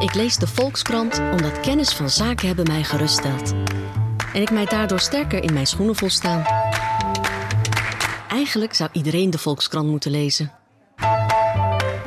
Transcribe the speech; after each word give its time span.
Ik 0.00 0.14
lees 0.14 0.36
de 0.36 0.46
Volkskrant 0.46 1.18
omdat 1.18 1.60
kennis 1.60 1.94
van 1.94 2.10
zaken 2.10 2.46
hebben 2.46 2.66
mij 2.66 2.82
geruststelt. 2.82 3.52
En 4.32 4.42
ik 4.42 4.50
mij 4.50 4.64
daardoor 4.64 5.00
sterker 5.00 5.42
in 5.42 5.52
mijn 5.52 5.66
schoenen 5.66 5.96
voel 5.96 6.10
staan. 6.10 6.44
Eigenlijk 8.28 8.74
zou 8.74 8.90
iedereen 8.92 9.30
de 9.30 9.38
Volkskrant 9.38 9.88
moeten 9.88 10.10
lezen. 10.10 10.52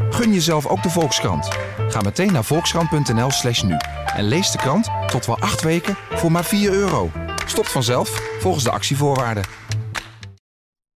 Gun 0.09 0.33
jezelf 0.33 0.67
ook 0.67 0.83
de 0.83 0.89
Volkskrant. 0.89 1.47
Ga 1.87 2.01
meteen 2.01 2.31
naar 2.31 2.43
volkskrant.nl 2.43 3.31
slash 3.31 3.61
nu. 3.61 3.77
En 4.15 4.27
lees 4.27 4.51
de 4.51 4.57
krant 4.57 4.89
tot 5.07 5.25
wel 5.25 5.39
acht 5.39 5.61
weken 5.61 5.95
voor 6.09 6.31
maar 6.31 6.45
4 6.45 6.71
euro. 6.71 7.11
Stopt 7.45 7.71
vanzelf 7.71 8.09
volgens 8.39 8.63
de 8.63 8.71
actievoorwaarden. 8.71 9.43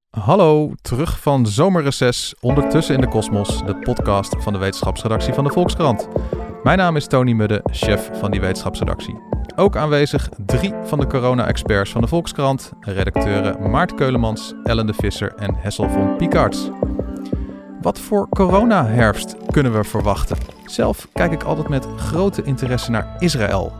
Hallo, 0.10 0.74
terug 0.82 1.20
van 1.20 1.48
zomerreces 1.48 2.36
Ondertussen 2.40 2.96
in 2.96 3.02
de 3.02 3.08
Kosmos, 3.08 3.64
de 3.66 3.76
podcast 3.76 4.36
van 4.38 4.54
de 4.54 4.60
wetenschapsredactie 4.60 5.34
van 5.34 5.44
de 5.44 5.52
Volkskrant. 5.52 6.08
Mijn 6.68 6.80
naam 6.80 6.96
is 6.96 7.08
Tony 7.08 7.32
Mudde, 7.32 7.64
chef 7.72 8.10
van 8.14 8.32
die 8.32 8.40
wetenschapsredactie. 8.40 9.20
Ook 9.56 9.76
aanwezig 9.76 10.30
drie 10.46 10.74
van 10.84 11.00
de 11.00 11.08
corona-experts 11.08 11.92
van 11.92 12.02
de 12.02 12.08
Volkskrant, 12.08 12.72
redacteuren 12.80 13.72
Maart 13.72 13.96
Keulemans, 13.96 14.54
Ellen 14.64 14.88
de 14.88 14.94
Visser 14.94 15.34
en 15.36 15.56
Hessel 15.56 15.90
von 15.90 16.16
Piekarts. 16.18 16.70
Wat 17.82 18.00
voor 18.00 18.30
corona-herfst 18.30 19.36
kunnen 19.52 19.74
we 19.74 19.84
verwachten? 19.84 20.38
Zelf 20.66 21.08
kijk 21.14 21.32
ik 21.32 21.44
altijd 21.44 21.70
met 21.70 21.88
grote 21.96 22.44
interesse 22.44 22.92
naar 22.92 23.16
Israël. 23.20 23.74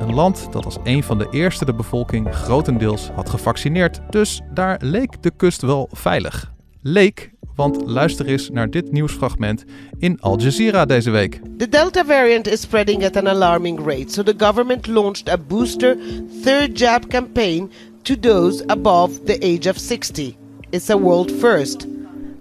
Een 0.00 0.14
land 0.14 0.52
dat 0.52 0.64
als 0.64 0.78
een 0.82 1.02
van 1.02 1.18
de 1.18 1.28
eerste 1.30 1.64
de 1.64 1.74
bevolking 1.74 2.34
grotendeels 2.34 3.10
had 3.14 3.30
gevaccineerd. 3.30 4.00
Dus 4.10 4.40
daar 4.52 4.78
leek 4.82 5.22
de 5.22 5.30
kust 5.36 5.62
wel 5.62 5.88
veilig. 5.92 6.52
Leek, 6.80 7.33
want 7.54 7.86
luister 7.86 8.26
eens 8.26 8.50
naar 8.50 8.70
dit 8.70 8.92
nieuwsfragment 8.92 9.64
in 9.98 10.20
Al 10.20 10.38
Jazeera 10.38 10.84
deze 10.84 11.10
week. 11.10 11.40
The 11.56 11.68
Delta 11.68 12.04
variant 12.04 12.48
is 12.48 12.60
spreading 12.60 13.04
at 13.04 13.16
an 13.16 13.26
alarming 13.26 13.86
rate, 13.86 14.12
so 14.12 14.22
the 14.22 14.34
government 14.36 14.86
launched 14.86 15.28
a 15.28 15.38
booster 15.38 15.96
third 16.42 16.78
jab 16.78 17.06
campaign 17.08 17.70
to 18.02 18.18
those 18.18 18.66
above 18.66 19.24
the 19.24 19.38
age 19.42 19.70
of 19.70 19.78
60. 19.78 20.34
It's 20.70 20.90
a 20.90 20.98
world 20.98 21.32
first. 21.32 21.86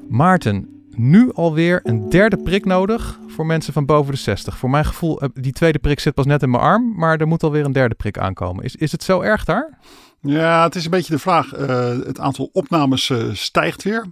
Maarten, 0.10 0.86
nu 0.96 1.32
alweer 1.34 1.80
een 1.84 2.10
derde 2.10 2.38
prik 2.38 2.66
nodig 2.66 3.20
voor 3.28 3.46
mensen 3.46 3.74
van 3.74 3.86
boven 3.86 4.12
de 4.12 4.20
60. 4.20 4.58
Voor 4.58 4.70
mijn 4.70 4.86
gevoel, 4.86 5.22
eh, 5.22 5.30
die 5.34 5.52
tweede 5.52 5.80
prik 5.80 6.00
zit 6.00 6.14
pas 6.14 6.26
net 6.26 6.42
in 6.42 6.50
mijn 6.50 6.64
arm, 6.64 6.94
maar 6.96 7.20
er 7.20 7.28
moet 7.28 7.44
alweer 7.44 7.66
een 7.66 7.72
derde 7.72 7.96
prik 7.96 8.18
aankomen. 8.18 8.64
Is, 8.64 8.76
is 8.76 8.92
het 8.92 9.04
zo 9.04 9.22
erg 9.22 9.46
daar? 9.46 9.80
Ja, 10.22 10.64
het 10.64 10.76
is 10.76 10.86
een 10.86 10.92
beetje 10.92 11.14
de 11.14 11.20
vraag. 11.20 11.58
Uh, 11.58 11.88
het 12.06 12.20
aantal 12.20 12.50
opnames 12.54 13.10
uh, 13.10 13.34
stijgt 13.34 13.84
weer. 13.84 14.06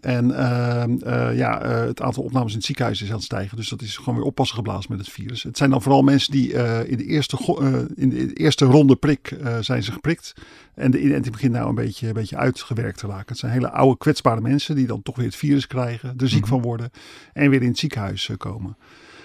En 0.00 0.30
uh, 0.30 0.84
uh, 1.06 1.36
ja, 1.36 1.64
uh, 1.64 1.86
het 1.86 2.02
aantal 2.02 2.22
opnames 2.22 2.50
in 2.50 2.56
het 2.56 2.66
ziekenhuis 2.66 3.02
is 3.02 3.08
aan 3.08 3.14
het 3.14 3.24
stijgen. 3.24 3.56
Dus 3.56 3.68
dat 3.68 3.82
is 3.82 3.96
gewoon 3.96 4.14
weer 4.14 4.24
oppassen 4.24 4.56
geblazen 4.56 4.90
met 4.90 5.00
het 5.00 5.10
virus. 5.10 5.42
Het 5.42 5.56
zijn 5.56 5.70
dan 5.70 5.82
vooral 5.82 6.02
mensen 6.02 6.32
die 6.32 6.52
in, 6.86 6.96
de 6.96 7.04
eerste, 7.04 7.38
in 7.94 8.08
de 8.08 8.32
eerste 8.32 8.64
ronde 8.64 8.96
prik 8.96 9.36
zijn 9.60 9.82
ze 9.82 9.92
geprikt. 9.92 10.32
En 10.74 10.90
de 10.90 11.00
inenting 11.00 11.34
begint 11.34 11.52
nou 11.52 11.68
een 11.68 11.74
beetje, 11.74 12.06
een 12.06 12.12
beetje 12.12 12.36
uitgewerkt 12.36 12.98
te 12.98 13.06
raken. 13.06 13.28
Het 13.28 13.38
zijn 13.38 13.52
hele 13.52 13.70
oude 13.70 13.96
kwetsbare 13.98 14.40
mensen 14.40 14.76
die 14.76 14.86
dan 14.86 15.02
toch 15.02 15.16
weer 15.16 15.26
het 15.26 15.36
virus 15.36 15.66
krijgen. 15.66 16.08
Er 16.08 16.28
ziek 16.28 16.44
mm 16.44 16.48
-hmm. 16.48 16.48
van 16.48 16.62
worden. 16.62 16.90
En 17.32 17.50
weer 17.50 17.62
in 17.62 17.68
het 17.68 17.78
ziekenhuis 17.78 18.30
komen. 18.36 18.76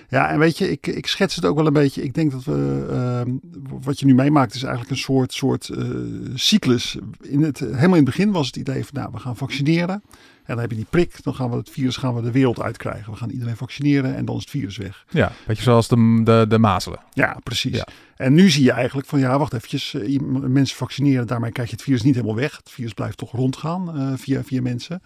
Ja, 0.09 0.29
en 0.29 0.39
weet 0.39 0.57
je, 0.57 0.71
ik, 0.71 0.87
ik 0.87 1.07
schets 1.07 1.35
het 1.35 1.45
ook 1.45 1.55
wel 1.55 1.67
een 1.67 1.73
beetje. 1.73 2.03
Ik 2.03 2.13
denk 2.13 2.31
dat 2.31 2.43
we, 2.43 2.87
uh, 2.91 3.33
wat 3.81 3.99
je 3.99 4.05
nu 4.05 4.13
meemaakt 4.13 4.53
is 4.53 4.61
eigenlijk 4.63 4.91
een 4.91 4.97
soort, 4.97 5.33
soort 5.33 5.67
uh, 5.67 6.31
cyclus. 6.35 6.97
In 7.21 7.41
het, 7.41 7.59
helemaal 7.59 7.83
in 7.83 7.93
het 7.93 8.05
begin 8.05 8.31
was 8.31 8.47
het 8.47 8.55
idee 8.55 8.85
van, 8.85 8.99
nou, 8.99 9.11
we 9.11 9.19
gaan 9.19 9.37
vaccineren. 9.37 10.03
En 10.49 10.55
dan 10.55 10.63
heb 10.63 10.69
je 10.69 10.77
die 10.77 10.87
prik, 10.89 11.23
dan 11.23 11.35
gaan 11.35 11.49
we 11.49 11.55
het 11.55 11.69
virus 11.69 11.97
gaan 11.97 12.15
we 12.15 12.21
de 12.21 12.31
wereld 12.31 12.61
uitkrijgen. 12.61 13.11
We 13.11 13.17
gaan 13.17 13.29
iedereen 13.29 13.55
vaccineren 13.55 14.15
en 14.15 14.25
dan 14.25 14.35
is 14.35 14.41
het 14.41 14.49
virus 14.49 14.77
weg. 14.77 15.05
Ja, 15.09 15.31
beetje 15.47 15.63
zoals 15.63 15.87
de, 15.87 16.21
de, 16.23 16.45
de 16.49 16.57
mazelen. 16.57 16.99
Ja, 17.13 17.37
precies. 17.43 17.75
Ja. 17.75 17.87
En 18.15 18.33
nu 18.33 18.49
zie 18.49 18.63
je 18.63 18.71
eigenlijk 18.71 19.07
van 19.07 19.19
ja, 19.19 19.37
wacht 19.37 19.53
eventjes. 19.53 19.95
Mensen 20.29 20.77
vaccineren, 20.77 21.27
daarmee 21.27 21.51
krijg 21.51 21.69
je 21.69 21.75
het 21.75 21.83
virus 21.83 22.01
niet 22.01 22.15
helemaal 22.15 22.35
weg. 22.35 22.57
Het 22.57 22.69
virus 22.69 22.93
blijft 22.93 23.17
toch 23.17 23.31
rondgaan 23.31 23.97
uh, 23.97 24.13
via, 24.15 24.43
via 24.43 24.61
mensen. 24.61 25.01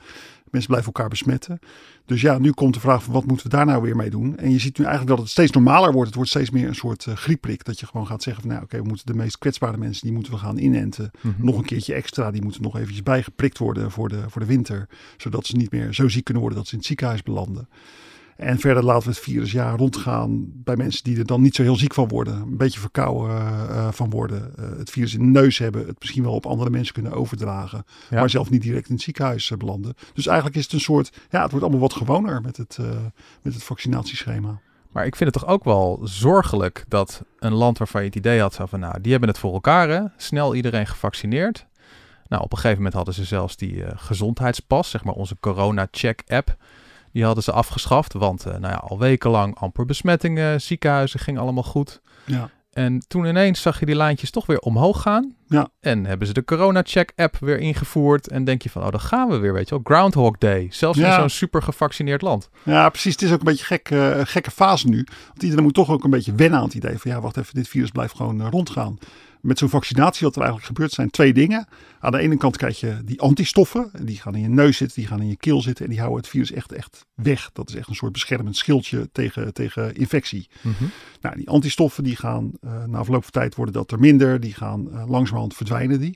Mensen 0.54 0.72
blijven 0.72 0.94
elkaar 0.94 1.10
besmetten. 1.10 1.60
Dus 2.06 2.22
ja, 2.22 2.38
nu 2.38 2.52
komt 2.52 2.74
de 2.74 2.80
vraag 2.80 3.04
van 3.04 3.14
wat 3.14 3.26
moeten 3.26 3.46
we 3.50 3.56
daar 3.56 3.66
nou 3.66 3.82
weer 3.82 3.96
mee 3.96 4.10
doen? 4.10 4.38
En 4.38 4.52
je 4.52 4.60
ziet 4.60 4.78
nu 4.78 4.86
eigenlijk 4.86 5.16
dat 5.16 5.24
het 5.24 5.34
steeds 5.34 5.52
normaler 5.52 5.92
wordt. 5.92 6.08
Het 6.08 6.16
wordt 6.16 6.30
steeds 6.30 6.50
meer 6.50 6.68
een 6.68 6.76
soort 6.76 7.06
uh, 7.06 7.16
griepprik. 7.16 7.64
Dat 7.66 7.80
je 7.80 7.86
gewoon 7.86 8.08
gaat 8.08 8.24
zeggen 8.24 8.42
van 8.42 8.52
nou 8.52 8.64
oké, 8.64 8.74
okay, 8.74 8.84
we 8.86 8.92
moeten 8.92 9.06
de 9.06 9.22
meest 9.22 9.38
kwetsbare 9.38 9.78
mensen, 9.78 10.04
die 10.04 10.14
moeten 10.14 10.34
we 10.34 10.40
gaan 10.40 10.58
inenten. 10.58 11.12
Mm 11.22 11.34
-hmm. 11.36 11.46
Nog 11.46 11.58
een 11.58 11.66
keertje 11.66 11.94
extra, 11.94 12.32
die 12.32 12.42
moeten 12.42 12.62
nog 12.62 12.76
eventjes 12.76 13.04
bijgeprikt 13.04 13.58
worden 13.58 13.92
voor 13.92 14.10
de, 14.10 14.24
voor 14.28 14.42
de 14.42 14.48
winter. 14.48 14.88
Zodat 15.18 15.46
ze 15.46 15.56
niet 15.56 15.72
meer 15.72 15.94
zo 15.94 16.08
ziek 16.08 16.24
kunnen 16.24 16.42
worden 16.42 16.60
dat 16.60 16.68
ze 16.68 16.74
in 16.74 16.80
het 16.80 16.88
ziekenhuis 16.88 17.24
belanden. 17.24 17.68
En 18.38 18.60
verder 18.60 18.84
laten 18.84 19.04
we 19.04 19.10
het 19.10 19.24
virus 19.24 19.52
ja, 19.52 19.76
rondgaan 19.76 20.52
bij 20.54 20.76
mensen 20.76 21.04
die 21.04 21.18
er 21.18 21.26
dan 21.26 21.42
niet 21.42 21.56
zo 21.56 21.62
heel 21.62 21.76
ziek 21.76 21.94
van 21.94 22.08
worden. 22.08 22.36
Een 22.36 22.58
beetje 22.58 22.80
verkouden 22.80 23.38
uh, 23.38 23.88
van 23.92 24.10
worden. 24.10 24.54
Uh, 24.60 24.66
het 24.78 24.90
virus 24.90 25.14
in 25.14 25.20
de 25.20 25.40
neus 25.40 25.58
hebben. 25.58 25.88
Het 25.88 26.00
misschien 26.00 26.24
wel 26.24 26.34
op 26.34 26.46
andere 26.46 26.70
mensen 26.70 26.94
kunnen 26.94 27.12
overdragen. 27.12 27.86
Ja. 28.10 28.20
Maar 28.20 28.30
zelf 28.30 28.50
niet 28.50 28.62
direct 28.62 28.88
in 28.88 28.94
het 28.94 29.04
ziekenhuis 29.04 29.50
uh, 29.50 29.58
belanden. 29.58 29.94
Dus 30.14 30.28
eigenlijk 30.28 30.58
is 30.58 30.64
het 30.64 30.74
een 30.74 30.80
soort, 30.80 31.12
ja 31.30 31.42
het 31.42 31.52
wordt 31.52 31.66
allemaal 31.66 31.82
wat 31.82 31.94
gewoner 31.94 32.42
met 32.42 32.58
het, 32.58 32.78
met 33.42 33.54
het 33.54 33.64
vaccinatieschema. 33.64 34.60
Maar 34.92 35.06
ik 35.06 35.16
vind 35.16 35.34
het 35.34 35.44
toch 35.44 35.52
ook 35.52 35.64
wel 35.64 36.00
zorgelijk 36.04 36.86
dat 36.88 37.24
een 37.40 37.54
land 37.54 37.78
waarvan 37.78 38.02
je 38.02 38.08
het 38.08 38.16
idee 38.16 38.40
had 38.40 38.60
van 38.64 38.80
nou, 38.80 39.02
die 39.02 39.12
hebben 39.12 39.30
het 39.30 39.40
voor 39.40 39.54
elkaar 39.54 39.90
hè. 39.90 40.02
Snel 40.18 40.56
iedereen 40.56 40.88
gevaccineerd. 40.88 41.66
Nou, 42.28 42.44
op 42.44 42.52
een 42.52 42.58
gegeven 42.58 42.78
moment 42.78 42.96
hadden 42.96 43.14
ze 43.14 43.24
zelfs 43.24 43.58
die 43.58 43.84
gezondheidspas, 43.96 44.90
zeg 44.90 45.04
maar 45.04 45.14
onze 45.14 45.38
corona-check-app. 45.40 46.56
Die 47.14 47.24
hadden 47.26 47.44
ze 47.44 47.52
afgeschaft, 47.52 48.14
want 48.14 48.46
uh, 48.48 48.52
nou 48.54 48.74
ja, 48.74 48.76
al 48.88 49.00
wekenlang 49.00 49.56
amper 49.56 49.86
besmettingen, 49.86 50.62
ziekenhuizen 50.62 51.20
ging 51.20 51.38
allemaal 51.40 51.64
goed. 51.64 52.02
Ja. 52.26 52.50
En 52.72 53.04
toen 53.08 53.26
ineens 53.26 53.62
zag 53.62 53.80
je 53.80 53.86
die 53.86 53.96
lijntjes 53.96 54.32
toch 54.32 54.46
weer 54.46 54.60
omhoog 54.60 55.02
gaan. 55.02 55.36
Ja. 55.48 55.68
En 55.80 56.06
hebben 56.06 56.28
ze 56.28 56.34
de 56.34 56.44
corona-check-app 56.44 57.38
weer 57.40 57.60
ingevoerd. 57.60 58.28
En 58.28 58.44
denk 58.44 58.62
je 58.62 58.70
van, 58.70 58.84
oh, 58.84 58.90
dan 58.92 59.00
gaan 59.00 59.30
we 59.30 59.38
weer, 59.38 59.54
weet 59.54 59.70
je 59.70 59.76
wel. 59.76 59.84
Groundhog 59.84 60.38
Day. 60.38 60.68
Zelfs 60.72 60.98
Ja. 61.00 61.08
in 61.08 61.20
zo'n 61.20 61.30
super 61.30 61.62
gevaccineerd 61.62 62.22
land. 62.22 62.50
Ja, 62.64 62.90
precies. 62.90 63.12
Het 63.12 63.22
is 63.22 63.32
ook 63.32 63.40
een 63.40 63.46
beetje 63.46 63.66
gek, 63.66 63.90
eh, 63.90 64.20
gekke 64.24 64.52
fase 64.52 64.88
nu. 64.88 65.08
Want 65.28 65.44
iedereen 65.44 65.64
moet 65.64 65.74
toch 65.74 65.90
ook 65.90 66.04
een 66.04 66.10
beetje 66.10 66.36
wennen 66.36 66.60
aan 66.60 66.66
het 66.66 66.74
idee 66.74 66.98
van 66.98 67.12
ja, 67.12 67.22
wacht 67.22 67.38
even, 67.38 67.54
dit 67.56 67.68
virus 67.68 67.90
blijft 67.92 68.16
gewoon 68.16 68.42
eh, 68.42 68.48
rondgaan. 68.50 68.98
Met 69.44 69.58
zo'n 69.58 69.70
vaccinatie, 69.70 70.26
wat 70.26 70.36
er 70.36 70.42
eigenlijk 70.42 70.72
gebeurt, 70.72 70.92
zijn 70.92 71.10
twee 71.10 71.34
dingen. 71.34 71.68
Aan 72.00 72.12
de 72.12 72.20
ene 72.20 72.38
kant 72.38 72.58
krijg 72.58 72.80
je 72.80 73.02
die 73.06 73.22
antistoffen. 73.22 73.92
Die 74.02 74.18
gaan 74.18 74.36
in 74.36 74.42
je 74.42 74.50
neus 74.50 74.78
zitten, 74.78 75.00
die 75.00 75.08
gaan 75.08 75.22
in 75.22 75.28
je 75.28 75.36
keel 75.36 75.62
zitten. 75.62 75.86
En 75.86 75.92
die 75.92 76.00
houden 76.00 76.22
het 76.22 76.30
virus 76.30 76.52
echt, 76.52 76.72
echt 76.72 77.06
weg. 77.14 77.50
Dat 77.54 77.70
is 77.70 77.76
echt 77.76 77.88
een 77.88 77.96
soort 77.96 78.12
beschermend 78.12 78.58
schildje 78.58 79.10
tegen, 79.12 79.54
tegen 79.54 79.96
infectie. 79.96 80.48
Mhm. 80.62 80.84
Nou, 81.22 81.36
die 81.36 81.50
antistoffen 81.50 82.04
die 82.04 82.16
gaan 82.16 82.52
uh, 82.62 82.84
na 82.84 83.04
verloop 83.04 83.24
van 83.24 83.32
tijd 83.32 83.56
worden 83.56 83.74
dat 83.74 83.92
er 83.92 84.00
minder. 84.00 84.40
Die 84.40 84.54
gaan 84.54 84.88
uh, 84.88 85.04
langzamerhand 85.08 85.56
verdwijnen 85.56 86.00
die. 86.00 86.16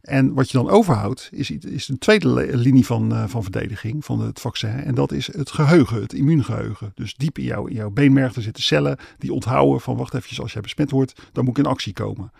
En 0.00 0.34
wat 0.34 0.50
je 0.50 0.58
dan 0.58 0.68
overhoudt 0.68 1.28
is, 1.32 1.50
is 1.50 1.88
een 1.88 1.98
tweede 1.98 2.56
linie 2.56 2.86
van, 2.86 3.12
uh, 3.12 3.24
van 3.26 3.42
verdediging 3.42 4.04
van 4.04 4.20
het 4.20 4.40
vaccin. 4.40 4.70
En 4.70 4.94
dat 4.94 5.12
is 5.12 5.26
het 5.32 5.50
geheugen, 5.50 6.00
het 6.00 6.12
immuungeheugen. 6.12 6.92
Dus 6.94 7.14
diep 7.14 7.38
in, 7.38 7.44
jou, 7.44 7.70
in 7.70 7.76
jouw 7.76 7.90
beenmerg 7.90 8.32
zitten 8.32 8.62
cellen 8.62 8.98
die 9.18 9.32
onthouden 9.32 9.80
van 9.80 9.96
wacht 9.96 10.14
even, 10.14 10.42
als 10.42 10.52
jij 10.52 10.62
besmet 10.62 10.90
wordt, 10.90 11.20
dan 11.32 11.44
moet 11.44 11.58
ik 11.58 11.64
in 11.64 11.70
actie 11.70 11.92
komen. 11.92 12.32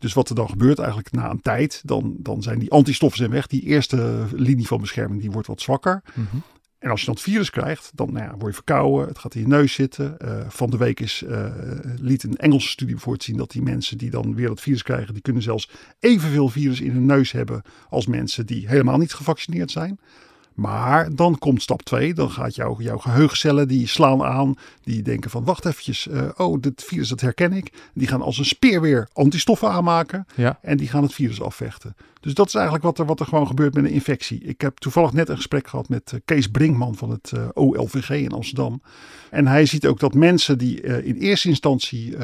Dus 0.00 0.12
wat 0.12 0.28
er 0.28 0.34
dan 0.34 0.48
gebeurt 0.48 0.78
eigenlijk 0.78 1.12
na 1.12 1.30
een 1.30 1.42
tijd, 1.42 1.82
dan, 1.84 2.16
dan 2.18 2.42
zijn 2.42 2.58
die 2.58 2.70
antistoffen 2.70 3.18
zijn 3.18 3.30
weg. 3.30 3.46
Die 3.46 3.62
eerste 3.62 4.26
linie 4.32 4.66
van 4.66 4.80
bescherming 4.80 5.20
die 5.20 5.30
wordt 5.30 5.48
wat 5.48 5.60
zwakker. 5.60 6.02
Mm 6.14 6.26
-hmm. 6.30 6.42
En 6.80 6.90
als 6.90 7.00
je 7.00 7.06
dan 7.06 7.14
het 7.14 7.24
virus 7.24 7.50
krijgt, 7.50 7.90
dan 7.94 8.12
nou 8.12 8.24
ja, 8.24 8.30
word 8.30 8.46
je 8.46 8.52
verkouden. 8.52 9.08
Het 9.08 9.18
gaat 9.18 9.34
in 9.34 9.40
je 9.40 9.46
neus 9.46 9.72
zitten. 9.72 10.16
Uh, 10.24 10.40
van 10.48 10.70
de 10.70 10.76
week 10.76 11.00
is, 11.00 11.22
uh, 11.26 11.46
liet 11.96 12.22
een 12.22 12.36
Engelse 12.36 12.68
studie 12.68 12.94
bijvoorbeeld 12.94 13.24
zien 13.24 13.36
dat 13.36 13.50
die 13.50 13.62
mensen 13.62 13.98
die 13.98 14.10
dan 14.10 14.34
weer 14.34 14.48
dat 14.48 14.60
virus 14.60 14.82
krijgen, 14.82 15.12
die 15.12 15.22
kunnen 15.22 15.42
zelfs 15.42 15.70
evenveel 15.98 16.48
virus 16.48 16.80
in 16.80 16.90
hun 16.90 17.06
neus 17.06 17.32
hebben 17.32 17.62
als 17.88 18.06
mensen 18.06 18.46
die 18.46 18.68
helemaal 18.68 18.98
niet 18.98 19.14
gevaccineerd 19.14 19.70
zijn. 19.70 20.00
Maar 20.60 21.14
dan 21.14 21.38
komt 21.38 21.62
stap 21.62 21.82
2. 21.82 22.14
Dan 22.14 22.30
gaat 22.30 22.54
jouw, 22.54 22.80
jouw 22.80 22.98
geheugencellen 22.98 23.68
die 23.68 23.86
slaan 23.86 24.22
aan. 24.22 24.54
Die 24.82 25.02
denken 25.02 25.30
van 25.30 25.44
wacht 25.44 25.64
eventjes. 25.64 26.06
Uh, 26.06 26.28
oh, 26.36 26.60
dit 26.60 26.84
virus 26.84 27.08
dat 27.08 27.20
herken 27.20 27.52
ik. 27.52 27.72
Die 27.94 28.06
gaan 28.06 28.22
als 28.22 28.38
een 28.38 28.44
speer 28.44 28.80
weer 28.80 29.08
antistoffen 29.12 29.68
aanmaken. 29.68 30.26
Ja. 30.34 30.58
En 30.62 30.76
die 30.76 30.88
gaan 30.88 31.02
het 31.02 31.14
virus 31.14 31.42
afvechten. 31.42 31.96
Dus 32.20 32.34
dat 32.34 32.46
is 32.46 32.54
eigenlijk 32.54 32.84
wat 32.84 32.98
er, 32.98 33.04
wat 33.04 33.20
er 33.20 33.26
gewoon 33.26 33.46
gebeurt 33.46 33.74
met 33.74 33.84
een 33.84 33.90
infectie. 33.90 34.40
Ik 34.44 34.60
heb 34.60 34.78
toevallig 34.78 35.12
net 35.12 35.28
een 35.28 35.36
gesprek 35.36 35.68
gehad 35.68 35.88
met 35.88 36.12
uh, 36.14 36.20
Kees 36.24 36.46
Brinkman 36.46 36.94
van 36.94 37.10
het 37.10 37.32
uh, 37.34 37.48
OLVG 37.54 38.10
in 38.10 38.32
Amsterdam. 38.32 38.82
En 39.30 39.46
hij 39.46 39.66
ziet 39.66 39.86
ook 39.86 40.00
dat 40.00 40.14
mensen 40.14 40.58
die 40.58 40.80
in 41.02 41.16
eerste 41.16 41.48
instantie 41.48 42.16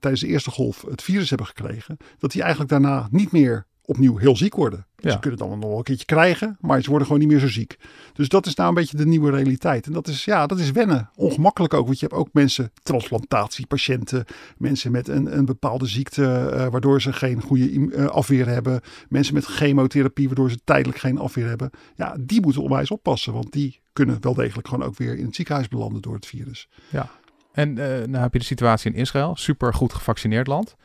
tijdens 0.00 0.20
de 0.20 0.26
eerste 0.26 0.50
golf 0.50 0.84
het 0.88 1.02
virus 1.02 1.28
hebben 1.28 1.46
gekregen. 1.46 1.96
Dat 2.18 2.32
die 2.32 2.40
eigenlijk 2.40 2.70
daarna 2.70 3.08
niet 3.10 3.32
meer 3.32 3.66
opnieuw 3.84 4.16
heel 4.16 4.36
ziek 4.36 4.54
worden. 4.54 4.86
Ja. 4.96 5.10
Ze 5.10 5.18
kunnen 5.18 5.38
het 5.40 5.48
dan 5.48 5.58
nog 5.58 5.68
wel 5.68 5.78
een 5.78 5.84
keertje 5.84 6.04
krijgen, 6.04 6.56
maar 6.60 6.82
ze 6.82 6.88
worden 6.88 7.06
gewoon 7.06 7.22
niet 7.22 7.32
meer 7.32 7.40
zo 7.40 7.48
ziek. 7.48 7.78
Dus 8.12 8.28
dat 8.28 8.46
is 8.46 8.54
nou 8.54 8.68
een 8.68 8.74
beetje 8.74 8.96
de 8.96 9.06
nieuwe 9.06 9.30
realiteit. 9.30 9.86
En 9.86 9.92
dat 9.92 10.08
is, 10.08 10.24
ja, 10.24 10.46
dat 10.46 10.58
is 10.58 10.70
wennen. 10.70 11.10
Ongemakkelijk 11.14 11.74
ook, 11.74 11.86
want 11.86 12.00
je 12.00 12.06
hebt 12.06 12.18
ook 12.18 12.28
mensen, 12.32 12.72
transplantatiepatiënten, 12.82 14.24
mensen 14.56 14.92
met 14.92 15.08
een, 15.08 15.38
een 15.38 15.44
bepaalde 15.44 15.86
ziekte, 15.86 16.50
uh, 16.54 16.66
waardoor 16.66 17.02
ze 17.02 17.12
geen 17.12 17.40
goede 17.40 17.70
uh, 17.70 18.06
afweer 18.06 18.46
hebben. 18.46 18.80
Mensen 19.08 19.34
met 19.34 19.44
chemotherapie, 19.44 20.26
waardoor 20.26 20.50
ze 20.50 20.58
tijdelijk 20.64 20.98
geen 20.98 21.18
afweer 21.18 21.48
hebben. 21.48 21.70
Ja, 21.94 22.16
die 22.20 22.40
moeten 22.40 22.62
onwijs 22.62 22.90
oppassen, 22.90 23.32
want 23.32 23.52
die 23.52 23.80
kunnen 23.92 24.18
wel 24.20 24.34
degelijk 24.34 24.68
gewoon 24.68 24.86
ook 24.86 24.96
weer 24.96 25.16
in 25.16 25.24
het 25.24 25.34
ziekenhuis 25.34 25.68
belanden 25.68 26.02
door 26.02 26.14
het 26.14 26.26
virus. 26.26 26.68
Ja. 26.88 27.10
En 27.52 27.68
uh, 27.68 27.76
nou 27.86 28.16
heb 28.16 28.32
je 28.32 28.38
de 28.38 28.44
situatie 28.44 28.92
in 28.92 28.98
Israël, 28.98 29.36
super 29.36 29.74
goed 29.74 29.92
gevaccineerd 29.92 30.46
land. 30.46 30.76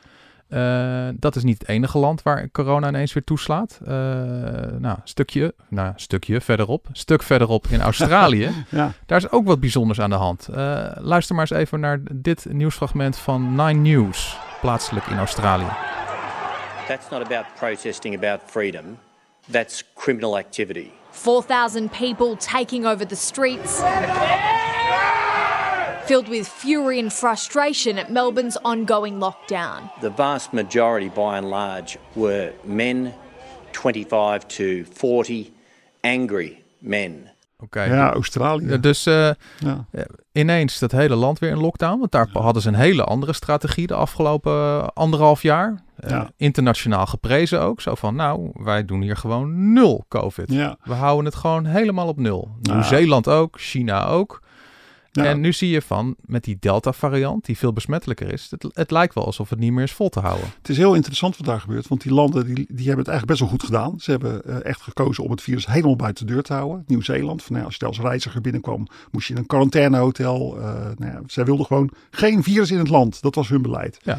Uh, 0.50 1.08
dat 1.14 1.36
is 1.36 1.42
niet 1.42 1.58
het 1.58 1.68
enige 1.68 1.98
land 1.98 2.22
waar 2.22 2.50
corona 2.52 2.88
ineens 2.88 3.12
weer 3.12 3.24
toeslaat. 3.24 3.80
Uh, 3.82 3.88
nou, 4.78 4.98
stukje, 5.04 5.54
nou, 5.68 5.92
stukje 5.96 6.40
verderop, 6.40 6.86
stuk 6.92 7.22
verderop 7.22 7.66
in 7.66 7.80
Australië. 7.80 8.50
ja. 8.68 8.92
Daar 9.06 9.18
is 9.18 9.30
ook 9.30 9.46
wat 9.46 9.60
bijzonders 9.60 10.00
aan 10.00 10.10
de 10.10 10.16
hand. 10.16 10.48
Uh, 10.50 10.56
luister 10.94 11.34
maar 11.34 11.50
eens 11.50 11.60
even 11.60 11.80
naar 11.80 12.00
dit 12.12 12.46
nieuwsfragment 12.48 13.16
van 13.16 13.54
Nine 13.54 13.72
News, 13.72 14.38
plaatselijk 14.60 15.06
in 15.06 15.18
Australië. 15.18 15.68
That's 16.86 17.10
not 17.10 17.24
about 17.24 17.44
protesting 17.58 18.16
about 18.16 18.40
freedom. 18.46 18.84
That's 19.50 19.84
criminal 19.94 20.38
activity. 20.38 20.90
4,000 21.10 21.90
people 21.90 22.36
taking 22.36 22.86
over 22.86 23.06
the 23.06 23.16
streets. 23.16 23.80
Filled 26.10 26.28
with 26.28 26.48
fury 26.48 26.98
and 26.98 27.12
frustration 27.12 27.98
at 27.98 28.10
Melbourne's 28.10 28.56
ongoing 28.62 29.20
lockdown. 29.20 29.90
The 30.00 30.10
vast 30.10 30.52
majority, 30.52 31.08
by 31.08 31.36
and 31.36 31.48
large, 31.48 31.98
were 32.14 32.52
men 32.64 33.14
25 33.72 34.48
to 34.48 34.84
40, 34.84 35.52
angry 36.02 36.62
men. 36.78 37.30
Okay. 37.62 37.88
Ja, 37.88 38.12
Australië. 38.12 38.80
Dus 38.80 39.06
uh, 39.06 39.30
ja. 39.58 39.86
ineens 40.32 40.78
dat 40.78 40.92
hele 40.92 41.14
land 41.14 41.38
weer 41.38 41.50
in 41.50 41.60
lockdown. 41.60 41.98
Want 41.98 42.12
daar 42.12 42.28
hadden 42.32 42.62
ze 42.62 42.68
een 42.68 42.74
hele 42.74 43.04
andere 43.04 43.32
strategie 43.32 43.86
de 43.86 43.94
afgelopen 43.94 44.52
uh, 44.52 44.86
anderhalf 44.94 45.42
jaar. 45.42 45.82
Uh, 46.04 46.10
ja. 46.10 46.30
Internationaal 46.36 47.06
geprezen 47.06 47.60
ook. 47.60 47.80
Zo 47.80 47.94
van, 47.94 48.14
nou, 48.14 48.50
wij 48.54 48.84
doen 48.84 49.02
hier 49.02 49.16
gewoon 49.16 49.72
nul 49.72 50.04
COVID. 50.08 50.52
Ja. 50.52 50.76
We 50.82 50.94
houden 50.94 51.24
het 51.24 51.34
gewoon 51.34 51.64
helemaal 51.64 52.08
op 52.08 52.18
nul. 52.18 52.48
Nieuw-Zeeland 52.60 53.28
ook, 53.28 53.60
China 53.60 54.06
ook. 54.06 54.40
En 55.12 55.40
nu 55.40 55.52
zie 55.52 55.70
je 55.70 55.82
van, 55.82 56.16
met 56.20 56.44
die 56.44 56.56
Delta-variant, 56.60 57.44
die 57.44 57.58
veel 57.58 57.72
besmettelijker 57.72 58.32
is, 58.32 58.46
het, 58.50 58.66
het, 58.72 58.90
lijkt 58.90 59.14
wel 59.14 59.26
alsof 59.26 59.50
het 59.50 59.58
niet 59.58 59.72
meer 59.72 59.84
is 59.84 59.92
vol 59.92 60.08
te 60.08 60.20
houden. 60.20 60.48
Het 60.58 60.68
is 60.68 60.76
heel 60.76 60.94
interessant 60.94 61.36
wat 61.36 61.46
daar 61.46 61.60
gebeurt, 61.60 61.88
want 61.88 62.02
die 62.02 62.12
landen 62.12 62.44
die, 62.46 62.54
die 62.54 62.86
hebben 62.86 63.04
het 63.04 63.08
eigenlijk 63.08 63.26
best 63.26 63.40
wel 63.40 63.48
goed 63.48 63.62
gedaan. 63.62 64.00
Ze 64.00 64.10
hebben 64.10 64.42
uh, 64.46 64.64
echt 64.64 64.80
gekozen 64.80 65.24
om 65.24 65.30
het 65.30 65.42
virus 65.42 65.66
helemaal 65.66 65.96
buiten 65.96 66.26
de 66.26 66.32
deur 66.32 66.42
te 66.42 66.52
houden. 66.52 66.84
Nieuw-Zeeland, 66.86 67.42
van, 67.42 67.54
nou, 67.54 67.66
als 67.66 67.76
je 67.78 67.86
als 67.86 68.00
reiziger 68.00 68.40
binnenkwam, 68.40 68.86
moest 69.10 69.26
je 69.26 69.34
in 69.34 69.38
een 69.38 69.46
quarantainehotel. 69.46 70.58
Uh, 70.58 70.64
nou 70.96 71.12
ja, 71.12 71.20
zij 71.26 71.44
wilden 71.44 71.66
gewoon 71.66 71.90
geen 72.10 72.42
virus 72.42 72.70
in 72.70 72.78
het 72.78 72.88
land. 72.88 73.22
Dat 73.22 73.34
was 73.34 73.48
hun 73.48 73.62
beleid. 73.62 73.98
Ja. 74.02 74.18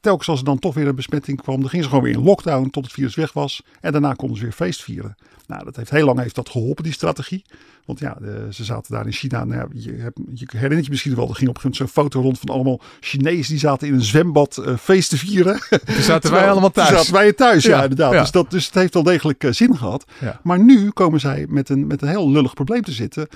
Telkens 0.00 0.28
als 0.28 0.38
er 0.38 0.44
dan 0.44 0.58
toch 0.58 0.74
weer 0.74 0.86
een 0.86 0.94
besmetting 0.94 1.42
kwam, 1.42 1.60
dan 1.60 1.68
gingen 1.68 1.84
ze 1.84 1.90
gewoon 1.90 2.04
weer 2.04 2.14
in 2.14 2.24
lockdown 2.24 2.70
tot 2.70 2.84
het 2.84 2.92
virus 2.92 3.14
weg 3.14 3.32
was. 3.32 3.62
En 3.80 3.92
daarna 3.92 4.12
konden 4.12 4.36
ze 4.36 4.42
weer 4.42 4.52
feest 4.52 4.82
vieren. 4.82 5.16
Nou, 5.46 5.64
dat 5.64 5.76
heeft 5.76 5.90
heel 5.90 6.06
lang 6.06 6.18
heeft 6.18 6.34
dat 6.34 6.48
geholpen, 6.48 6.84
die 6.84 6.92
strategie. 6.92 7.44
Want 7.84 7.98
ja, 7.98 8.18
ze 8.50 8.64
zaten 8.64 8.94
daar 8.94 9.06
in 9.06 9.12
China. 9.12 9.44
Nou 9.44 9.60
ja, 9.60 9.66
je, 9.72 10.12
je 10.34 10.46
herinnert 10.50 10.84
je 10.84 10.90
misschien 10.90 11.14
wel, 11.14 11.28
er 11.28 11.34
ging 11.34 11.48
op 11.48 11.54
een 11.54 11.60
gegeven 11.60 11.84
moment 11.84 11.94
zo'n 11.94 12.04
foto 12.04 12.20
rond 12.20 12.38
van 12.38 12.48
allemaal 12.48 12.80
Chinezen 13.00 13.50
die 13.50 13.58
zaten 13.58 13.88
in 13.88 13.94
een 13.94 14.02
zwembad 14.02 14.58
uh, 14.60 14.76
feest 14.76 15.08
te 15.08 15.18
vieren. 15.18 15.60
Toen 15.84 16.02
zaten 16.02 16.30
wij 16.30 16.48
allemaal 16.50 16.70
thuis. 16.70 16.88
Zaten 16.88 17.12
wij 17.12 17.32
thuis, 17.32 17.64
ja, 17.64 17.76
ja 17.76 17.82
inderdaad. 17.82 18.12
Ja. 18.12 18.20
Dus, 18.20 18.30
dat, 18.30 18.50
dus 18.50 18.66
het 18.66 18.74
heeft 18.74 18.94
wel 18.94 19.02
degelijk 19.02 19.44
uh, 19.44 19.52
zin 19.52 19.76
gehad. 19.76 20.04
Maar 20.42 20.58
nu 20.58 20.90
komen 20.90 21.20
zij 21.20 21.46
met 21.48 21.68
een, 21.68 21.86
met 21.86 22.02
een 22.02 22.08
heel 22.08 22.30
lullig 22.30 22.54
probleem 22.54 22.82
te 22.82 22.92
zitten 22.92 23.28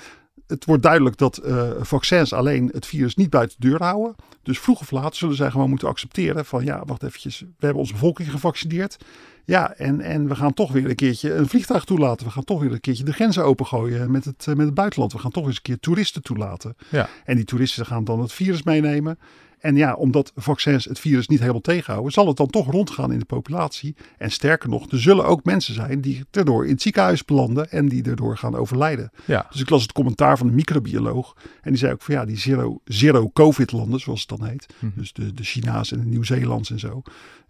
het 0.47 0.65
wordt 0.65 0.83
duidelijk 0.83 1.17
dat 1.17 1.41
uh, 1.45 1.69
vaccins 1.79 2.33
alleen 2.33 2.69
het 2.73 2.85
virus 2.85 3.15
niet 3.15 3.29
buiten 3.29 3.57
de 3.59 3.69
deur 3.69 3.83
houden. 3.83 4.15
Dus 4.43 4.59
vroeg 4.59 4.79
of 4.79 4.91
laat 4.91 5.15
zullen 5.15 5.35
zij 5.35 5.51
gewoon 5.51 5.69
moeten 5.69 5.87
accepteren 5.87 6.45
van 6.45 6.63
ja, 6.63 6.83
wacht 6.85 7.03
eventjes, 7.03 7.39
we 7.39 7.45
hebben 7.65 7.81
onze 7.81 7.93
bevolking 7.93 8.31
gevaccineerd. 8.31 8.97
Ja, 9.45 9.73
en, 9.73 10.01
en 10.01 10.27
we 10.27 10.35
gaan 10.35 10.53
toch 10.53 10.71
weer 10.71 10.89
een 10.89 10.95
keertje 10.95 11.33
een 11.33 11.47
vliegtuig 11.47 11.83
toelaten. 11.83 12.25
We 12.25 12.31
gaan 12.31 12.43
toch 12.43 12.61
weer 12.61 12.71
een 12.71 12.79
keertje 12.79 13.03
de 13.03 13.13
grenzen 13.13 13.43
opengooien 13.43 14.11
met 14.11 14.25
het, 14.25 14.45
met 14.47 14.65
het 14.65 14.73
buitenland. 14.73 15.13
We 15.13 15.19
gaan 15.19 15.31
toch 15.31 15.45
eens 15.45 15.55
een 15.55 15.61
keer 15.61 15.79
toeristen 15.79 16.21
toelaten. 16.21 16.75
Ja. 16.89 17.09
En 17.25 17.35
die 17.35 17.45
toeristen 17.45 17.85
gaan 17.85 18.03
dan 18.03 18.19
het 18.19 18.33
virus 18.33 18.63
meenemen. 18.63 19.19
En 19.65 19.75
ja, 19.75 19.93
omdat 19.93 20.31
vaccins 20.35 20.85
het 20.85 20.99
virus 20.99 21.27
niet 21.27 21.39
helemaal 21.39 21.61
tegenhouden, 21.61 22.11
zal 22.11 22.27
het 22.27 22.37
dan 22.37 22.49
toch 22.49 22.71
rondgaan 22.71 23.11
in 23.11 23.19
de 23.19 23.25
populatie. 23.25 23.95
En 24.17 24.31
sterker 24.31 24.69
nog, 24.69 24.91
er 24.91 25.01
zullen 25.01 25.25
ook 25.25 25.43
mensen 25.43 25.73
zijn 25.73 26.01
die 26.01 26.25
erdoor 26.31 26.65
in 26.65 26.71
het 26.71 26.81
ziekenhuis 26.81 27.25
belanden 27.25 27.71
en 27.71 27.89
die 27.89 28.03
erdoor 28.03 28.37
gaan 28.37 28.55
overlijden. 28.55 29.11
Ja. 29.25 29.45
Dus 29.51 29.61
ik 29.61 29.69
las 29.69 29.81
het 29.81 29.91
commentaar 29.91 30.37
van 30.37 30.47
de 30.47 30.53
microbioloog. 30.53 31.35
En 31.61 31.69
die 31.69 31.79
zei 31.79 31.93
ook 31.93 32.01
van 32.01 32.15
ja, 32.15 32.25
die 32.25 32.37
zero, 32.37 32.81
zero 32.83 33.29
covid 33.33 33.71
landen, 33.71 33.99
zoals 33.99 34.19
het 34.19 34.39
dan 34.39 34.47
heet. 34.47 34.65
Mhm. 34.79 34.91
Dus 34.95 35.13
de, 35.13 35.33
de 35.33 35.43
China's 35.43 35.91
en 35.91 35.99
de 35.99 36.05
Nieuw-Zeelands 36.05 36.71
en 36.71 36.79
zo. 36.79 37.01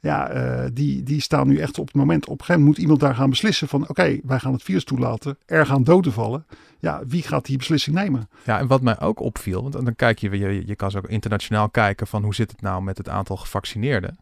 Ja, 0.06 0.36
uh, 0.36 0.70
die, 0.74 1.04
die 1.04 1.22
staan 1.22 1.48
nu 1.48 1.58
echt 1.58 1.80
op 1.80 1.86
het 1.86 1.96
moment. 1.96 2.28
Op 2.28 2.44
een 2.48 2.64
moet 2.64 2.78
iemand 2.78 3.00
daar 3.00 3.16
gaan 3.16 3.30
beslissen 3.30 3.68
van 3.68 3.90
oké, 3.90 4.20
wij 4.24 4.40
gaan 4.40 4.54
het 4.54 4.64
virus 4.64 4.84
toelaten. 4.84 5.38
Er 5.46 5.66
gaan 5.66 5.84
doden 5.84 6.12
vallen. 6.12 6.46
Ja, 6.80 7.02
wie 7.08 7.22
gaat 7.24 7.46
die 7.46 7.58
beslissing 7.58 7.96
nemen? 7.96 8.30
Ja, 8.44 8.60
en 8.60 8.68
wat 8.68 8.82
mij 8.82 9.00
ook 9.00 9.20
opviel, 9.20 9.62
want 9.62 9.74
dan 9.74 9.96
kijk 9.96 10.20
je, 10.20 10.38
je, 10.38 10.68
je 10.68 10.76
kan 10.76 10.92
zo 10.92 10.98
ook 10.98 11.08
internationaal 11.08 11.70
kijken 11.70 12.08
van 12.08 12.24
hoe 12.24 12.36
zit 12.36 12.52
het 12.52 12.62
nou 12.62 12.84
met 12.84 12.98
het 12.98 13.10
aantal 13.10 13.38
gevaccineerden. 13.38 14.18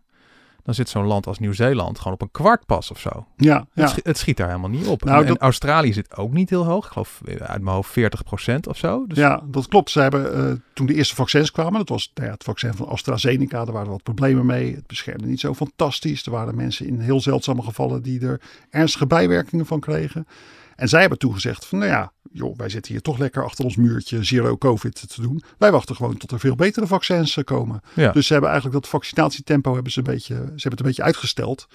Dan 0.63 0.73
zit 0.73 0.89
zo'n 0.89 1.05
land 1.05 1.27
als 1.27 1.39
Nieuw-Zeeland 1.39 1.97
gewoon 1.97 2.13
op 2.13 2.21
een 2.21 2.31
kwart 2.31 2.65
pas 2.65 2.91
of 2.91 2.99
zo. 2.99 3.25
Ja, 3.37 3.65
Het, 3.73 3.89
schiet, 3.89 4.05
het 4.05 4.17
schiet 4.17 4.37
daar 4.37 4.47
helemaal 4.47 4.69
niet 4.69 4.87
op. 4.87 5.03
Nou, 5.03 5.25
en, 5.25 5.37
Australië 5.37 5.93
zit 5.93 6.17
ook 6.17 6.33
niet 6.33 6.49
heel 6.49 6.65
hoog. 6.65 6.85
Ik 6.85 6.91
geloof 6.91 7.21
eh, 7.25 7.35
uit 7.35 7.61
mijn 7.61 7.75
hoofd 7.75 7.99
40% 7.99 8.55
of 8.67 8.77
zo. 8.77 9.05
Dus 9.07 9.17
Ja, 9.17 9.41
dat 9.45 9.67
klopt. 9.67 9.89
Ze 9.89 9.99
hebben 9.99 10.35
eh, 10.35 10.51
toen 10.73 10.85
de 10.85 10.93
eerste 10.93 11.15
vaccins 11.15 11.51
kwamen, 11.51 11.73
dat 11.73 11.89
was 11.89 12.11
nou 12.13 12.27
ja, 12.27 12.33
het 12.33 12.43
vaccin 12.43 12.73
van 12.73 12.87
AstraZeneca, 12.87 13.65
daar 13.65 13.73
waren 13.73 13.91
wat 13.91 14.03
problemen 14.03 14.45
mee. 14.45 14.75
Het 14.75 14.87
beschermde 14.87 15.27
niet 15.27 15.39
zo 15.39 15.53
fantastisch. 15.53 16.25
Er 16.25 16.31
waren 16.31 16.55
mensen 16.55 16.87
in 16.87 16.99
heel 16.99 17.21
zeldzame 17.21 17.61
gevallen 17.61 18.01
die 18.01 18.25
er 18.25 18.41
ernstige 18.69 19.07
bijwerkingen 19.07 19.65
van 19.65 19.79
kregen. 19.79 20.27
En 20.75 20.89
zij 20.89 20.99
hebben 20.99 21.17
toegezegd 21.17 21.65
van, 21.65 21.79
nou 21.79 21.91
ja, 21.91 22.11
joh, 22.33 22.57
wij 22.57 22.69
zitten 22.69 22.91
hier 22.91 23.01
toch 23.01 23.17
lekker 23.17 23.43
achter 23.43 23.65
ons 23.65 23.75
muurtje 23.75 24.23
zero 24.23 24.57
covid 24.57 25.13
te 25.13 25.21
doen. 25.21 25.43
Wij 25.57 25.71
wachten 25.71 25.95
gewoon 25.95 26.17
tot 26.17 26.31
er 26.31 26.39
veel 26.39 26.55
betere 26.55 26.87
vaccins 26.87 27.37
eh, 27.37 27.43
komen. 27.43 27.81
Ja. 27.93 28.11
Dus 28.11 28.25
ze 28.27 28.33
hebben 28.33 28.51
eigenlijk 28.51 28.81
dat 28.81 28.91
vaccinatietempo 28.91 29.73
hebben 29.73 29.91
ze 29.91 29.97
een 29.97 30.05
beetje, 30.05 30.33
ze 30.35 30.41
hebben 30.41 30.71
het 30.71 30.79
een 30.79 30.85
beetje 30.85 31.03
uitgesteld. 31.03 31.67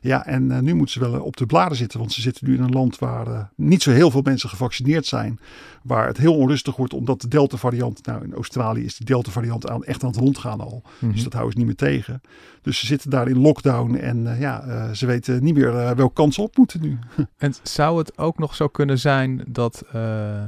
Ja, 0.00 0.26
en 0.26 0.50
eh, 0.50 0.58
nu 0.58 0.74
moeten 0.74 0.92
ze 0.92 1.00
wel 1.00 1.14
eh, 1.14 1.24
op 1.24 1.36
de 1.36 1.46
bladen 1.46 1.76
zitten, 1.76 1.98
want 1.98 2.12
ze 2.12 2.20
zitten 2.20 2.48
nu 2.48 2.54
in 2.54 2.62
een 2.62 2.72
land 2.72 2.98
waar 2.98 3.50
niet 3.56 3.82
zo 3.82 3.90
heel 3.90 4.10
veel 4.10 4.22
mensen 4.22 4.48
gevaccineerd 4.48 5.06
zijn. 5.06 5.40
Waar 5.82 6.06
het 6.06 6.16
heel 6.16 6.36
onrustig 6.36 6.76
wordt 6.76 6.92
omdat 6.92 7.20
de 7.20 7.28
Delta 7.28 7.56
variant, 7.56 8.06
nou 8.06 8.24
in 8.24 8.34
Australië 8.34 8.84
is 8.84 8.96
die 8.96 9.06
Delta 9.06 9.30
variant 9.30 9.68
aan, 9.68 9.84
echt 9.84 10.02
aan 10.02 10.10
het 10.10 10.18
rondgaan 10.18 10.60
al. 10.60 10.82
Mhm. 10.98 11.12
Dus 11.12 11.22
dat 11.22 11.32
houden 11.32 11.52
ze 11.52 11.58
niet 11.58 11.66
meer 11.66 11.90
tegen. 11.90 12.20
Dus 12.62 12.78
ze 12.78 12.86
zitten 12.86 13.10
daar 13.10 13.28
in 13.28 13.38
lockdown 13.38 13.94
en 13.94 14.36
ja, 14.38 14.94
ze 14.94 15.06
weten 15.06 15.44
niet 15.44 15.54
meer 15.54 15.72
welke 15.72 16.12
kant 16.12 16.34
ze 16.34 16.42
op 16.42 16.56
moeten 16.56 16.80
nu. 16.80 16.98
En 17.36 17.54
zou 17.62 17.98
het 17.98 18.18
ook 18.18 18.38
nog 18.38 18.54
zo 18.54 18.68
kunnen 18.68 18.98
zijn 18.98 19.44
dat, 19.48 19.84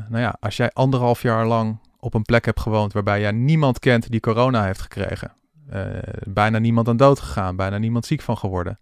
nou 0.08 0.22
ja, 0.22 0.36
als 0.40 0.56
jij 0.56 0.70
anderhalf 0.72 1.22
jaar 1.22 1.46
lang 1.46 1.78
op 2.00 2.14
een 2.14 2.22
plek 2.22 2.44
hebt 2.44 2.60
gewoond 2.60 2.92
waarbij 2.92 3.20
jij 3.20 3.32
niemand 3.32 3.78
kent 3.78 4.10
die 4.10 4.20
corona 4.20 4.64
heeft 4.64 4.80
gekregen, 4.80 5.32
eh, 5.68 5.84
bijna 6.26 6.58
niemand 6.58 6.88
aan 6.88 6.96
dood 6.96 7.20
gegaan, 7.20 7.56
bijna 7.56 7.78
niemand 7.78 8.06
ziek 8.06 8.20
van 8.20 8.38
geworden. 8.38 8.78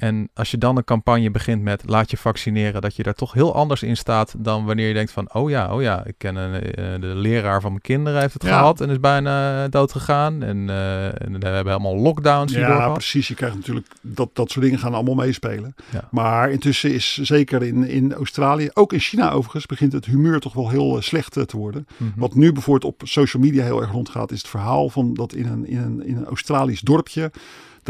En 0.00 0.28
als 0.34 0.50
je 0.50 0.58
dan 0.58 0.76
een 0.76 0.84
campagne 0.84 1.30
begint 1.30 1.62
met 1.62 1.82
laat 1.86 2.10
je 2.10 2.16
vaccineren, 2.16 2.80
dat 2.80 2.96
je 2.96 3.02
daar 3.02 3.14
toch 3.14 3.32
heel 3.32 3.54
anders 3.54 3.82
in 3.82 3.96
staat 3.96 4.34
dan 4.38 4.64
wanneer 4.64 4.88
je 4.88 4.94
denkt 4.94 5.12
van, 5.12 5.34
oh 5.34 5.50
ja, 5.50 5.74
oh 5.74 5.82
ja, 5.82 6.04
ik 6.04 6.14
ken 6.18 6.36
een, 6.36 6.62
eh, 6.62 7.00
de 7.00 7.06
leraar 7.14 7.60
van 7.60 7.70
mijn 7.70 7.82
kinderen 7.82 8.20
heeft 8.20 8.32
het 8.32 8.42
Ja. 8.42 8.48
gehad 8.48 8.80
en 8.80 8.90
is 8.90 9.00
bijna 9.00 9.68
dood 9.68 9.92
gegaan. 9.92 10.42
En, 10.42 10.70
eh, 10.70 11.06
en 11.06 11.40
we 11.40 11.46
hebben 11.46 11.72
helemaal 11.72 11.96
lockdowns 11.96 12.52
Ja, 12.52 12.88
precies. 12.90 13.28
Je 13.28 13.34
krijgt 13.34 13.56
natuurlijk 13.56 13.86
dat, 14.00 14.30
dat 14.32 14.50
soort 14.50 14.64
dingen 14.64 14.78
gaan 14.78 14.94
allemaal 14.94 15.14
meespelen. 15.14 15.74
Ja. 15.90 16.08
Maar 16.10 16.50
intussen 16.50 16.94
is 16.94 17.16
zeker 17.16 17.62
in, 17.62 17.84
in 17.88 18.12
Australië, 18.12 18.70
ook 18.74 18.92
in 18.92 18.98
China 19.00 19.30
overigens, 19.30 19.66
begint 19.66 19.92
het 19.92 20.06
humeur 20.06 20.40
toch 20.40 20.52
wel 20.52 20.68
heel 20.70 20.96
eh, 20.96 21.02
slecht 21.02 21.36
eh, 21.36 21.42
te 21.42 21.56
worden. 21.56 21.86
Mhm. 21.96 22.10
Wat 22.16 22.34
nu 22.34 22.52
bijvoorbeeld 22.52 22.92
op 22.94 23.00
social 23.08 23.42
media 23.42 23.64
heel 23.64 23.80
erg 23.80 23.90
rondgaat, 23.90 24.32
is 24.32 24.38
het 24.38 24.48
verhaal 24.48 24.88
van 24.88 25.14
dat 25.14 25.32
in 25.32 25.46
een, 25.46 25.66
in 25.66 25.78
een, 25.78 26.06
in 26.06 26.16
een 26.16 26.24
Australisch 26.26 26.80
dorpje. 26.80 27.30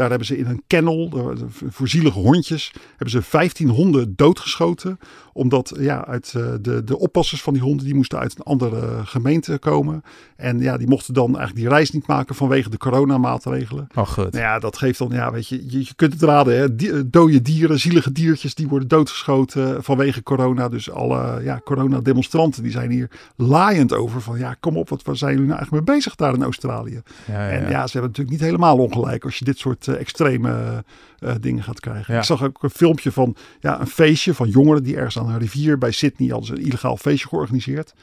Daar 0.01 0.09
hebben 0.09 0.27
ze 0.27 0.37
in 0.37 0.45
een 0.45 0.63
kennel, 0.67 1.33
voor 1.69 1.87
zielige 1.87 2.19
hondjes, 2.19 2.71
hebben 2.89 3.09
ze 3.09 3.21
15 3.21 3.69
honden 3.69 4.13
doodgeschoten. 4.15 4.99
Omdat 5.33 5.73
ja, 5.79 6.05
uit, 6.05 6.33
eh, 6.35 6.53
de, 6.61 6.83
de 6.83 6.99
oppassers 6.99 7.41
van 7.41 7.53
die 7.53 7.61
honden, 7.61 7.85
die 7.85 7.95
moesten 7.95 8.19
uit 8.19 8.35
een 8.35 8.43
andere 8.43 9.05
gemeente 9.05 9.57
komen. 9.57 10.03
En 10.35 10.59
ja, 10.59 10.77
die 10.77 10.87
mochten 10.87 11.13
dan 11.13 11.25
eigenlijk 11.25 11.55
die 11.55 11.67
reis 11.67 11.91
niet 11.91 12.07
maken 12.07 12.35
vanwege 12.35 12.69
de 12.69 12.77
coronamaatregelen. 12.77 13.87
Oh, 13.95 14.07
goed. 14.07 14.31
Nou 14.31 14.43
ja, 14.43 14.59
dat 14.59 14.77
geeft 14.77 14.97
dan, 14.97 15.09
ja, 15.11 15.31
weet 15.31 15.47
je, 15.47 15.71
je, 15.71 15.79
je 15.79 15.93
kunt 15.95 16.13
het 16.13 16.21
raden, 16.21 16.57
hè? 16.57 16.75
Die, 16.75 16.91
eh, 16.91 16.99
dode 17.05 17.41
dieren, 17.41 17.79
zielige 17.79 18.11
diertjes, 18.11 18.55
die 18.55 18.67
worden 18.67 18.87
doodgeschoten 18.87 19.83
vanwege 19.83 20.23
corona. 20.23 20.69
Dus 20.69 20.91
alle 20.91 21.43
ja, 21.43 21.61
corona-demonstranten, 21.63 22.63
die 22.63 22.71
zijn 22.71 22.91
hier 22.91 23.09
laaiend 23.35 23.93
over 23.93 24.21
van, 24.21 24.37
ja, 24.37 24.55
kom 24.59 24.77
op, 24.77 24.89
wat 24.89 25.03
waar 25.03 25.17
zijn 25.17 25.31
jullie 25.31 25.47
nou 25.47 25.57
eigenlijk 25.57 25.87
mee 25.87 25.95
bezig 25.95 26.15
daar 26.15 26.33
in 26.33 26.43
Australië? 26.43 27.01
Ja, 27.27 27.33
ja, 27.33 27.49
En 27.49 27.69
ja. 27.69 27.87
ze 27.87 27.91
hebben 27.91 28.09
natuurlijk 28.09 28.29
niet 28.29 28.39
helemaal 28.39 28.77
ongelijk 28.77 29.23
als 29.23 29.37
je 29.37 29.45
dit 29.45 29.57
soort 29.57 29.87
extreme 29.99 30.83
eh, 31.21 31.35
dingen 31.39 31.63
gaat 31.63 31.79
krijgen. 31.79 32.13
Ja. 32.13 32.19
Ik 32.19 32.25
zag 32.25 32.43
ook 32.43 32.63
een 32.63 32.69
filmpje 32.69 33.11
van 33.11 33.35
ja, 33.59 33.79
een 33.79 33.87
feestje 33.87 34.33
van 34.33 34.49
jongeren 34.49 34.83
die 34.83 34.95
ergens 34.95 35.19
aan 35.19 35.29
een 35.29 35.39
rivier 35.39 35.77
bij 35.77 35.91
Sydney 35.91 36.29
hadden 36.29 36.47
ze 36.47 36.53
een 36.53 36.65
illegaal 36.65 36.97
feestje 36.97 37.27
georganiseerd. 37.27 37.93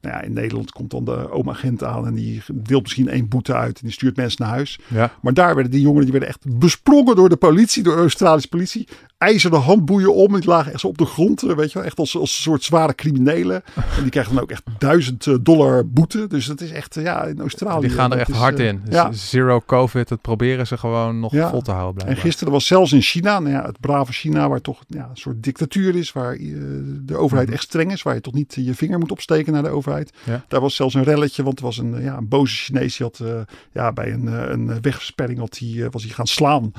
Nou 0.00 0.16
ja, 0.16 0.22
in 0.22 0.32
Nederland 0.32 0.72
komt 0.72 0.90
dan 0.90 1.04
de 1.04 1.30
oom-agent 1.30 1.84
aan 1.84 2.06
en 2.06 2.14
die 2.14 2.42
deelt 2.52 2.82
misschien 2.82 3.08
één 3.08 3.28
boete 3.28 3.54
uit 3.54 3.76
en 3.78 3.84
die 3.84 3.92
stuurt 3.92 4.16
mensen 4.16 4.42
naar 4.44 4.54
huis. 4.54 4.78
Ja. 4.88 5.12
Maar 5.22 5.34
daar 5.34 5.54
werden 5.54 5.72
die 5.72 5.80
jongeren 5.80 6.02
die 6.02 6.12
werden 6.12 6.28
echt 6.28 6.58
besprongen 6.58 7.16
door 7.16 7.28
de 7.28 7.36
politie, 7.36 7.82
door 7.82 7.94
de 7.94 8.00
Australische 8.00 8.48
politie. 8.48 8.88
IJzeren 9.18 9.60
handboeien 9.60 10.14
om, 10.14 10.40
die 10.40 10.48
lagen 10.48 10.72
echt 10.72 10.80
zo 10.80 10.86
op 10.86 10.98
de 10.98 11.04
grond, 11.04 11.42
eh, 11.42 11.56
weet 11.56 11.72
je 11.72 11.78
wel, 11.78 11.86
echt 11.86 11.98
als, 11.98 12.16
als 12.16 12.36
een 12.36 12.42
soort 12.42 12.62
zware 12.62 12.94
criminelen. 12.94 13.62
En 13.74 14.02
die 14.02 14.10
krijgen 14.10 14.34
dan 14.34 14.42
ook 14.42 14.50
echt 14.50 14.62
duizend 14.78 15.26
eh, 15.26 15.34
dollar 15.40 15.88
boete. 15.88 16.26
Dus 16.26 16.46
dat 16.46 16.60
is 16.60 16.70
echt, 16.70 16.94
ja, 16.94 17.24
in 17.24 17.40
Australië. 17.40 17.86
Die 17.86 17.96
gaan 17.96 18.12
er 18.12 18.18
echt 18.18 18.28
is, 18.28 18.36
hard 18.36 18.58
in. 18.58 18.80
Dus 18.84 18.94
ja. 18.94 19.12
Zero 19.12 19.60
COVID, 19.66 20.08
dat 20.08 20.20
proberen 20.20 20.66
ze 20.66 20.76
gewoon 20.78 21.20
nog 21.20 21.32
Ja. 21.32 21.50
vol 21.50 21.62
te 21.62 21.70
houden. 21.70 21.94
En 21.98 22.02
Blijkbaar. 22.04 22.24
gisteren 22.26 22.52
was 22.52 22.63
zelfs 22.64 22.92
in 22.92 23.02
China, 23.02 23.38
nou 23.38 23.54
ja, 23.54 23.64
het 23.64 23.80
brave 23.80 24.12
China, 24.12 24.48
waar 24.48 24.60
toch 24.60 24.84
ja, 24.88 25.08
een 25.10 25.16
soort 25.16 25.42
dictatuur 25.42 25.96
is, 25.96 26.12
waar 26.12 26.32
eh, 26.32 26.54
de 27.02 27.16
overheid 27.16 27.50
echt 27.50 27.62
streng 27.62 27.92
is, 27.92 28.02
waar 28.02 28.14
je 28.14 28.20
toch 28.20 28.34
niet 28.34 28.54
je 28.54 28.74
vinger 28.74 28.98
moet 28.98 29.10
opsteken 29.10 29.52
naar 29.52 29.62
de 29.62 29.68
overheid. 29.68 30.12
Ja. 30.24 30.44
Daar 30.48 30.60
was 30.60 30.74
zelfs 30.74 30.94
een 30.94 31.02
relletje, 31.02 31.42
want 31.42 31.58
er 31.58 31.64
was 31.64 31.78
een, 31.78 31.94
eh, 31.94 32.04
ja, 32.04 32.16
een 32.16 32.28
boze 32.28 32.54
Chinees 32.56 32.96
die 32.96 33.06
had 33.06 33.20
eh, 33.20 33.40
ja, 33.72 33.92
bij 33.92 34.12
een, 34.12 34.28
eh, 34.28 34.48
een 34.48 34.80
wegsperring 34.80 35.38
had 35.38 35.52
die, 35.52 35.84
eh, 35.84 35.90
was 35.90 36.02
hij 36.02 36.12
gaan 36.12 36.26
slaan. 36.26 36.72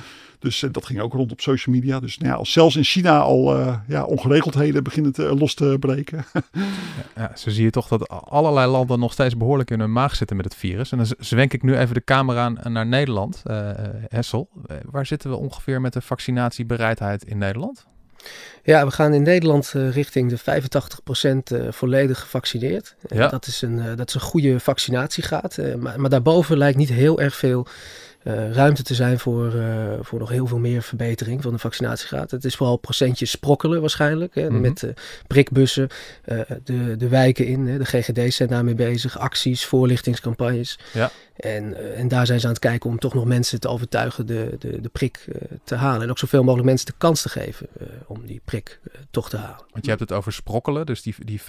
Dus 0.45 0.63
eh, 0.63 0.69
dat 0.71 0.85
ging 0.85 0.99
ook 0.99 1.13
rond 1.13 1.31
op 1.31 1.41
social 1.41 1.75
media. 1.75 1.99
Dus 1.99 2.17
nou 2.17 2.31
ja, 2.31 2.37
als 2.37 2.51
zelfs 2.51 2.75
in 2.75 2.83
China 2.83 3.19
al 3.19 3.55
eh, 3.59 3.75
ja, 3.87 4.03
ongeregeldheden 4.03 4.83
beginnen 4.83 5.11
te, 5.13 5.35
los 5.35 5.53
te 5.53 5.77
breken. 5.79 6.25
Ja, 7.15 7.31
zo 7.35 7.49
zie 7.49 7.63
je 7.63 7.69
toch 7.69 7.87
dat 7.87 8.09
allerlei 8.09 8.71
landen 8.71 8.99
nog 8.99 9.13
steeds 9.13 9.37
behoorlijk 9.37 9.71
in 9.71 9.79
hun 9.79 9.91
maag 9.91 10.15
zitten 10.15 10.35
met 10.35 10.45
het 10.45 10.55
virus. 10.55 10.91
En 10.91 10.97
dan 10.97 11.07
zwenk 11.19 11.53
ik 11.53 11.63
nu 11.63 11.77
even 11.77 11.93
de 11.93 12.03
camera 12.03 12.43
aan 12.43 12.71
naar 12.73 12.85
Nederland. 12.85 13.41
Eh, 13.43 13.69
eh, 13.69 13.75
Hessel, 14.07 14.49
eh, 14.67 14.77
waar 14.89 15.05
zitten 15.05 15.29
we 15.29 15.35
ongeveer 15.35 15.81
met 15.81 15.93
de 15.93 16.01
vaccinatiebereidheid 16.01 17.23
in 17.23 17.37
Nederland? 17.37 17.85
Ja, 18.63 18.85
we 18.85 18.91
gaan 18.91 19.13
in 19.13 19.21
Nederland 19.23 19.71
eh, 19.75 19.91
richting 19.91 20.29
de 20.29 20.37
85% 20.37 21.51
eh, 21.51 21.71
volledig 21.71 22.19
gevaccineerd. 22.19 22.95
Eh, 23.07 23.17
Ja. 23.17 23.27
dat, 23.27 23.47
is 23.47 23.61
een, 23.61 23.79
eh, 23.79 23.95
dat 23.95 24.07
is 24.07 24.13
een 24.15 24.21
goede 24.21 24.59
vaccinatiegraad. 24.59 25.57
eh, 25.57 25.75
maar, 25.75 25.99
maar 25.99 26.09
daarboven 26.09 26.57
lijkt 26.57 26.77
niet 26.77 26.89
heel 26.89 27.19
erg 27.21 27.35
veel 27.35 27.67
eh, 28.25 28.51
ruimte 28.51 28.83
te 28.83 28.95
zijn 28.95 29.19
voor, 29.19 29.53
eh, 29.55 29.93
voor 30.01 30.19
nog 30.19 30.29
heel 30.29 30.47
veel 30.47 30.57
meer 30.57 30.81
verbetering 30.81 31.41
van 31.41 31.51
de 31.51 31.59
vaccinatiegraad. 31.59 32.31
Het 32.31 32.45
is 32.45 32.55
vooral 32.55 32.77
procentjes 32.77 33.31
sprokkelen 33.31 33.81
waarschijnlijk. 33.81 34.35
Hè, 34.35 34.49
Mhm. 34.49 34.61
Met 34.61 34.83
eh, 34.83 34.89
prikbussen, 35.27 35.87
de, 36.63 36.95
de 36.97 37.07
wijken 37.07 37.45
in. 37.45 37.67
Hè, 37.67 37.77
de 37.77 37.85
GGD's 37.85 38.35
zijn 38.35 38.49
daarmee 38.49 38.75
bezig. 38.75 39.19
Acties, 39.19 39.65
voorlichtingscampagnes. 39.65 40.79
Ja. 40.93 41.11
En, 41.35 41.77
eh, 41.77 41.99
en 41.99 42.07
daar 42.07 42.25
zijn 42.25 42.39
ze 42.39 42.45
aan 42.45 42.51
het 42.51 42.61
kijken 42.61 42.89
om 42.89 42.99
toch 42.99 43.13
nog 43.13 43.25
mensen 43.25 43.59
te 43.59 43.67
overtuigen 43.67 44.25
de, 44.25 44.55
de, 44.59 44.81
de 44.81 44.89
prik 44.89 45.25
eh, 45.27 45.41
te 45.63 45.75
halen. 45.75 46.01
En 46.01 46.09
ook 46.09 46.17
zoveel 46.17 46.43
mogelijk 46.43 46.67
mensen 46.67 46.85
de 46.85 46.93
kans 46.97 47.21
te 47.21 47.29
geven 47.29 47.67
eh, 47.79 47.87
om 48.07 48.25
die 48.25 48.41
prik 48.45 48.79
toch 49.11 49.29
te 49.29 49.37
halen. 49.37 49.65
Want 49.71 49.83
je 49.83 49.89
hebt 49.89 50.01
het 50.01 50.11
over 50.11 50.33
sprokkelen, 50.33 50.85
dus 50.85 51.01
die, 51.01 51.15
die 51.19 51.41
15% 51.41 51.43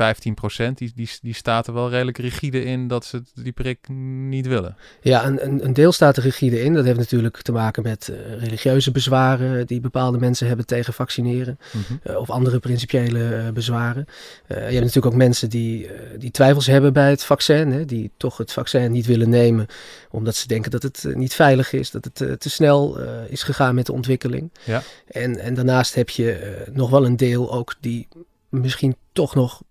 die, 0.74 0.92
die, 0.94 1.10
die 1.22 1.34
staat 1.34 1.66
er 1.66 1.72
wel 1.72 1.90
redelijk 1.90 2.18
rigide 2.18 2.64
in 2.64 2.88
dat 2.88 3.04
ze 3.04 3.22
die 3.34 3.52
prik 3.52 3.88
niet 4.28 4.46
willen. 4.46 4.76
Ja, 5.00 5.26
een, 5.26 5.46
een, 5.46 5.64
een 5.64 5.72
deel 5.72 5.92
staat 5.92 6.16
er 6.16 6.22
rigide 6.22 6.62
in. 6.62 6.74
Dat 6.74 6.84
heeft 6.84 6.98
natuurlijk 6.98 7.42
te 7.42 7.52
maken 7.52 7.82
met 7.82 8.12
religieuze 8.38 8.90
bezwaren 8.90 9.66
die 9.66 9.80
bepaalde 9.80 10.18
mensen 10.18 10.46
hebben 10.46 10.66
tegen 10.66 10.92
vaccineren. 10.92 11.58
Mhm. 11.72 12.16
of 12.16 12.30
andere 12.30 12.58
principiële 12.58 13.50
bezwaren. 13.54 14.06
Je 14.48 14.54
hebt 14.54 14.72
natuurlijk 14.72 15.06
ook 15.06 15.14
mensen 15.14 15.50
die, 15.50 15.90
die 16.18 16.30
twijfels 16.30 16.66
hebben 16.66 16.92
bij 16.92 17.10
het 17.10 17.24
vaccin. 17.24 17.72
Hè, 17.72 17.84
die 17.84 18.10
toch 18.16 18.36
het 18.36 18.52
vaccin 18.52 18.92
niet 18.92 19.06
willen 19.06 19.28
nemen 19.28 19.66
omdat 20.10 20.34
ze 20.34 20.46
denken 20.46 20.70
dat 20.70 20.82
het 20.82 21.04
eh, 21.04 21.14
niet 21.14 21.34
veilig 21.34 21.72
is. 21.72 21.90
Dat 21.90 22.04
het 22.04 22.20
eh, 22.20 22.32
te 22.32 22.50
snel 22.50 23.00
eh, 23.00 23.08
is 23.28 23.42
gegaan 23.42 23.74
met 23.74 23.86
de 23.86 23.92
ontwikkeling. 23.92 24.50
Ja. 24.64 24.82
En, 25.06 25.38
en 25.38 25.54
daarnaast 25.54 25.94
heb 25.94 26.08
je 26.08 26.64
nog 26.72 26.90
wel 26.90 27.04
een 27.04 27.16
deel 27.16 27.52
ook 27.52 27.74
die 27.80 28.08
misschien 28.48 28.96
toch 29.12 29.34
nog 29.34 29.62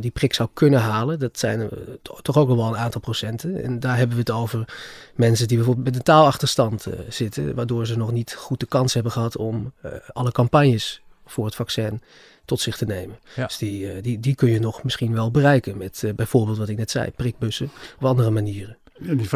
die 0.00 0.10
prik 0.10 0.34
zou 0.34 0.48
kunnen 0.52 0.80
halen. 0.80 1.18
Dat 1.18 1.38
zijn 1.38 1.68
to- 2.02 2.18
toch 2.22 2.36
ook 2.36 2.48
nog 2.48 2.56
wel 2.56 2.66
een 2.68 2.76
aantal 2.76 3.00
procenten. 3.00 3.62
En 3.62 3.80
daar 3.80 3.96
hebben 3.96 4.16
we 4.16 4.20
het 4.22 4.30
over 4.30 4.64
mensen 5.14 5.48
die 5.48 5.56
bijvoorbeeld 5.56 5.86
met 5.86 5.96
een 5.96 6.02
taalachterstand 6.02 6.86
zitten, 7.08 7.54
waardoor 7.54 7.86
ze 7.86 7.96
nog 7.96 8.12
niet 8.12 8.34
goed 8.34 8.60
de 8.60 8.66
kans 8.66 8.94
hebben 8.94 9.12
gehad 9.12 9.36
om 9.36 9.72
alle 10.12 10.32
campagnes 10.32 11.02
voor 11.26 11.44
het 11.44 11.54
vaccin 11.54 12.02
tot 12.44 12.60
zich 12.60 12.76
te 12.76 12.84
nemen. 12.84 13.18
Ja. 13.36 13.46
Dus 13.46 13.56
die, 13.56 14.00
die, 14.00 14.20
die 14.20 14.34
kun 14.34 14.50
je 14.50 14.60
nog 14.60 14.82
misschien 14.82 15.14
wel 15.14 15.30
bereiken 15.30 15.76
met 15.76 16.12
bijvoorbeeld 16.16 16.58
wat 16.58 16.68
ik 16.68 16.76
net 16.76 16.90
zei, 16.90 17.10
prikbussen 17.10 17.70
of 17.98 18.04
andere 18.04 18.30
manieren. 18.30 18.76
En 19.06 19.16
die 19.16 19.26
85% 19.26 19.30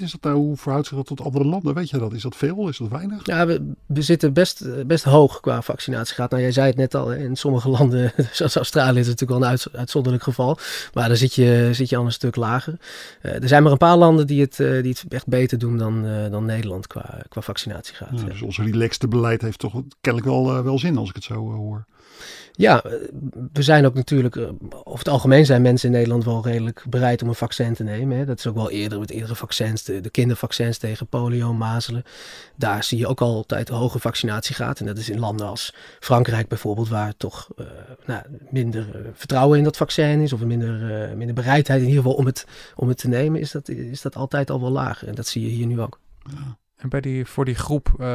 is 0.00 0.10
dat 0.10 0.20
nou, 0.20 0.36
hoe 0.36 0.56
verhoudt 0.56 0.86
zich 0.86 0.96
dat 0.96 1.06
tot 1.06 1.20
andere 1.20 1.44
landen? 1.44 1.74
Weet 1.74 1.90
je 1.90 1.98
dat? 1.98 2.12
Is 2.12 2.22
dat 2.22 2.36
veel? 2.36 2.68
Is 2.68 2.78
dat 2.78 2.88
weinig? 2.88 3.26
Ja, 3.26 3.46
we, 3.46 3.72
we 3.86 4.02
zitten 4.02 4.32
best, 4.32 4.86
best 4.86 5.04
hoog 5.04 5.40
qua 5.40 5.62
vaccinatiegraad. 5.62 6.30
Nou, 6.30 6.42
jij 6.42 6.52
zei 6.52 6.66
het 6.66 6.76
net 6.76 6.94
al, 6.94 7.08
hè, 7.08 7.16
in 7.16 7.36
sommige 7.36 7.68
landen, 7.68 8.12
zoals 8.32 8.56
Australië, 8.56 8.98
is 8.98 9.06
het 9.06 9.20
natuurlijk 9.20 9.40
wel 9.40 9.42
een 9.42 9.56
uit- 9.58 9.78
uitzonderlijk 9.78 10.22
geval. 10.22 10.58
Maar 10.92 11.08
daar 11.08 11.16
zit 11.16 11.34
je, 11.34 11.68
zit 11.72 11.88
je 11.88 11.96
al 11.96 12.04
een 12.04 12.12
stuk 12.12 12.36
lager. 12.36 12.76
Eh, 13.20 13.42
er 13.42 13.48
zijn 13.48 13.62
maar 13.62 13.72
een 13.72 13.78
paar 13.78 13.96
landen 13.96 14.26
die 14.26 14.40
het, 14.40 14.60
eh, 14.60 14.82
die 14.82 14.96
het 15.00 15.04
echt 15.08 15.26
beter 15.26 15.58
doen 15.58 15.78
dan, 15.78 16.06
eh, 16.06 16.30
dan 16.30 16.44
Nederland 16.44 16.86
qua, 16.86 17.22
qua 17.28 17.40
vaccinatiegraad. 17.40 18.20
Ja, 18.20 18.24
dus 18.24 18.42
ons 18.42 18.58
relaxte 18.58 19.08
beleid 19.08 19.42
heeft 19.42 19.58
toch 19.58 19.82
kennelijk 20.00 20.32
wel, 20.32 20.62
wel 20.62 20.78
zin 20.78 20.96
als 20.96 21.08
ik 21.08 21.14
het 21.14 21.24
zo 21.24 21.34
hoor. 21.34 21.84
Ja, 22.56 22.82
eh, 22.82 22.92
we 23.52 23.62
zijn 23.62 23.86
ook 23.86 23.94
natuurlijk, 23.94 24.36
eh, 24.36 24.48
over 24.70 24.98
het 24.98 25.08
algemeen 25.08 25.46
zijn 25.46 25.62
mensen 25.62 25.88
in 25.88 25.94
Nederland 25.94 26.24
wel 26.24 26.44
redelijk 26.44 26.84
bereid 26.88 27.22
om 27.22 27.28
een 27.28 27.34
vaccin 27.34 27.74
te 27.74 27.82
nemen. 27.82 28.18
Hè. 28.18 28.24
Dat 28.24 28.38
is 28.38 28.46
ook 28.46 28.54
wel 28.54 28.70
eerder 28.70 28.98
met 28.98 29.10
eerdere 29.10 29.34
vaccins, 29.34 29.82
de, 29.82 30.00
de 30.00 30.10
kindervaccins 30.10 30.78
tegen 30.78 31.06
polio, 31.06 31.52
mazelen. 31.52 32.04
Daar 32.56 32.84
zie 32.84 32.98
je 32.98 33.06
ook 33.06 33.20
altijd 33.20 33.68
een 33.68 33.74
hoge 33.74 33.98
vaccinatiegraad. 33.98 34.80
En 34.80 34.86
dat 34.86 34.98
is 34.98 35.08
in 35.10 35.18
landen 35.18 35.46
als 35.46 35.74
Frankrijk 36.00 36.48
bijvoorbeeld, 36.48 36.88
waar 36.88 37.16
toch 37.16 37.48
eh, 37.56 37.66
nou, 38.06 38.22
minder 38.50 38.86
vertrouwen 39.14 39.58
in 39.58 39.64
dat 39.64 39.76
vaccin 39.76 40.20
is. 40.20 40.32
Of 40.32 40.40
minder, 40.40 40.72
minder 41.16 41.34
bereidheid 41.34 41.80
in 41.80 41.88
ieder 41.88 42.02
geval 42.02 42.18
om 42.18 42.26
het, 42.26 42.46
om 42.74 42.88
het 42.88 42.98
te 42.98 43.08
nemen, 43.08 43.40
is 43.40 43.50
dat, 43.50 43.68
is 43.68 44.02
dat 44.02 44.16
altijd 44.16 44.50
al 44.50 44.60
wel 44.60 44.70
lager. 44.70 45.08
En 45.08 45.14
dat 45.14 45.26
zie 45.26 45.42
je 45.42 45.48
hier 45.48 45.66
nu 45.66 45.80
ook. 45.80 45.98
En 46.84 46.90
bij 46.90 47.00
die, 47.00 47.24
voor 47.24 47.44
die 47.44 47.54
groep 47.54 47.86
eh, 47.98 48.06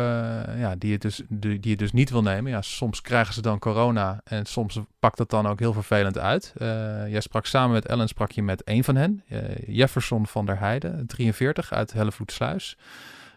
ja, 0.59 0.75
die, 0.77 0.91
het 0.91 1.01
dus, 1.01 1.23
die, 1.29 1.71
het 1.71 1.79
dus 1.79 1.91
niet 1.91 2.09
wil 2.09 2.21
nemen, 2.21 2.51
ja, 2.51 2.61
soms 2.61 3.01
krijgen 3.01 3.33
ze 3.33 3.41
dan 3.41 3.59
corona 3.59 4.21
en 4.23 4.45
soms 4.45 4.79
pakt 4.99 5.17
het 5.17 5.29
dan 5.29 5.47
ook 5.47 5.59
heel 5.59 5.73
vervelend 5.73 6.17
uit. 6.17 6.53
Eh, 6.57 6.67
jij 7.11 7.21
sprak 7.21 7.45
samen 7.45 7.71
met 7.71 7.87
Ellen, 7.87 8.07
sprak 8.07 8.31
je 8.31 8.41
met 8.41 8.63
één 8.63 8.83
van 8.83 8.95
hen, 8.95 9.23
eh, 9.29 9.39
Jefferson 9.67 10.25
van 10.27 10.45
der 10.45 10.59
Heijden, 10.59 11.07
43 11.07 11.73
uit 11.73 11.93
Hellevoetsluis. 11.93 12.77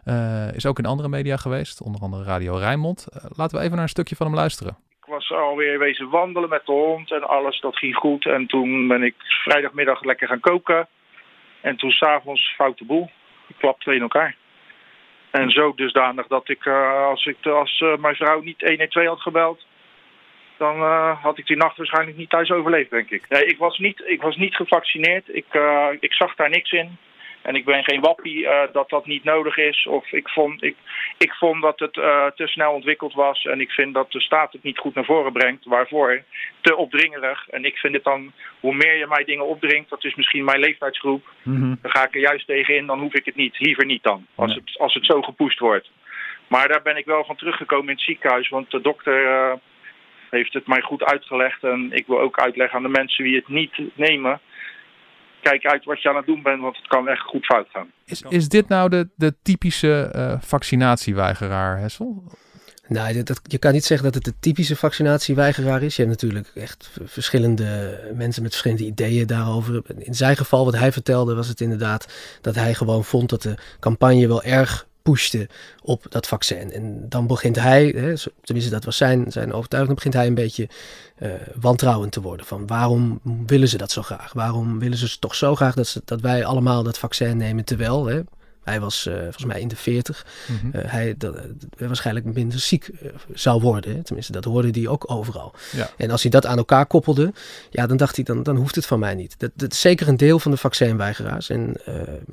Eh 0.05 0.55
is 0.55 0.67
ook 0.67 0.79
in 0.79 0.87
andere 0.87 1.09
media 1.09 1.37
geweest, 1.37 1.83
onder 1.83 2.01
andere 2.01 2.25
Radio 2.25 2.57
Rijnmond. 2.57 3.07
Laten 3.37 3.57
we 3.57 3.63
even 3.63 3.75
naar 3.75 3.83
een 3.83 3.97
stukje 3.99 4.17
van 4.17 4.27
hem 4.27 4.35
luisteren. 4.35 4.77
Ik 5.01 5.07
was 5.07 5.33
alweer 5.33 5.79
wezen 5.79 6.09
wandelen 6.09 6.49
met 6.49 6.67
de 6.67 6.73
hond 6.73 7.13
en 7.13 7.29
alles, 7.29 7.61
dat 7.61 7.77
ging 7.77 7.95
goed. 7.95 8.27
En 8.27 8.47
toen 8.47 8.89
ben 8.89 9.03
ik 9.03 9.15
vrijdagmiddag 9.19 10.03
lekker 10.03 10.29
gaan 10.29 10.41
koken. 10.41 10.89
En 11.61 11.77
toen 11.77 11.91
s'avonds 11.91 12.55
foute 12.55 12.85
boel. 12.85 13.11
Ik 13.49 13.57
klap 13.59 13.81
twee 13.81 13.97
in 13.97 14.03
elkaar. 14.03 14.41
En 15.33 15.51
zo 15.51 15.73
dusdanig 15.75 16.27
dat 16.27 16.49
ik, 16.49 16.67
eh, 16.67 17.05
als, 17.07 17.27
ik 17.27 17.47
als 17.47 17.81
eh, 17.81 17.97
mijn 17.97 18.15
vrouw 18.15 18.41
niet 18.41 18.61
112 18.61 19.09
had 19.09 19.21
gebeld... 19.21 19.67
dan 20.57 20.77
eh, 20.77 21.23
had 21.23 21.39
ik 21.39 21.47
die 21.47 21.57
nacht 21.57 21.77
waarschijnlijk 21.77 22.17
niet 22.17 22.31
thuis 22.31 22.51
overleefd, 22.51 22.91
denk 22.91 23.11
ik. 23.11 23.29
Nee, 23.29 23.45
ik 23.45 23.59
was 23.59 23.79
niet, 23.79 24.03
ik 24.07 24.23
was 24.23 24.37
niet 24.37 24.55
gevaccineerd. 24.55 25.35
Ik, 25.37 25.47
ik 26.01 26.13
zag 26.13 26.35
daar 26.35 26.51
niks 26.51 26.73
in. 26.73 26.99
En 27.43 27.55
ik 27.55 27.65
ben 27.65 27.85
geen 27.85 28.01
wappie 28.01 28.47
eh, 28.47 28.73
dat 28.73 28.89
dat 28.89 29.07
niet 29.07 29.25
nodig 29.25 29.57
is. 29.57 29.87
Of 29.87 30.13
ik 30.13 30.29
vond, 30.29 30.63
ik, 30.63 30.77
ik 31.19 31.33
vond 31.33 31.63
dat 31.63 31.79
het 31.79 31.97
eh, 31.97 32.27
te 32.27 32.47
snel 32.47 32.73
ontwikkeld 32.73 33.15
was. 33.15 33.45
En 33.45 33.61
ik 33.61 33.71
vind 33.71 33.95
dat 33.95 34.13
de 34.13 34.21
staat 34.21 34.53
het 34.53 34.63
niet 34.63 34.79
goed 34.79 34.95
naar 34.95 35.05
voren 35.05 35.33
brengt. 35.33 35.65
Waarvoor? 35.65 36.23
Te 36.61 36.77
opdringerig. 36.77 37.49
En 37.49 37.65
ik 37.65 37.77
vind 37.77 37.95
het 37.95 38.05
dan, 38.05 38.33
hoe 38.61 38.75
meer 38.75 38.97
je 38.97 39.07
mij 39.07 39.25
dingen 39.25 39.47
opdringt, 39.47 39.91
dat 39.91 40.05
is 40.05 40.15
misschien 40.15 40.45
mijn 40.45 40.61
leeftijdsgroep. 40.61 41.31
Dan 41.83 41.91
ga 41.91 42.07
ik 42.07 42.15
er 42.15 42.21
juist 42.21 42.47
tegen 42.47 42.77
in, 42.77 42.87
dan 42.87 43.01
hoef 43.01 43.15
ik 43.15 43.25
het 43.25 43.37
niet. 43.37 43.59
Liever 43.59 43.85
niet 43.85 44.03
dan, 44.03 44.27
als, 44.35 44.55
het, 44.55 44.79
als 44.79 44.95
het 44.95 45.07
zo 45.07 45.23
gepoest 45.23 45.59
wordt. 45.59 45.91
Maar 46.47 46.69
daar 46.69 46.83
ben 46.83 46.97
ik 46.97 47.05
wel 47.05 47.25
van 47.25 47.37
teruggekomen 47.37 47.89
in 47.89 47.95
het 47.95 48.05
ziekenhuis. 48.05 48.49
Want 48.49 48.71
de 48.71 48.81
dokter 48.81 49.27
eh, 49.27 49.53
heeft 50.31 50.53
het 50.53 50.67
mij 50.67 50.81
goed 50.81 51.05
uitgelegd. 51.05 51.65
En 51.65 51.89
ik 51.93 52.07
wil 52.07 52.21
ook 52.21 52.41
uitleggen 52.41 52.77
aan 52.77 52.83
de 52.83 52.99
mensen 52.99 53.25
die 53.25 53.37
het 53.37 53.49
niet 53.49 53.81
nemen. 53.95 54.41
Kijk 55.43 55.67
uit 55.67 55.85
wat 55.85 56.03
je 56.03 56.09
aan 56.09 56.17
het 56.17 56.27
doen 56.27 56.43
bent, 56.43 56.61
want 56.61 56.77
het 56.77 56.87
kan 56.87 57.09
echt 57.09 57.21
goed 57.23 57.45
fout 57.45 57.69
gaan. 57.73 57.91
Is, 58.05 58.23
is 58.29 58.49
dit 58.49 58.69
nou 58.69 58.89
de, 58.89 59.09
de 59.17 59.35
typische 59.43 60.03
eh, 60.13 60.35
vaccinatieweigeraar, 60.41 61.79
Hessel? 61.79 62.23
Nee, 62.89 63.15
dat, 63.15 63.27
dat- 63.27 63.41
je 63.43 63.59
kan 63.59 63.73
niet 63.73 63.85
zeggen 63.85 64.07
dat 64.13 64.15
het 64.15 64.25
de 64.25 64.41
typische 64.41 64.77
vaccinatieweigeraar 64.77 65.83
is. 65.83 65.97
Je 65.97 66.03
hebt 66.03 66.15
natuurlijk 66.23 66.51
echt 66.55 66.91
verschillende 67.05 68.01
mensen 68.15 68.43
met 68.43 68.51
verschillende 68.51 68.85
ideeën 68.85 69.27
daarover. 69.27 69.83
In 69.99 70.15
zijn 70.15 70.37
geval, 70.37 70.65
wat 70.65 70.77
hij 70.77 70.93
vertelde, 70.93 71.35
was 71.35 71.49
het 71.49 71.61
inderdaad 71.61 72.13
dat 72.41 72.55
hij 72.55 72.75
gewoon 72.75 73.05
vond 73.05 73.31
dat 73.31 73.43
de 73.43 73.55
campagne 73.81 74.29
wel 74.29 74.43
erg 74.43 74.87
pushte 75.03 75.49
op 75.83 76.07
dat 76.09 76.27
vaccin. 76.27 76.73
En 76.73 77.09
dan 77.09 77.27
begint 77.27 77.57
hij, 77.57 77.87
hè, 77.87 78.15
tenminste 78.43 78.73
dat 78.73 78.85
was 78.85 78.97
zijn, 78.97 79.33
zijn 79.33 79.53
overtuiging, 79.53 79.95
begint 79.95 80.15
hij 80.15 80.27
een 80.27 80.35
beetje 80.35 80.69
eh, 81.17 81.31
wantrouwend 81.61 82.13
te 82.13 82.21
worden. 82.21 82.47
Van 82.47 82.67
waarom 82.67 83.21
willen 83.47 83.69
ze 83.69 83.77
dat 83.77 83.91
zo 83.91 84.03
graag? 84.03 84.33
Waarom 84.33 84.79
willen 84.79 84.99
ze 84.99 85.19
toch 85.19 85.35
zo 85.35 85.55
graag 85.55 85.75
dat, 85.75 85.87
ze, 85.87 86.03
dat 86.05 86.21
wij 86.21 86.45
allemaal 86.45 86.83
dat 86.83 86.99
vaccin 86.99 87.37
nemen? 87.37 87.65
Terwijl, 87.65 88.07
hè, 88.07 88.21
Hij 88.63 88.81
was 88.81 89.07
uh, 89.07 89.15
volgens 89.15 89.45
mij 89.45 89.61
in 89.61 89.69
de 89.69 89.77
40. 89.77 90.27
Mhm. 90.49 90.77
Uh, 90.77 90.91
hij 90.91 91.15
dat, 91.19 91.35
uh, 91.37 91.43
waarschijnlijk 91.87 92.35
minder 92.35 92.59
ziek 92.59 92.91
zou 93.33 93.61
worden. 93.61 93.95
Hè? 93.95 94.03
Tenminste, 94.03 94.33
dat 94.33 94.45
hoorde 94.45 94.81
hij 94.81 94.89
ook 94.89 95.11
overal. 95.11 95.55
Ja. 95.73 95.91
En 95.97 96.11
als 96.11 96.23
hij 96.23 96.31
dat 96.31 96.47
aan 96.47 96.57
elkaar 96.57 96.87
koppelde, 96.87 97.33
ja, 97.71 97.87
dan 97.87 97.97
dacht 97.97 98.17
hij, 98.17 98.25
dan, 98.25 98.43
dan 98.43 98.57
hoeft 98.57 98.75
het 98.75 98.87
van 98.87 98.99
mij 98.99 99.15
niet. 99.15 99.35
Dat, 99.39 99.51
dat 99.55 99.73
is 99.73 99.81
zeker 99.81 100.09
een 100.09 100.17
deel 100.17 100.39
van 100.39 100.51
de 100.51 100.57
vaccinweigeraars. 100.57 101.51
En, 101.51 101.77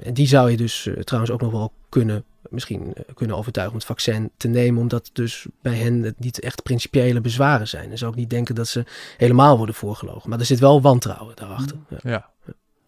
en 0.04 0.14
die 0.14 0.28
zou 0.28 0.52
je 0.52 0.58
dus 0.58 0.90
trouwens 1.04 1.34
ook 1.34 1.42
nog 1.42 1.52
wel 1.52 1.72
kunnen, 1.90 2.24
misschien 2.50 2.94
kunnen 3.14 3.38
overtuigen 3.38 3.74
om 3.74 3.80
het 3.80 3.90
vaccin 3.90 4.32
te 4.38 4.48
nemen. 4.48 4.82
Omdat 4.82 5.10
dus 5.14 5.46
bij 5.62 5.76
hen 5.76 6.04
het 6.04 6.20
niet 6.20 6.40
echt 6.40 6.64
principiële 6.64 7.22
bezwaren 7.22 7.68
zijn. 7.68 7.92
En 7.92 7.98
ze 7.98 8.06
ook 8.06 8.16
niet 8.16 8.30
denken 8.30 8.56
dat 8.56 8.68
ze 8.68 8.84
helemaal 9.18 9.58
worden 9.58 9.76
voorgelogen. 9.76 10.30
Maar 10.30 10.40
er 10.40 10.46
zit 10.46 10.60
wel 10.60 10.82
wantrouwen 10.82 11.36
daarachter. 11.36 11.78
Ja. 11.90 11.98
ja. 12.04 12.30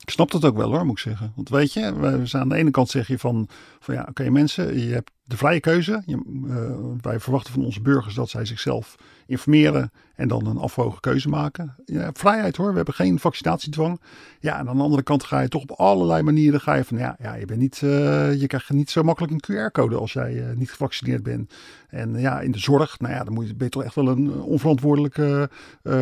Ik 0.02 0.10
snap 0.10 0.32
dat 0.32 0.46
ook 0.46 0.58
wel 0.58 0.72
hoor, 0.72 0.86
moet 0.86 0.98
ik 0.98 1.04
zeggen. 1.04 1.32
Want 1.36 1.50
weet 1.50 1.74
je, 1.74 2.00
we 2.00 2.26
zijn 2.26 2.42
aan 2.42 2.50
de 2.50 2.56
ene 2.56 2.72
kant 2.72 2.90
zeg 2.90 3.08
je 3.08 3.20
van, 3.20 3.48
van 3.80 3.94
ja, 3.94 4.06
oké 4.10 4.30
mensen, 4.30 4.80
je 4.80 4.94
hebt 4.94 5.12
de 5.24 5.38
vrije 5.38 5.60
keuze. 5.60 6.02
Je, 6.06 6.24
uh, 6.46 7.02
wij 7.02 7.20
verwachten 7.20 7.54
van 7.54 7.66
onze 7.66 7.82
burgers 7.82 8.16
dat 8.16 8.30
zij 8.30 8.46
zichzelf 8.46 8.96
informeren 9.26 9.92
en 10.16 10.28
dan 10.28 10.46
een 10.46 10.58
afwogen 10.58 11.00
keuze 11.00 11.30
maken. 11.30 11.76
Ja, 11.86 12.10
vrijheid 12.14 12.56
hoor, 12.56 12.70
we 12.70 12.76
hebben 12.76 12.94
geen 12.94 13.20
vaccinatiedwang. 13.20 14.02
Ja, 14.40 14.60
en 14.60 14.70
aan 14.70 14.78
de 14.78 14.84
andere 14.84 15.04
kant 15.04 15.24
ga 15.24 15.40
je 15.40 15.48
toch 15.48 15.62
op 15.62 15.72
allerlei 15.72 16.22
manieren 16.22 16.62
ga 16.62 16.74
je 16.74 16.84
van, 16.84 16.98
ja, 16.98 17.16
ja 17.20 17.36
je, 17.36 17.46
bent 17.46 17.60
niet, 17.60 17.82
uh, 17.82 18.40
je 18.40 18.48
krijgt 18.48 18.70
niet 18.70 18.90
zo 18.90 19.04
makkelijk 19.04 19.34
een 19.34 19.70
QR-code 19.70 19.96
als 19.96 20.14
jij 20.14 20.34
uh, 20.34 20.56
niet 20.56 20.72
gevaccineerd 20.72 21.24
bent. 21.24 21.54
En 21.90 22.20
ja, 22.20 22.40
in 22.40 22.52
de 22.52 22.60
zorg, 22.60 23.00
nou 23.00 23.14
ja, 23.14 23.24
dan 23.24 23.34
moet 23.34 23.48
je, 23.48 23.56
ben 23.56 23.66
je 23.66 23.72
toch 23.72 23.84
echt 23.84 23.96
wel 23.96 24.08
een 24.08 24.42
onverantwoordelijke 24.42 25.50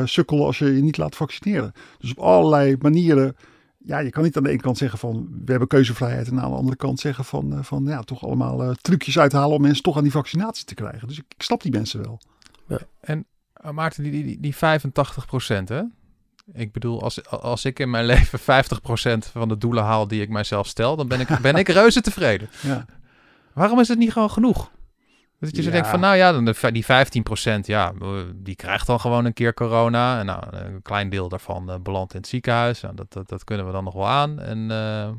sukkel 0.04 0.46
als 0.46 0.58
je 0.58 0.76
je 0.76 0.82
niet 0.82 0.98
laat 0.98 1.16
vaccineren. 1.16 1.72
Dus 1.98 2.12
op 2.12 2.20
allerlei 2.20 2.76
manieren 2.80 3.36
ja, 3.86 4.00
je 4.00 4.10
kan 4.10 4.24
niet 4.24 4.38
aan 4.38 4.44
de 4.44 4.50
ene 4.50 4.62
kant 4.62 4.78
zeggen 4.78 5.00
van 5.00 5.28
we 5.46 5.52
hebben 5.52 5.68
keuzevrijheid 5.68 6.28
en 6.28 6.42
aan 6.42 6.50
de 6.50 6.58
andere 6.58 6.76
kant 6.76 7.00
zeggen 7.00 7.26
van, 7.26 7.54
uh, 7.54 7.64
van 7.64 7.84
ja, 7.86 8.02
toch 8.02 8.24
allemaal 8.24 8.64
uh, 8.64 8.72
trucjes 8.82 9.20
uithalen 9.20 9.56
om 9.56 9.62
mensen 9.62 9.84
toch 9.84 9.98
aan 9.98 10.04
die 10.04 10.12
vaccinatie 10.12 10.66
te 10.66 10.74
krijgen. 10.74 11.08
Dus 11.08 11.18
ik, 11.18 11.26
ik 11.28 11.44
snap 11.44 11.62
die 11.62 11.72
mensen 11.72 12.02
wel. 12.02 12.20
Ja. 12.68 12.80
En 13.00 13.26
uh, 13.66 13.72
Maarten, 13.72 14.04
die, 14.04 14.24
die, 14.24 14.40
die 14.40 14.56
85 14.56 15.26
procent 15.26 15.70
hè? 15.70 15.82
Ik 16.54 16.72
bedoel, 16.72 17.04
als, 17.04 17.30
als 17.30 17.66
ik 17.66 17.80
in 17.80 17.90
mijn 17.90 18.06
leven 18.16 18.40
50% 18.40 18.44
van 19.32 19.48
de 19.48 19.58
doelen 19.58 19.84
haal 19.84 20.08
die 20.08 20.22
ik 20.22 20.30
mijzelf 20.30 20.68
stel, 20.68 20.96
dan 20.96 21.08
ben 21.08 21.20
ik, 21.20 21.40
ben 21.42 21.56
ik 21.56 21.68
reuze 21.80 22.02
tevreden. 22.02 22.50
Ja. 22.62 22.86
Waarom 23.54 23.80
is 23.80 23.88
het 23.88 23.98
niet 23.98 24.12
gewoon 24.12 24.32
genoeg? 24.32 24.72
Dat 25.40 25.56
je 25.56 25.62
zo 25.62 25.68
Ja. 25.68 25.74
denkt 25.74 25.88
van, 25.90 26.00
nou 26.00 26.16
ja, 26.16 26.32
dan 26.32 26.46
de, 26.46 26.72
die 26.72 26.86
15%, 26.86 27.60
ja, 27.62 27.94
die 28.36 28.56
krijgt 28.56 28.88
dan 28.88 29.00
gewoon 29.00 29.26
een 29.26 29.34
keer 29.34 29.54
corona. 29.54 30.20
En 30.20 30.26
nou, 30.26 30.44
een 30.52 30.82
klein 30.82 31.10
deel 31.10 31.30
daarvan 31.30 31.70
eh, 31.72 31.76
belandt 31.80 32.14
in 32.14 32.20
het 32.20 32.30
ziekenhuis. 32.30 32.82
Nou, 32.82 32.96
dat, 32.96 33.14
dat, 33.14 33.30
dat 33.30 33.44
kunnen 33.44 33.66
we 33.66 33.72
dan 33.72 33.84
nog 33.84 33.94
wel 33.94 34.08
aan. 34.08 34.40
En 34.40 34.72
eh, 34.72 35.10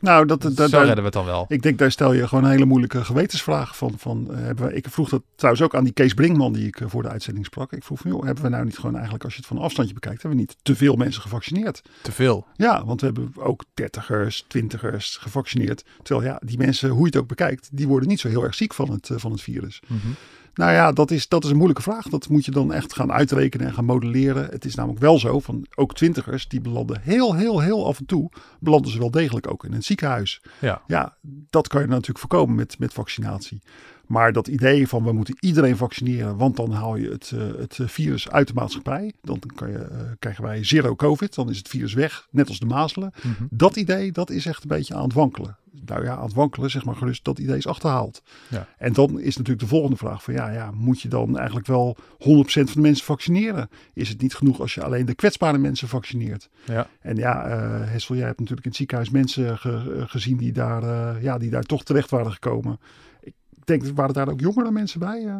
Nou, 0.00 0.26
dat, 0.26 0.42
dat, 0.42 0.70
zo 0.70 0.78
redden 0.78 0.96
we 0.96 1.02
het 1.02 1.12
dan 1.12 1.24
wel. 1.24 1.44
Ik 1.48 1.62
denk, 1.62 1.78
daar 1.78 1.90
stel 1.90 2.12
je 2.12 2.28
gewoon 2.28 2.44
een 2.44 2.50
hele 2.50 2.64
moeilijke 2.64 3.04
gewetensvraag 3.04 3.76
van. 3.76 3.94
van 3.96 4.26
eh, 4.30 4.40
hebben 4.40 4.66
we, 4.66 4.74
ik 4.74 4.86
vroeg 4.88 5.08
dat 5.08 5.22
trouwens 5.34 5.64
ook 5.64 5.74
aan 5.74 5.84
die 5.84 5.92
Kees 5.92 6.14
Brinkman 6.14 6.52
die 6.52 6.66
ik 6.66 6.80
eh, 6.80 6.88
voor 6.88 7.02
de 7.02 7.08
uitzending 7.08 7.46
sprak. 7.46 7.72
Ik 7.72 7.84
vroeg 7.84 8.00
van, 8.00 8.10
joh, 8.10 8.24
hebben 8.24 8.44
we 8.44 8.50
nou 8.50 8.64
niet 8.64 8.78
gewoon 8.78 8.94
eigenlijk, 8.94 9.24
als 9.24 9.32
je 9.32 9.38
het 9.38 9.48
van 9.48 9.56
een 9.56 9.62
afstandje 9.62 9.94
bekijkt, 9.94 10.22
hebben 10.22 10.40
we 10.40 10.46
niet 10.46 10.56
te 10.62 10.76
veel 10.76 10.96
mensen 10.96 11.22
gevaccineerd? 11.22 11.82
Te 12.02 12.12
veel. 12.12 12.46
Ja, 12.54 12.84
want 12.84 13.00
we 13.00 13.06
hebben 13.06 13.32
ook 13.36 13.64
dertigers, 13.74 14.44
twintigers 14.48 15.16
gevaccineerd. 15.16 15.84
Terwijl 16.02 16.26
ja, 16.26 16.40
die 16.44 16.58
mensen, 16.58 16.88
hoe 16.88 17.00
je 17.00 17.06
het 17.06 17.16
ook 17.16 17.28
bekijkt, 17.28 17.68
die 17.72 17.88
worden 17.88 18.08
niet 18.08 18.20
zo 18.20 18.28
heel 18.28 18.44
erg 18.44 18.54
ziek 18.54 18.74
van 18.74 18.90
het, 18.90 19.10
eh, 19.10 19.16
van 19.18 19.30
het 19.30 19.40
virus. 19.40 19.82
Mhm. 19.86 20.08
Nou 20.54 20.72
ja, 20.72 20.92
dat 20.92 21.10
is, 21.10 21.28
dat 21.28 21.44
is 21.44 21.50
een 21.50 21.56
moeilijke 21.56 21.82
vraag. 21.82 22.08
Dat 22.08 22.28
moet 22.28 22.44
je 22.44 22.50
dan 22.50 22.72
echt 22.72 22.94
gaan 22.94 23.12
uitrekenen 23.12 23.66
en 23.66 23.74
gaan 23.74 23.84
modelleren. 23.84 24.48
Het 24.50 24.64
is 24.64 24.74
namelijk 24.74 25.00
wel 25.00 25.18
zo 25.18 25.40
van 25.40 25.66
ook 25.74 25.94
twintigers, 25.94 26.48
die 26.48 26.60
belanden 26.60 27.00
heel, 27.02 27.34
heel, 27.34 27.60
heel 27.60 27.86
af 27.86 27.98
en 27.98 28.06
toe, 28.06 28.30
belanden 28.60 28.90
ze 28.90 28.98
wel 28.98 29.10
degelijk 29.10 29.50
ook 29.50 29.64
in 29.64 29.72
een 29.72 29.82
ziekenhuis. 29.82 30.42
Ja. 30.58 30.82
Ja, 30.86 31.16
dat 31.50 31.68
kan 31.68 31.80
je 31.80 31.86
natuurlijk 31.86 32.18
voorkomen 32.18 32.54
met, 32.54 32.78
met 32.78 32.92
vaccinatie. 32.92 33.62
Maar 34.10 34.32
dat 34.32 34.48
idee 34.48 34.88
van 34.88 35.04
we 35.04 35.12
moeten 35.12 35.36
iedereen 35.40 35.76
vaccineren, 35.76 36.36
want 36.36 36.56
dan 36.56 36.70
haal 36.72 36.96
je 36.96 37.10
het, 37.10 37.32
eh, 37.34 37.40
het 37.58 37.78
eh, 37.78 37.88
virus 37.88 38.30
uit 38.30 38.46
de 38.48 38.54
maatschappij. 38.54 39.12
Dan 39.22 39.40
kan 39.54 39.70
je, 39.70 39.78
eh, 39.78 40.00
krijgen 40.18 40.44
wij 40.44 40.64
zero 40.64 40.94
covid, 40.96 41.34
dan 41.34 41.50
is 41.50 41.58
het 41.58 41.68
virus 41.68 41.92
weg, 41.94 42.26
net 42.30 42.48
als 42.48 42.58
de 42.58 42.66
mazelen. 42.66 43.12
Mhm. 43.22 43.44
Dat 43.50 43.76
idee, 43.76 44.12
dat 44.12 44.30
is 44.30 44.46
echt 44.46 44.62
een 44.62 44.68
beetje 44.68 44.94
aan 44.94 45.02
het 45.02 45.12
wankelen. 45.12 45.56
Nou 45.84 46.04
ja, 46.04 46.16
aan 46.16 46.24
het 46.24 46.34
wankelen, 46.34 46.70
zeg 46.70 46.84
maar 46.84 46.96
gerust, 46.96 47.24
dat 47.24 47.38
idee 47.38 47.56
is 47.56 47.66
achterhaald. 47.66 48.22
Ja. 48.48 48.66
En 48.78 48.92
dan 48.92 49.20
is 49.20 49.36
natuurlijk 49.36 49.60
de 49.60 49.66
volgende 49.74 49.96
vraag 49.96 50.22
van 50.22 50.34
ja, 50.34 50.50
ja, 50.50 50.70
moet 50.70 51.00
je 51.00 51.08
dan 51.08 51.36
eigenlijk 51.36 51.66
wel 51.66 51.96
100% 52.18 52.70
van 52.70 52.82
de 52.82 52.88
mensen 52.88 53.04
vaccineren? 53.04 53.68
Is 53.94 54.08
het 54.08 54.20
niet 54.20 54.34
genoeg 54.34 54.60
als 54.60 54.74
je 54.74 54.82
alleen 54.84 55.06
de 55.06 55.14
kwetsbare 55.14 55.58
mensen 55.58 55.88
vaccineert? 55.88 56.48
Ja. 56.64 56.86
En 57.00 57.16
ja, 57.16 57.44
eh 57.46 57.90
Hessel, 57.90 58.14
jij 58.16 58.26
hebt 58.26 58.38
natuurlijk 58.38 58.64
in 58.66 58.70
het 58.70 58.78
ziekenhuis 58.78 59.10
mensen 59.10 59.58
ge- 59.58 60.04
gezien 60.06 60.36
die 60.36 60.52
daar, 60.52 61.22
ja, 61.22 61.38
die 61.38 61.50
daar 61.50 61.62
toch 61.64 61.84
terecht 61.84 62.10
waren 62.10 62.32
gekomen. 62.32 62.78
Ik 63.60 63.66
denk, 63.66 63.96
waren 63.96 64.14
daar 64.14 64.28
ook 64.28 64.40
jongere 64.40 64.70
mensen 64.70 65.00
bij? 65.00 65.24
eh? 65.26 65.34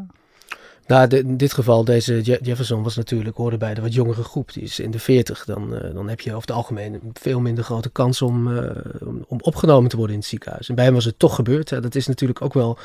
Nou, 0.86 1.06
de- 1.08 1.18
in 1.18 1.36
dit 1.36 1.52
geval, 1.52 1.84
deze 1.84 2.14
Je- 2.24 2.38
Jefferson 2.42 2.82
was 2.82 2.96
natuurlijk, 2.96 3.36
hoorde 3.36 3.56
bij 3.56 3.74
de 3.74 3.80
wat 3.80 3.94
jongere 3.94 4.22
groep. 4.22 4.52
Die 4.52 4.62
is 4.62 4.78
in 4.80 4.90
de 4.90 4.98
40. 4.98 5.44
Dan, 5.44 5.74
eh, 5.74 5.94
dan 5.94 6.08
heb 6.08 6.20
je 6.20 6.30
over 6.34 6.40
het 6.48 6.56
algemeen 6.56 6.94
een 6.94 7.10
veel 7.12 7.40
minder 7.40 7.64
grote 7.64 7.90
kans 7.90 8.22
om, 8.22 8.56
eh, 8.58 8.76
om, 9.06 9.24
om 9.28 9.38
opgenomen 9.40 9.90
te 9.90 9.96
worden 9.96 10.14
in 10.14 10.20
het 10.20 10.30
ziekenhuis. 10.30 10.68
En 10.68 10.74
bij 10.74 10.84
hem 10.84 10.94
was 10.94 11.04
het 11.04 11.18
toch 11.18 11.34
gebeurd. 11.34 11.70
Hè. 11.70 11.80
Dat 11.80 11.94
is 11.94 12.06
natuurlijk 12.06 12.42
ook 12.42 12.54
wel 12.54 12.78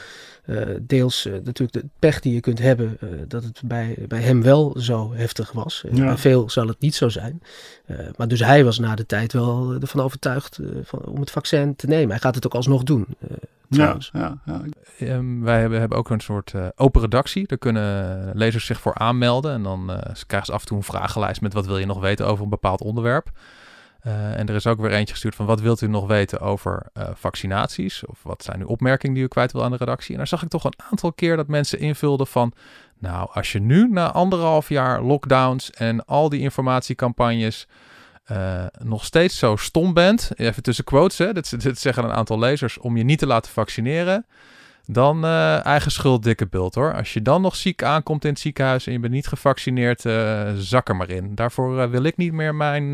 deels 0.81 1.25
natuurlijk 1.25 1.71
de 1.73 1.86
pech 1.99 2.19
die 2.19 2.33
je 2.33 2.39
kunt 2.39 2.59
hebben. 2.59 2.97
dat 3.27 3.43
het 3.43 3.62
bij, 3.65 3.97
bij 4.07 4.21
hem 4.21 4.41
wel 4.41 4.75
zo 4.79 5.13
heftig 5.13 5.51
was. 5.51 5.83
Ja. 5.91 6.05
Bij 6.05 6.17
veel 6.17 6.49
zal 6.49 6.67
het 6.67 6.79
niet 6.79 6.95
zo 6.95 7.09
zijn. 7.09 7.41
Maar 8.15 8.27
dus 8.27 8.39
hij 8.39 8.63
was 8.63 8.79
na 8.79 8.95
de 8.95 9.05
tijd 9.05 9.33
wel 9.33 9.73
ervan 9.81 10.01
overtuigd 10.01 10.59
van, 10.83 11.05
om 11.05 11.19
het 11.19 11.31
vaccin 11.31 11.75
te 11.75 11.88
nemen. 11.88 12.09
Hij 12.09 12.19
gaat 12.19 12.36
het 12.36 12.45
ook 12.45 12.53
alsnog 12.55 12.83
doen. 12.83 13.05
Ja, 13.69 13.97
ja, 14.13 14.38
ja. 14.45 14.62
Ehm, 14.99 15.41
wij 15.41 15.60
hebben, 15.60 15.80
hebben 15.80 15.97
ook 15.97 16.10
een 16.10 16.19
soort 16.19 16.54
eh, 16.54 16.67
open 16.75 17.01
redactie. 17.01 17.47
Daar 17.47 17.58
kunnen 17.58 18.32
lezers 18.34 18.65
zich 18.65 18.82
voor 18.82 18.95
aanmelden. 18.95 19.54
En 19.54 19.63
dan 19.63 19.91
eh, 19.91 20.15
ze 20.15 20.25
krijgen 20.25 20.47
ze 20.47 20.54
af 20.54 20.62
en 20.62 20.67
toe 20.67 20.78
een 20.78 20.84
vragenlijst 20.84 21.41
met 21.41 21.54
wat 21.54 21.65
wil 21.65 21.78
je 21.78 21.86
nog 21.86 21.99
weten 21.99 22.28
over 22.28 22.43
een 22.43 22.49
bepaald 22.49 22.82
onderwerp. 22.82 23.32
Eh, 24.06 24.39
en 24.39 24.47
er 24.47 24.56
is 24.56 24.67
ook 24.67 24.80
weer 24.80 24.91
eentje 24.91 25.13
gestuurd 25.13 25.36
van 25.36 25.45
wat 25.45 25.62
wilt 25.62 25.82
u 25.82 25.88
nog 25.88 26.08
weten 26.08 26.39
over 26.39 26.86
eh, 26.93 27.10
vaccinaties? 27.13 28.06
Of 28.06 28.19
wat 28.23 28.43
zijn 28.43 28.60
uw 28.60 28.67
opmerkingen 28.67 29.15
die 29.15 29.23
u 29.23 29.28
kwijt 29.28 29.51
wil 29.51 29.63
aan 29.63 29.71
de 29.71 29.78
redactie? 29.78 30.12
En 30.12 30.17
daar 30.17 30.28
zag 30.28 30.43
ik 30.43 30.49
toch 30.49 30.63
een 30.63 30.80
aantal 30.89 31.13
keer 31.13 31.36
dat 31.36 31.47
mensen 31.47 31.80
invulden 31.80 32.28
van... 32.28 32.54
Nou, 32.99 33.30
als 33.34 33.51
je 33.51 33.60
nu 33.60 33.88
na 33.89 34.12
anderhalf 34.12 34.69
jaar 34.69 35.01
lockdowns 35.01 35.71
en 35.71 36.06
al 36.06 36.30
die 36.30 36.39
informatiecampagnes... 36.39 37.67
eh, 38.25 38.65
nog 38.83 39.05
steeds 39.05 39.38
zo 39.38 39.55
stom 39.55 39.93
bent, 39.93 40.31
even 40.35 40.63
tussen 40.63 40.83
quotes, 40.83 41.17
hè, 41.17 41.33
dit, 41.33 41.79
zeggen 41.79 42.03
een 42.03 42.11
aantal 42.11 42.39
lezers, 42.39 42.77
om 42.77 42.97
je 42.97 43.03
niet 43.03 43.19
te 43.19 43.27
laten 43.27 43.51
vaccineren, 43.51 44.25
dan 44.85 45.25
eh, 45.25 45.65
eigen 45.65 45.91
schuld, 45.91 46.23
dikke 46.23 46.47
bult 46.47 46.75
hoor. 46.75 46.93
Als 46.93 47.13
je 47.13 47.21
dan 47.21 47.41
nog 47.41 47.55
ziek 47.55 47.83
aankomt 47.83 48.23
in 48.23 48.29
het 48.29 48.39
ziekenhuis 48.39 48.88
en 48.88 48.93
je 48.93 48.99
bent 48.99 49.13
niet 49.13 49.27
gevaccineerd, 49.27 50.05
eh, 50.05 50.51
zak 50.57 50.89
er 50.89 50.95
maar 50.95 51.09
in. 51.09 51.35
Daarvoor 51.35 51.89
wil 51.89 52.03
ik 52.03 52.17
niet 52.17 52.33
meer 52.33 52.55
mijn, 52.55 52.91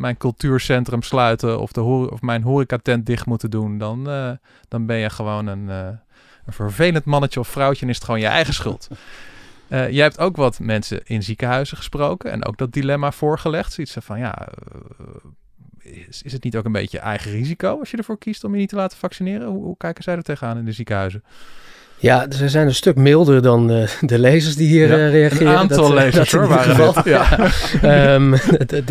mijn 0.00 0.16
cultuurcentrum 0.16 1.02
sluiten 1.02 1.60
of, 1.60 1.72
de 1.72 1.82
of 1.82 2.20
mijn 2.20 2.42
horecatent 2.42 3.06
dicht 3.06 3.26
moeten 3.26 3.50
doen. 3.50 3.78
Dan, 3.78 4.04
dan 4.68 4.86
ben 4.86 4.96
je 4.96 5.10
gewoon 5.10 5.46
een, 5.46 5.68
een 5.68 6.52
vervelend 6.52 7.04
mannetje 7.04 7.40
of 7.40 7.48
vrouwtje 7.48 7.82
en 7.82 7.90
is 7.90 7.96
het 7.96 8.04
gewoon 8.04 8.20
je 8.20 8.26
eigen 8.26 8.54
schuld. 8.54 8.88
Eh, 9.68 9.90
jij 9.90 10.02
hebt 10.02 10.18
ook 10.18 10.36
wat 10.36 10.58
mensen 10.60 11.00
in 11.04 11.22
ziekenhuizen 11.22 11.76
gesproken 11.76 12.30
en 12.30 12.44
ook 12.44 12.58
dat 12.58 12.72
dilemma 12.72 13.12
voorgelegd. 13.12 13.72
Zoiets 13.72 13.96
van, 14.00 14.18
ja, 14.18 14.48
eh, 15.78 16.06
is, 16.08 16.22
is 16.22 16.32
het 16.32 16.44
niet 16.44 16.56
ook 16.56 16.64
een 16.64 16.72
beetje 16.72 16.98
eigen 16.98 17.30
risico 17.30 17.78
als 17.78 17.90
je 17.90 17.96
ervoor 17.96 18.18
kiest 18.18 18.44
om 18.44 18.52
je 18.52 18.58
niet 18.58 18.68
te 18.68 18.76
laten 18.76 18.98
vaccineren? 18.98 19.48
Hoe, 19.48 19.64
hoe 19.64 19.76
kijken 19.76 20.02
zij 20.02 20.16
er 20.16 20.22
tegenaan 20.22 20.58
in 20.58 20.64
de 20.64 20.72
ziekenhuizen? 20.72 21.24
Ja, 21.98 22.26
ze 22.30 22.48
zijn 22.48 22.66
een 22.66 22.74
stuk 22.74 22.96
milder 22.96 23.42
dan 23.42 23.70
eh, 23.70 23.88
de 24.00 24.18
lezers 24.18 24.56
die 24.56 24.68
hier 24.68 24.88
Ja, 24.88 24.94
eh, 24.94 25.10
reageren. 25.10 25.46
een 25.46 25.56
aantal 25.56 25.88
Dat, 25.88 25.98
eh, 25.98 26.04
lezers, 26.04 26.30
dat 26.30 26.40
hoor, 26.40 26.48
waren 26.48 26.94
dit. 26.94 27.04
Ja. 27.04 27.38
Ehm, 28.14 28.36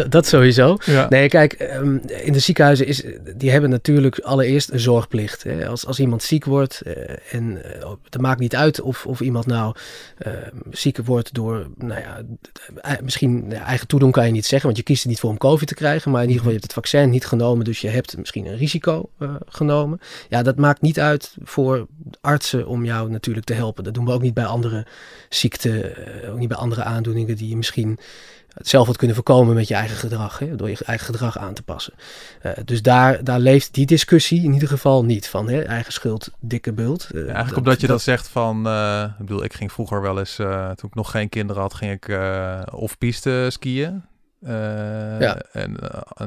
dat 0.09 0.25
sowieso. 0.25 0.77
Ja. 0.85 1.05
Nee, 1.09 1.29
kijk, 1.29 1.53
ehm, 1.53 1.97
in 2.23 2.33
de 2.33 2.39
ziekenhuizen 2.39 2.87
is, 2.87 3.03
die 3.35 3.51
hebben 3.51 3.69
natuurlijk 3.69 4.19
allereerst 4.19 4.71
een 4.71 4.79
zorgplicht. 4.79 5.43
Hè. 5.43 5.67
Als, 5.67 5.85
als 5.85 5.99
iemand 5.99 6.23
ziek 6.23 6.45
wordt, 6.45 6.81
en 7.31 7.61
het 8.03 8.21
maakt 8.21 8.39
niet 8.39 8.55
uit 8.55 8.81
of, 8.81 9.05
of 9.05 9.19
iemand 9.21 9.45
nou 9.45 9.75
eh, 10.17 10.31
ziek 10.71 10.97
wordt 10.97 11.33
door, 11.33 11.67
nou 11.77 12.01
ja, 12.01 12.21
misschien 13.03 13.53
eigen 13.53 13.87
toedoen 13.87 14.11
kan 14.11 14.25
je 14.25 14.31
niet 14.31 14.45
zeggen, 14.45 14.67
want 14.67 14.77
je 14.77 14.83
kiest 14.83 15.03
er 15.03 15.09
niet 15.09 15.19
voor 15.19 15.29
om 15.29 15.37
COVID 15.37 15.67
te 15.67 15.73
krijgen, 15.73 16.11
maar 16.11 16.21
in 16.21 16.27
ieder 16.27 16.43
geval 16.43 16.53
je 16.53 16.59
hebt 16.59 16.73
het 16.73 16.83
vaccin 16.83 17.09
niet 17.09 17.25
genomen, 17.25 17.65
dus 17.65 17.81
je 17.81 17.89
hebt 17.89 18.17
misschien 18.17 18.45
een 18.45 18.57
risico 18.57 19.09
genomen. 19.47 19.99
Ja, 20.29 20.43
dat 20.43 20.57
maakt 20.57 20.81
niet 20.81 20.99
uit 20.99 21.35
voor 21.43 21.87
artsen 22.21 22.67
om 22.67 22.85
jou 22.85 22.94
natuurlijk 23.03 23.45
te 23.45 23.53
helpen. 23.53 23.83
Dat 23.83 23.93
doen 23.93 24.05
we 24.05 24.11
ook 24.11 24.21
niet 24.21 24.33
bij 24.33 24.45
andere 24.45 24.85
ziekten, 25.29 25.95
eh, 26.23 26.31
ook 26.31 26.37
niet 26.37 26.47
bij 26.47 26.57
andere 26.57 26.83
aandoeningen 26.83 27.35
die 27.35 27.49
je 27.49 27.57
misschien 27.57 27.99
zelf 28.55 28.87
had 28.87 28.97
kunnen 28.97 29.15
voorkomen 29.15 29.55
met 29.55 29.67
je 29.67 29.73
eigen 29.73 29.97
gedrag, 29.97 30.39
hè, 30.39 30.55
door 30.55 30.69
je 30.69 30.77
eigen 30.85 31.05
gedrag 31.05 31.37
aan 31.37 31.53
te 31.53 31.63
passen. 31.63 31.93
Eh, 32.41 32.51
dus 32.65 32.81
daar, 32.81 33.23
daar 33.23 33.39
leeft 33.39 33.73
die 33.73 33.85
discussie 33.85 34.43
in 34.43 34.53
ieder 34.53 34.67
geval 34.67 35.05
niet 35.05 35.27
van, 35.27 35.49
hè, 35.49 35.61
eigen 35.61 35.93
schuld, 35.93 36.31
dikke 36.39 36.73
bult. 36.73 37.09
Eh, 37.11 37.21
Ja, 37.21 37.25
eigenlijk 37.25 37.57
omdat 37.57 37.81
je 37.81 37.87
dat, 37.87 38.01
zegt 38.01 38.27
van, 38.27 38.67
eh, 38.67 39.03
ik 39.03 39.25
bedoel, 39.25 39.43
ik 39.43 39.53
ging 39.53 39.71
vroeger 39.71 40.01
wel 40.01 40.19
eens, 40.19 40.35
toen 40.35 40.89
ik 40.89 40.95
nog 40.95 41.11
geen 41.11 41.29
kinderen 41.29 41.61
had, 41.61 41.73
ging 41.73 41.91
ik 41.91 42.19
off-piste 42.73 43.47
skiën. 43.49 44.03
Ja. 45.19 45.41
En 45.51 45.77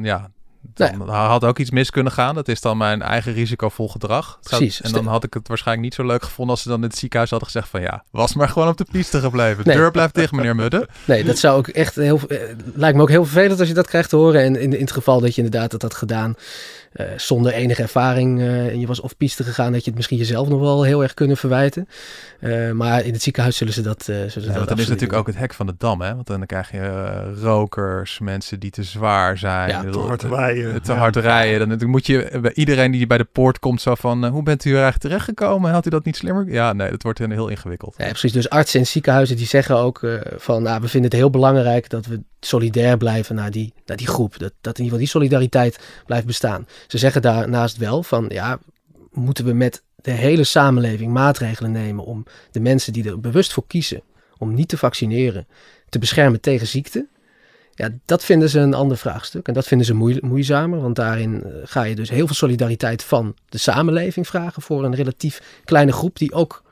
ja, 0.02 0.30
Dan 0.60 1.08
had 1.08 1.44
ook 1.44 1.58
iets 1.58 1.70
mis 1.70 1.90
kunnen 1.90 2.12
gaan. 2.12 2.34
Dat 2.34 2.48
is 2.48 2.60
dan 2.60 2.76
mijn 2.76 3.02
eigen 3.02 3.32
risicovol 3.32 3.88
gedrag. 3.88 4.38
Precies. 4.42 4.80
En 4.80 4.92
dan 4.92 5.06
had 5.06 5.24
ik 5.24 5.34
het 5.34 5.48
waarschijnlijk 5.48 5.86
niet 5.86 5.96
zo 5.96 6.06
leuk 6.06 6.22
gevonden 6.22 6.54
als 6.54 6.62
ze 6.62 6.68
dan 6.68 6.82
in 6.82 6.88
het 6.88 6.98
ziekenhuis 6.98 7.30
hadden 7.30 7.48
gezegd 7.48 7.68
van 7.68 7.80
ja, 7.80 8.04
was 8.10 8.34
maar 8.34 8.48
gewoon 8.48 8.68
op 8.68 8.76
de 8.76 8.86
piste 8.92 9.20
gebleven. 9.20 9.64
De 9.64 9.72
deur 9.72 9.90
blijft 9.90 10.14
dicht, 10.14 10.32
meneer 10.32 10.56
Mudde. 10.56 10.88
Nee, 11.04 11.24
dat 11.24 11.38
zou 11.38 11.58
ook 11.58 11.68
echt 11.68 11.94
heel, 11.94 12.20
eh, 12.28 12.38
lijkt 12.74 12.96
me 12.96 13.02
ook 13.02 13.08
heel 13.08 13.24
vervelend 13.24 13.58
als 13.58 13.68
je 13.68 13.74
dat 13.74 13.86
krijgt 13.86 14.08
te 14.08 14.16
horen. 14.16 14.42
En 14.42 14.56
in, 14.56 14.72
in 14.72 14.80
het 14.80 14.92
geval 14.92 15.20
dat 15.20 15.34
je 15.34 15.42
inderdaad 15.42 15.70
dat 15.70 15.82
had 15.82 15.94
gedaan 15.94 16.34
uh, 16.96 17.06
zonder 17.16 17.52
enige 17.52 17.82
ervaring 17.82 18.38
uh, 18.38 18.66
en 18.66 18.80
je 18.80 18.86
was 18.86 19.00
op 19.00 19.12
piste 19.16 19.44
gegaan, 19.44 19.72
dat 19.72 19.80
je 19.80 19.86
het 19.86 19.96
misschien 19.96 20.18
jezelf 20.18 20.48
nog 20.48 20.60
wel 20.60 20.82
heel 20.82 21.02
erg 21.02 21.14
kunnen 21.14 21.36
verwijten. 21.36 21.88
Uh, 22.40 22.70
maar 22.70 23.04
in 23.04 23.12
het 23.12 23.22
ziekenhuis 23.22 23.56
zullen 23.56 23.72
ze 23.72 23.82
dat. 23.82 24.02
zullen 24.02 24.30
ze 24.30 24.40
ja, 24.40 24.52
dat 24.52 24.68
dan 24.68 24.78
is 24.78 24.88
natuurlijk 24.88 25.18
ook 25.18 25.26
het 25.26 25.36
hek 25.36 25.54
van 25.54 25.66
de 25.66 25.74
dam, 25.78 26.00
hè? 26.00 26.14
Want 26.14 26.26
dan 26.26 26.46
krijg 26.46 26.70
je 26.70 27.12
rokers, 27.42 28.18
mensen 28.18 28.60
die 28.60 28.70
te 28.70 28.82
zwaar 28.82 29.38
zijn, 29.38 29.68
ja, 29.68 29.90
te 29.90 29.98
hard 29.98 30.22
rijden. 30.22 30.82
Te 30.82 30.92
hard 30.92 31.16
rijden. 31.16 31.78
Dan 31.78 31.88
moet 31.88 32.06
je 32.06 32.38
bij 32.42 32.52
iedereen 32.54 32.90
die 32.90 33.06
bij 33.06 33.18
de 33.18 33.28
poort 33.32 33.58
komt 33.58 33.80
zo 33.80 33.94
van, 33.94 34.26
hoe 34.26 34.42
bent 34.42 34.64
u 34.64 34.68
er 34.70 34.74
eigenlijk 34.74 35.02
terechtgekomen? 35.02 35.70
Had 35.70 35.86
u 35.86 35.90
dat 35.90 36.04
niet 36.04 36.16
slimmer? 36.16 36.50
Ja, 36.50 36.72
nee, 36.72 36.90
dat 36.90 37.02
wordt 37.02 37.18
heel 37.18 37.48
ingewikkeld. 37.48 37.94
Ja, 37.98 38.08
precies. 38.08 38.32
Dus 38.32 38.48
artsen 38.48 38.80
en 38.80 38.86
ziekenhuizen 38.86 39.36
die 39.36 39.46
zeggen 39.46 39.76
ook 39.76 40.00
van, 40.36 40.62
nou, 40.62 40.80
we 40.80 40.88
vinden 40.88 41.10
het 41.10 41.20
heel 41.20 41.30
belangrijk 41.30 41.90
dat 41.90 42.06
we 42.06 42.22
solidair 42.40 42.96
blijven 42.96 43.34
naar 43.34 43.50
die, 43.50 43.72
naar 43.86 43.96
die 43.96 44.06
groep. 44.06 44.38
Dat, 44.38 44.52
dat 44.60 44.78
in 44.78 44.84
ieder 44.84 44.98
geval 44.98 44.98
die 44.98 45.08
solidariteit 45.08 45.78
blijft 46.06 46.26
bestaan. 46.26 46.66
Ze 46.86 46.98
zeggen 46.98 47.22
daarnaast 47.22 47.76
wel 47.76 48.02
van 48.02 48.26
ja, 48.28 48.58
moeten 49.12 49.44
we 49.44 49.52
met 49.52 49.82
de 49.96 50.10
hele 50.10 50.44
samenleving 50.44 51.12
maatregelen 51.12 51.72
nemen 51.72 52.04
om 52.04 52.24
de 52.50 52.60
mensen 52.60 52.92
die 52.92 53.08
er 53.08 53.20
bewust 53.20 53.52
voor 53.52 53.66
kiezen 53.66 54.02
om 54.38 54.54
niet 54.54 54.68
te 54.68 54.76
vaccineren 54.76 55.46
te 55.88 55.98
beschermen 55.98 56.40
tegen 56.40 56.66
ziekte. 56.66 57.06
Ja, 57.74 57.90
dat 58.04 58.24
vinden 58.24 58.48
ze 58.48 58.58
een 58.58 58.74
ander 58.74 58.96
vraagstuk. 58.96 59.48
En 59.48 59.54
dat 59.54 59.66
vinden 59.66 59.86
ze 59.86 60.20
moeizamer, 60.22 60.80
want 60.80 60.96
daarin 60.96 61.44
eh, 61.44 61.50
ga 61.64 61.82
je 61.82 61.94
dus 61.94 62.10
heel 62.10 62.26
veel 62.26 62.34
solidariteit 62.34 63.04
van 63.04 63.34
de 63.48 63.58
samenleving 63.58 64.26
vragen 64.26 64.62
voor 64.62 64.84
een 64.84 64.94
relatief 64.94 65.60
kleine 65.64 65.92
groep 65.92 66.18
die 66.18 66.32
ook 66.32 66.62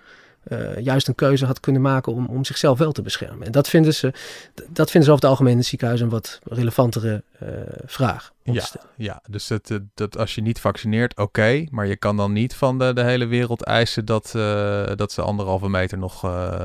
uh, 0.48 0.78
juist 0.78 1.08
een 1.08 1.14
keuze 1.14 1.46
had 1.46 1.60
kunnen 1.60 1.82
maken 1.82 2.12
om, 2.12 2.26
om 2.26 2.44
zichzelf 2.44 2.78
wel 2.78 2.92
te 2.92 3.02
beschermen. 3.02 3.46
En 3.46 3.52
dat 3.52 3.68
vinden 3.68 3.94
ze, 3.94 4.12
dat 4.54 4.90
vinden 4.90 5.04
ze 5.04 5.10
over 5.10 5.14
het 5.14 5.24
algemeen 5.24 5.52
in 5.52 5.58
het 5.58 5.66
ziekenhuis 5.66 6.00
een 6.00 6.08
wat 6.08 6.40
relevantere 6.44 7.22
uh, 7.42 7.48
vraag. 7.84 8.32
Ja, 8.42 8.64
ja, 8.96 9.22
dus 9.28 9.46
dat, 9.46 9.70
eh, 9.70 9.78
dat 9.94 10.18
als 10.18 10.34
je 10.34 10.40
niet 10.40 10.60
vaccineert, 10.60 11.16
oké, 11.16 11.64
maar 11.70 11.86
je 11.86 11.96
kan 11.96 12.16
dan 12.16 12.32
niet 12.32 12.54
van 12.54 12.78
de, 12.78 12.92
de 12.92 13.02
hele 13.02 13.26
wereld 13.26 13.62
eisen 13.62 14.04
dat, 14.04 14.32
uh, 14.36 14.86
dat 14.94 15.12
ze 15.12 15.22
anderhalve 15.22 15.68
meter 15.68 15.98
nog 15.98 16.20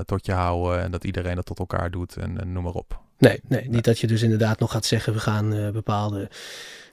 tot 0.06 0.26
je 0.26 0.32
houden 0.32 0.82
en 0.82 0.92
dat 0.92 1.04
iedereen 1.04 1.36
dat 1.36 1.46
tot 1.46 1.60
elkaar 1.60 1.92
doet 1.92 2.16
en, 2.16 2.42
en 2.42 2.52
noem 2.52 2.64
maar 2.64 2.74
op. 2.74 3.00
Nee, 3.18 3.40
nee, 3.48 3.70
niet 3.70 3.84
dat 3.84 4.00
je 4.00 4.08
dus 4.08 4.22
inderdaad 4.22 4.60
nog 4.60 4.72
gaat 4.72 4.86
zeggen, 4.86 5.14
we 5.14 5.20
gaan 5.20 5.72
bepaalde 5.72 6.30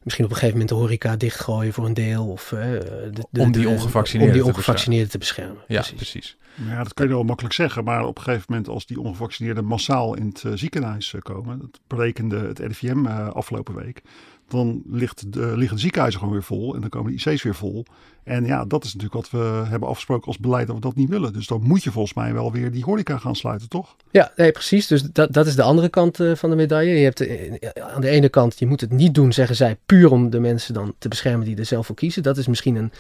misschien 0.02 0.24
op 0.24 0.30
een 0.30 0.36
gegeven 0.36 0.58
moment 0.58 0.68
de 0.68 0.84
horeca 0.84 1.16
dichtgooien 1.16 1.72
voor 1.72 1.86
een 1.86 1.94
deel. 1.94 2.26
Of, 2.26 2.52
uh, 2.52 2.60
de, 2.60 3.26
de, 3.30 3.40
om 3.40 3.52
die 3.52 3.68
ongevaccineerden, 3.68 4.36
om 4.36 4.42
die 4.42 4.52
ongevaccineerden 4.52 5.10
te 5.10 5.18
beschermen. 5.18 5.62
Ja, 5.66 5.80
precies. 5.80 5.94
precies. 5.94 6.36
Ja, 6.66 6.82
dat 6.82 6.94
kun 6.94 7.08
je 7.08 7.14
wel 7.14 7.22
makkelijk 7.22 7.54
zeggen. 7.54 7.84
Maar 7.84 8.06
op 8.06 8.16
een 8.16 8.22
gegeven 8.22 8.44
moment 8.48 8.68
als 8.68 8.86
die 8.86 9.00
ongevaccineerden 9.00 9.64
massaal 9.64 10.14
in 10.14 10.26
het 10.26 10.42
uh, 10.42 10.52
ziekenhuis 10.54 11.12
uh, 11.12 11.20
komen. 11.20 11.58
Dat 11.58 11.80
berekende 11.86 12.38
het 12.38 12.58
RIVM 12.58 13.06
afgelopen 13.06 13.74
week. 13.74 14.02
Dan 14.48 14.82
ligt 14.86 15.32
de, 15.32 15.56
liggen 15.56 15.76
de 15.76 15.82
ziekenhuizen 15.82 16.20
gewoon 16.20 16.34
weer 16.34 16.44
vol. 16.44 16.74
En 16.74 16.80
dan 16.80 16.90
komen 16.90 17.16
de 17.16 17.30
IC's 17.30 17.42
weer 17.42 17.54
vol. 17.54 17.84
En 18.28 18.44
ja, 18.44 18.64
dat 18.64 18.84
is 18.84 18.94
natuurlijk 18.94 19.30
wat 19.30 19.40
we 19.40 19.64
hebben 19.68 19.88
afgesproken 19.88 20.26
als 20.26 20.38
beleid 20.38 20.66
dat 20.66 20.76
we 20.76 20.82
dat 20.82 20.94
niet 20.94 21.08
willen. 21.08 21.32
Dus 21.32 21.46
dan 21.46 21.62
moet 21.62 21.82
je 21.82 21.90
volgens 21.90 22.14
mij 22.14 22.32
wel 22.32 22.52
weer 22.52 22.70
die 22.70 22.84
horeca 22.84 23.18
gaan 23.18 23.36
sluiten, 23.36 23.68
toch? 23.68 23.96
Ja, 24.10 24.32
nee, 24.36 24.52
precies. 24.52 24.86
Dus 24.86 25.02
dat, 25.02 25.32
dat 25.32 25.46
is 25.46 25.54
de 25.54 25.62
andere 25.62 25.88
kant 25.88 26.20
uh, 26.20 26.34
van 26.34 26.50
de 26.50 26.56
medaille. 26.56 26.94
Je 26.94 27.04
hebt 27.04 27.20
uh, 27.20 27.58
aan 27.94 28.00
de 28.00 28.08
ene 28.08 28.28
kant, 28.28 28.58
je 28.58 28.66
moet 28.66 28.80
het 28.80 28.90
niet 28.90 29.14
doen, 29.14 29.32
zeggen 29.32 29.56
zij, 29.56 29.76
puur 29.86 30.10
om 30.10 30.30
de 30.30 30.40
mensen 30.40 30.74
dan 30.74 30.94
te 30.98 31.08
beschermen 31.08 31.46
die 31.46 31.56
er 31.56 31.64
zelf 31.64 31.86
voor 31.86 31.94
kiezen. 31.94 32.22
Dat 32.22 32.36
is 32.36 32.46
misschien 32.46 32.76
een, 32.76 32.92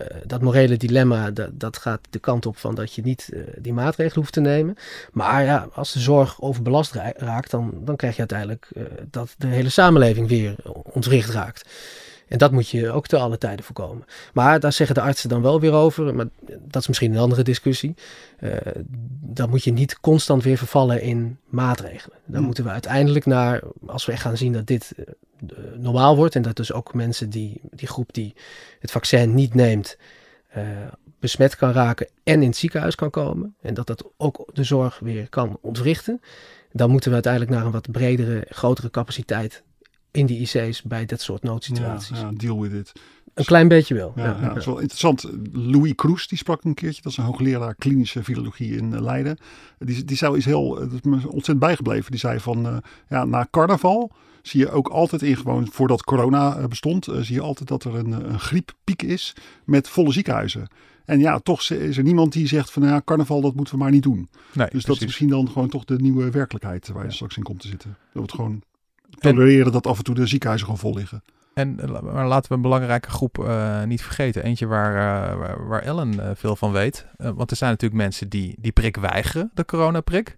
uh, 0.00 0.06
dat 0.26 0.42
morele 0.42 0.76
dilemma, 0.76 1.30
dat, 1.30 1.50
dat 1.52 1.76
gaat 1.76 2.00
de 2.10 2.18
kant 2.18 2.46
op 2.46 2.56
van 2.56 2.74
dat 2.74 2.94
je 2.94 3.02
niet 3.02 3.32
die 3.58 3.72
maatregelen 3.72 4.20
hoeft 4.20 4.32
te 4.32 4.40
nemen. 4.40 4.76
Maar 5.12 5.44
ja, 5.44 5.68
als 5.72 5.92
de 5.92 6.00
zorg 6.00 6.40
overbelast 6.40 6.92
raakt, 7.16 7.50
dan, 7.50 7.72
dan 7.80 7.96
krijg 7.96 8.12
je 8.12 8.18
uiteindelijk 8.18 8.68
dat 9.10 9.34
de 9.38 9.46
hele 9.46 9.68
samenleving 9.68 10.28
weer 10.28 10.56
ontwricht 10.92 11.30
raakt. 11.30 11.68
En 12.28 12.38
dat 12.38 12.52
moet 12.52 12.68
je 12.68 12.90
ook 12.90 13.06
te 13.06 13.16
alle 13.16 13.38
tijden 13.38 13.64
voorkomen. 13.64 14.04
Maar 14.32 14.60
daar 14.60 14.72
zeggen 14.72 14.94
de 14.94 15.00
artsen 15.00 15.28
dan 15.28 15.42
wel 15.42 15.60
weer 15.60 15.72
over, 15.72 16.14
maar 16.14 16.26
dat 16.60 16.82
is 16.82 16.88
misschien 16.88 17.12
een 17.12 17.18
andere 17.18 17.42
discussie. 17.42 17.94
Uh, 18.40 18.56
dan 19.20 19.50
moet 19.50 19.64
je 19.64 19.72
niet 19.72 20.00
constant 20.00 20.42
weer 20.42 20.58
vervallen 20.58 21.00
in 21.00 21.38
maatregelen. 21.44 22.18
Dan 22.24 22.42
moeten 22.42 22.64
we 22.64 22.70
uiteindelijk 22.70 23.26
naar, 23.26 23.62
als 23.86 24.06
we 24.06 24.12
echt 24.12 24.22
gaan 24.22 24.36
zien 24.36 24.52
dat 24.52 24.66
dit 24.66 24.92
uh, 24.96 25.06
normaal 25.76 26.16
wordt 26.16 26.34
en 26.34 26.42
dat 26.42 26.56
dus 26.56 26.72
ook 26.72 26.94
mensen 26.94 27.30
die, 27.30 27.60
die 27.70 27.88
groep 27.88 28.12
die 28.12 28.34
het 28.80 28.90
vaccin 28.90 29.34
niet 29.34 29.54
neemt, 29.54 29.96
uh, 30.56 30.62
besmet 31.20 31.56
kan 31.56 31.72
raken 31.72 32.08
en 32.24 32.42
in 32.42 32.48
het 32.48 32.56
ziekenhuis 32.56 32.94
kan 32.94 33.10
komen. 33.10 33.54
En 33.60 33.74
dat 33.74 33.86
dat 33.86 34.04
ook 34.16 34.50
de 34.52 34.64
zorg 34.64 34.98
weer 34.98 35.28
kan 35.28 35.58
ontwrichten. 35.60 36.20
Dan 36.72 36.90
moeten 36.90 37.08
we 37.08 37.14
uiteindelijk 37.14 37.52
naar 37.52 37.64
een 37.64 37.72
wat 37.72 37.90
bredere, 37.90 38.46
grotere 38.48 38.90
capaciteit 38.90 39.62
in 40.16 40.26
die 40.26 40.40
IC's 40.40 40.82
bij 40.82 41.04
dat 41.04 41.20
soort 41.20 41.42
noodsituaties. 41.42 42.20
Ja, 42.20 42.28
ja, 42.28 42.32
deal 42.36 42.60
with 42.60 42.72
it. 42.72 42.92
Een 43.34 43.44
klein 43.44 43.68
beetje 43.68 43.94
wel. 43.94 44.12
Ja, 44.16 44.24
ja, 44.40 44.48
dat 44.48 44.56
is 44.56 44.66
wel 44.66 44.78
interessant. 44.78 45.30
Louis 45.52 45.94
Kroes, 45.94 46.28
die 46.28 46.38
sprak 46.38 46.64
een 46.64 46.74
keertje. 46.74 47.02
Dat 47.02 47.12
is 47.12 47.18
een 47.18 47.24
hoogleraar 47.24 47.74
klinische 47.74 48.22
virologie 48.22 48.76
in 48.76 48.92
uh, 48.92 49.00
Leiden. 49.00 49.38
Die, 49.78 50.04
die 50.04 50.16
zou 50.16 50.36
iets 50.36 50.44
heel, 50.44 50.74
dat 50.74 50.92
is 50.92 51.00
me 51.02 51.14
ontzettend 51.14 51.58
bijgebleven. 51.58 52.10
Die 52.10 52.20
zei 52.20 52.40
van, 52.40 52.66
uh, 52.66 52.76
ja, 53.08 53.24
na 53.24 53.46
carnaval 53.50 54.12
zie 54.42 54.60
je 54.60 54.70
ook 54.70 54.88
altijd 54.88 55.22
in 55.22 55.36
gewoon, 55.36 55.68
voordat 55.72 56.04
corona 56.04 56.58
uh, 56.58 56.64
bestond, 56.64 57.08
zie 57.20 57.34
je 57.34 57.40
altijd 57.40 57.68
dat 57.68 57.84
er 57.84 57.94
een, 57.94 58.12
een 58.12 58.40
grieppiek 58.40 59.02
is 59.02 59.36
met 59.64 59.88
volle 59.88 60.12
ziekenhuizen. 60.12 60.68
En 61.04 61.18
ja, 61.18 61.38
toch 61.38 61.70
is 61.70 61.96
er 61.96 62.02
niemand 62.02 62.32
die 62.32 62.46
zegt 62.46 62.70
van, 62.70 62.82
ja, 62.82 63.02
carnaval, 63.04 63.40
dat 63.40 63.54
moeten 63.54 63.74
we 63.74 63.80
maar 63.80 63.90
niet 63.90 64.02
doen. 64.02 64.16
Nee, 64.16 64.28
dus 64.52 64.66
precies. 64.68 64.84
dat 64.84 64.96
is 64.96 65.04
misschien 65.04 65.28
dan 65.28 65.48
gewoon 65.50 65.68
toch 65.68 65.84
de 65.84 65.98
nieuwe 65.98 66.30
werkelijkheid 66.30 66.88
waar 66.88 67.04
je 67.04 67.12
straks 67.12 67.36
in 67.36 67.42
komt 67.42 67.60
te 67.60 67.68
zitten. 67.68 67.90
Dat 67.90 68.12
wordt 68.12 68.32
gewoon 68.32 68.62
tolereren 69.10 69.72
dat 69.72 69.86
af 69.86 69.98
en 69.98 70.04
toe 70.04 70.14
de 70.14 70.26
ziekenhuizen 70.26 70.68
gewoon 70.68 70.82
vol 70.82 70.94
liggen. 70.94 71.22
En 71.54 71.74
maar 72.02 72.26
laten 72.26 72.48
we 72.48 72.54
een 72.54 72.62
belangrijke 72.62 73.10
groep 73.10 73.38
uh, 73.38 73.82
niet 73.82 74.02
vergeten. 74.02 74.42
Eentje 74.44 74.66
waar, 74.66 74.94
uh, 74.94 75.68
waar 75.68 75.82
Ellen 75.82 76.14
uh, 76.14 76.30
veel 76.34 76.56
van 76.56 76.72
weet. 76.72 77.06
want 77.16 77.50
er 77.50 77.56
zijn 77.56 77.70
natuurlijk 77.70 78.00
mensen 78.02 78.28
die 78.28 78.54
die 78.58 78.72
prik 78.72 78.96
weigeren, 78.96 79.50
de 79.54 79.64
coronaprik. 79.64 80.36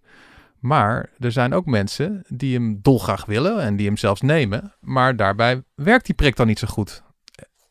Maar 0.58 1.10
er 1.18 1.32
zijn 1.32 1.52
ook 1.52 1.66
mensen 1.66 2.24
die 2.28 2.54
hem 2.54 2.78
dolgraag 2.82 3.24
willen 3.24 3.60
en 3.60 3.76
die 3.76 3.86
hem 3.86 3.96
zelfs 3.96 4.20
nemen. 4.20 4.74
Maar 4.80 5.16
daarbij 5.16 5.62
werkt 5.74 6.06
die 6.06 6.14
prik 6.14 6.36
dan 6.36 6.46
niet 6.46 6.58
zo 6.58 6.66
goed. 6.66 7.02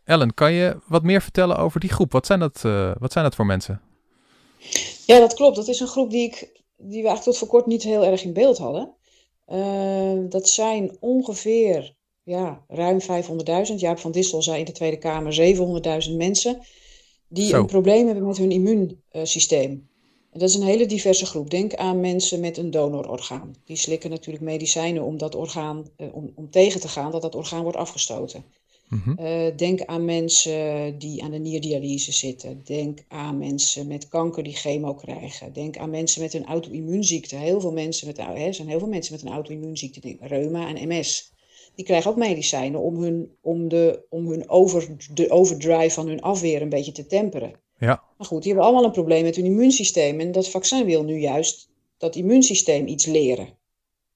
Ellen, 0.03 0.33
kan 0.33 0.53
je 0.53 0.77
wat 0.88 1.03
meer 1.03 1.21
vertellen 1.21 1.57
over 1.57 1.79
die 1.79 1.89
groep? 1.89 2.12
Wat 2.12 2.25
zijn 2.25 2.39
dat, 2.39 2.62
wat 2.99 3.12
zijn 3.12 3.23
dat 3.23 3.36
voor 3.36 3.45
mensen? 3.45 3.81
Ja, 5.05 5.19
dat 5.19 5.33
klopt. 5.33 5.55
Dat 5.55 5.67
is 5.67 5.79
een 5.79 5.88
groep 5.88 6.10
die, 6.10 6.23
ik, 6.23 6.63
die 6.77 7.01
we 7.01 7.07
eigenlijk 7.07 7.23
tot 7.23 7.38
voor 7.38 7.47
kort 7.47 7.65
niet 7.65 7.83
heel 7.83 8.05
erg 8.05 8.23
in 8.23 8.33
beeld 8.33 8.57
hadden. 8.57 8.96
Uh, 9.51 10.29
dat 10.29 10.49
zijn 10.49 10.97
ongeveer 10.99 11.95
ja, 12.23 12.65
ruim 12.67 12.99
500.000. 13.01 13.75
Jaap 13.75 13.99
van 13.99 14.12
Dissel 14.12 14.41
zei 14.41 14.60
in 14.60 14.65
de 14.65 14.71
Tweede 14.71 14.97
Kamer 14.97 15.55
700.000 16.10 16.15
mensen 16.15 16.62
die 17.27 17.47
Zo. 17.47 17.60
een 17.60 17.65
probleem 17.65 18.05
hebben 18.05 18.27
met 18.27 18.38
hun 18.38 18.51
immuunsysteem. 18.51 19.89
En 20.31 20.39
dat 20.39 20.49
is 20.49 20.55
een 20.55 20.63
hele 20.63 20.86
diverse 20.86 21.25
groep. 21.25 21.49
Denk 21.49 21.75
aan 21.75 21.99
mensen 21.99 22.39
met 22.39 22.57
een 22.57 22.71
donororgaan. 22.71 23.55
Die 23.65 23.77
slikken 23.77 24.10
natuurlijk 24.10 24.45
medicijnen 24.45 25.03
om 25.03 25.17
dat 25.17 25.36
orgaan, 25.36 25.89
uh, 25.97 26.15
om, 26.15 26.31
om 26.36 26.49
tegen 26.49 26.79
te 26.79 26.88
gaan 26.88 27.12
dat 27.12 27.21
dat 27.21 27.36
orgaan 27.36 27.63
wordt 27.63 27.77
afgestoten. 27.77 28.43
Mm-hmm. 28.89 29.17
Uh, 29.19 29.58
denk 29.58 29.86
aan 29.86 30.06
mensen 30.06 30.97
die 30.97 31.23
aan 31.23 31.32
de 31.32 31.38
nierdialyse 31.38 32.12
zitten. 32.12 32.62
Denk 32.63 33.04
aan 33.08 33.38
mensen 33.38 33.88
met 33.88 34.08
kanker 34.08 34.43
die 34.43 34.56
chemo 34.56 34.93
krijgen. 34.93 35.54
Denk 35.54 35.78
aan 35.78 35.89
mensen 35.89 36.21
met 36.21 36.34
een 36.34 36.45
auto-immuunziekte. 36.45 37.36
Heel 37.36 37.62
veel 37.62 37.71
mensen 37.71 38.08
met, 38.08 38.17
hè, 38.17 38.54
zijn 38.54 38.67
heel 38.67 38.80
veel 38.80 38.88
mensen 38.88 39.13
met 39.13 39.21
een 39.21 39.32
auto-immuunziekte, 39.32 40.17
reuma 40.19 40.76
en 40.76 40.88
MS. 40.88 41.32
Die 41.76 41.86
krijgen 41.86 42.12
ook 42.12 42.17
medicijnen 42.17 42.82
om 42.82 43.02
hun, 43.02 43.32
om 43.41 43.67
de, 43.67 44.06
om 44.10 44.28
hun 44.28 44.50
over, 44.50 44.95
de 45.13 45.30
overdrive 45.30 45.89
van 45.89 46.08
hun 46.08 46.21
afweer 46.21 46.62
een 46.62 46.69
beetje 46.69 46.91
te 46.91 47.06
temperen. 47.06 47.54
Ja. 47.80 48.04
Maar 48.17 48.28
goed, 48.28 48.41
die 48.41 48.52
hebben 48.52 48.65
allemaal 48.67 48.86
een 48.86 48.95
probleem 48.95 49.23
met 49.23 49.36
hun 49.36 49.45
immuunsysteem. 49.45 50.19
En 50.19 50.32
dat 50.32 50.50
vaccin 50.50 50.86
wil 50.86 51.04
nu 51.04 51.19
juist 51.19 51.69
dat 51.97 52.15
immuunsysteem 52.15 52.88
iets 52.88 53.06
leren. 53.06 53.45
Dus 53.45 53.56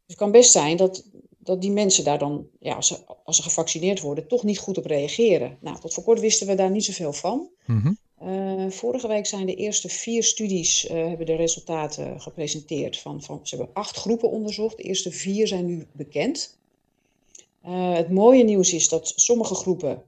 het 0.06 0.18
kan 0.18 0.32
best 0.32 0.52
zijn 0.52 0.78
dat 0.78 1.06
dat 1.44 1.62
die 1.62 1.72
mensen 1.72 2.04
daar 2.04 2.20
dan, 2.20 2.48
ja, 2.60 2.76
als, 2.76 2.88
ze, 2.88 2.98
als 3.24 3.36
ze 3.36 3.44
gevaccineerd 3.44 4.02
worden, 4.02 4.28
toch 4.28 4.44
niet 4.44 4.60
goed 4.60 4.78
op 4.78 4.86
reageren. 4.86 5.58
Nou, 5.62 5.80
tot 5.80 5.94
voor 5.94 6.04
kort 6.04 6.20
wisten 6.20 6.48
we 6.48 6.56
daar 6.56 6.72
niet 6.72 6.86
zoveel 6.86 7.14
van. 7.14 7.50
Mm-hmm. 7.66 7.98
Uh, 8.24 8.70
vorige 8.70 9.08
week 9.08 9.26
zijn 9.26 9.46
de 9.46 9.56
eerste 9.56 9.90
vier 9.90 10.24
studies, 10.24 10.90
uh, 10.90 11.08
hebben 11.08 11.26
de 11.26 11.36
resultaten 11.36 12.22
gepresenteerd. 12.22 12.98
Van, 12.98 13.22
van, 13.22 13.40
ze 13.44 13.56
hebben 13.56 13.76
acht 13.76 13.98
groepen 13.98 14.30
onderzocht. 14.30 14.78
De 14.78 14.84
eerste 14.84 15.12
vier 15.12 15.48
zijn 15.48 15.66
nu 15.66 15.88
bekend. 15.92 16.60
Uh, 17.66 17.94
het 17.96 18.10
mooie 18.12 18.44
nieuws 18.44 18.74
is 18.74 18.90
dat 18.90 19.14
sommige 19.16 19.56
groepen 19.56 20.04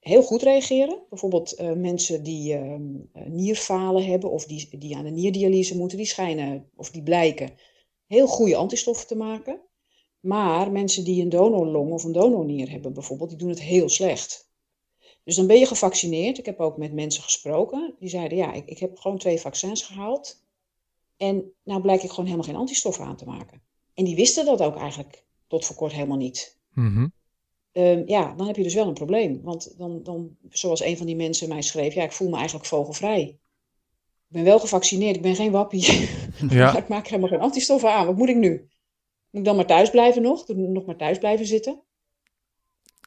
heel 0.00 0.22
goed 0.22 0.42
reageren. 0.42 0.98
Bijvoorbeeld 1.08 1.56
mensen 1.76 2.22
die 2.22 2.54
ehm, 2.54 2.82
nierfalen 3.24 4.04
hebben 4.04 4.30
of 4.30 4.44
die, 4.44 4.68
die 4.78 4.96
aan 4.96 5.04
de 5.04 5.10
nierdialyse 5.10 5.76
moeten, 5.76 5.98
die 5.98 6.06
schijnen 6.06 6.70
of 6.76 6.90
die 6.90 7.02
blijken 7.02 7.50
heel 8.06 8.26
goede 8.26 8.56
antistoffen 8.56 9.06
te 9.06 9.16
maken. 9.16 9.60
Maar 10.26 10.72
mensen 10.72 11.04
die 11.04 11.22
een 11.22 11.28
donorlong 11.28 11.92
of 11.92 12.04
een 12.04 12.12
donornier 12.12 12.70
hebben 12.70 12.92
bijvoorbeeld, 12.92 13.28
die 13.28 13.38
doen 13.38 13.48
het 13.48 13.60
heel 13.60 13.88
slecht. 13.88 14.50
Dus 15.24 15.36
dan 15.36 15.46
ben 15.46 15.58
je 15.58 15.66
gevaccineerd. 15.66 16.38
Ik 16.38 16.46
heb 16.46 16.60
ook 16.60 16.76
met 16.76 16.92
mensen 16.92 17.22
gesproken. 17.22 17.94
Die 17.98 18.08
zeiden, 18.08 18.38
ja, 18.38 18.52
ik, 18.52 18.66
ik 18.66 18.78
heb 18.78 18.98
gewoon 18.98 19.18
twee 19.18 19.40
vaccins 19.40 19.82
gehaald. 19.82 20.44
En 21.16 21.52
nou 21.64 21.80
blijk 21.80 22.02
ik 22.02 22.10
gewoon 22.10 22.24
helemaal 22.24 22.46
geen 22.46 22.56
antistoffen 22.56 23.04
aan 23.04 23.16
te 23.16 23.24
maken. 23.24 23.62
En 23.94 24.04
die 24.04 24.16
wisten 24.16 24.44
dat 24.44 24.62
ook 24.62 24.76
eigenlijk 24.76 25.24
tot 25.46 25.64
voor 25.64 25.76
kort 25.76 25.92
helemaal 25.92 26.16
niet. 26.16 26.58
Mhm. 26.74 27.08
Ehm, 27.72 28.02
ja, 28.06 28.34
dan 28.34 28.46
heb 28.46 28.56
je 28.56 28.62
dus 28.62 28.74
wel 28.74 28.86
een 28.86 28.94
probleem. 28.94 29.40
Want 29.42 29.78
dan, 29.78 30.02
dan, 30.02 30.36
zoals 30.48 30.80
een 30.80 30.96
van 30.96 31.06
die 31.06 31.16
mensen 31.16 31.48
mij 31.48 31.62
schreef, 31.62 31.94
ja, 31.94 32.02
ik 32.02 32.12
voel 32.12 32.28
me 32.28 32.36
eigenlijk 32.36 32.66
vogelvrij. 32.66 33.22
Ik 34.28 34.32
ben 34.32 34.44
wel 34.44 34.58
gevaccineerd, 34.58 35.16
ik 35.16 35.22
ben 35.22 35.36
geen 35.36 35.50
wappie. 35.50 36.08
Ja. 36.48 36.76
ik 36.82 36.88
maak 36.88 37.06
helemaal 37.06 37.30
geen 37.30 37.40
antistoffen 37.40 37.92
aan. 37.92 38.06
Wat 38.06 38.16
moet 38.16 38.28
ik 38.28 38.36
nu? 38.36 38.68
Moet 39.36 39.44
ik 39.44 39.50
dan 39.50 39.56
maar 39.56 39.76
thuis 39.76 39.90
blijven 39.90 40.22
nog? 40.22 40.48
Nog 40.48 40.84
maar 40.84 40.96
thuis 40.96 41.18
blijven 41.18 41.46
zitten? 41.46 41.80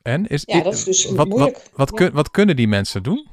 En 0.01 0.27
is, 0.27 0.43
Ja, 0.45 0.61
dat 0.61 0.73
is 0.73 0.83
dus 0.83 1.05
wat, 1.05 1.27
moeilijk. 1.27 1.55
Wat, 1.57 1.71
wat, 1.75 1.89
Ja. 1.89 1.95
kun- 1.95 2.15
wat 2.15 2.31
kunnen 2.31 2.55
die 2.55 2.67
mensen 2.67 3.03
doen? 3.03 3.27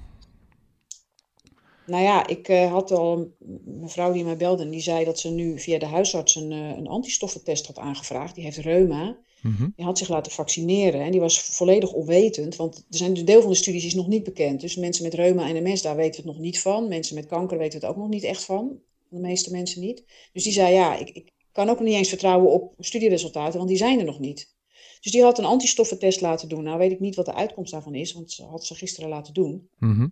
Nou 1.87 2.03
ja, 2.03 2.27
ik 2.27 2.49
eh, 2.49 2.71
had 2.73 2.91
al 2.91 3.17
een 3.19 3.35
mevrouw 3.81 4.13
die 4.13 4.25
mij 4.25 4.37
belde 4.37 4.63
en 4.63 4.71
die 4.71 4.81
zei 4.81 5.05
dat 5.05 5.19
ze 5.19 5.31
nu 5.31 5.59
via 5.61 5.79
de 5.79 5.87
huisarts 5.87 6.35
een, 6.35 6.53
eh, 6.53 6.77
een 6.77 6.87
antistoffentest 6.87 7.67
had 7.67 7.79
aangevraagd. 7.79 8.35
Die 8.35 8.45
heeft 8.45 8.57
reuma. 8.57 9.17
Mhm. 9.43 9.69
Die 9.77 9.85
had 9.85 9.99
zich 9.99 10.09
laten 10.09 10.33
vaccineren 10.33 11.01
en 11.01 11.11
die 11.11 11.21
was 11.21 11.41
volledig 11.41 11.93
onwetend. 11.93 12.57
Want 12.57 12.77
er 12.77 12.97
zijn 12.97 13.15
dus 13.15 13.25
deel 13.25 13.41
van 13.41 13.51
de 13.51 13.57
studies 13.57 13.85
is 13.85 13.95
nog 13.95 14.07
niet 14.09 14.25
bekend. 14.25 14.61
Dus 14.61 14.77
mensen 14.77 15.05
met 15.05 15.15
reuma 15.15 15.49
en 15.49 15.63
MS, 15.63 15.83
daar 15.83 15.97
weten 15.97 16.23
we 16.23 16.29
het 16.29 16.37
nog 16.37 16.45
niet 16.45 16.61
van. 16.61 16.89
Mensen 16.89 17.15
met 17.15 17.27
kanker 17.27 17.59
weten 17.59 17.81
het 17.81 17.89
ook 17.89 17.97
nog 17.97 18.09
niet 18.09 18.25
echt 18.25 18.45
van. 18.45 18.79
De 19.09 19.19
meeste 19.21 19.51
mensen 19.51 19.81
niet. 19.81 20.05
Dus 20.33 20.45
die 20.45 20.53
zei, 20.53 20.75
ja, 20.75 20.97
ik, 20.97 21.09
ik 21.09 21.31
kan 21.57 21.69
ook 21.69 21.81
niet 21.81 21.95
eens 21.95 22.09
vertrouwen 22.09 22.51
op 22.53 22.75
studieresultaten, 22.79 23.57
want 23.57 23.69
die 23.69 23.79
zijn 23.79 23.99
er 23.99 24.05
nog 24.05 24.19
niet. 24.19 24.55
Dus 25.01 25.13
die 25.13 25.23
had 25.23 25.39
een 25.39 25.45
antistoffentest 25.45 26.21
laten 26.21 26.49
doen. 26.49 26.63
Nou 26.63 26.79
weet 26.79 26.91
ik 26.93 27.01
niet 27.01 27.15
wat 27.15 27.25
de 27.25 27.35
uitkomst 27.35 27.73
daarvan 27.73 27.95
is, 27.95 28.13
want 28.13 28.33
ze 28.33 28.45
had 28.45 28.65
ze 28.65 28.75
gisteren 28.75 29.09
laten 29.09 29.35
doen. 29.35 29.69
Mhm. 29.79 30.07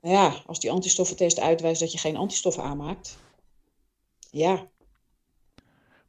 Nou 0.00 0.14
ja, 0.14 0.42
als 0.46 0.60
die 0.60 0.70
antistoffentest 0.70 1.40
uitwijst 1.40 1.80
dat 1.80 1.92
je 1.92 1.98
geen 1.98 2.16
antistoffen 2.16 2.62
aanmaakt. 2.62 3.16
Ja, 4.30 4.68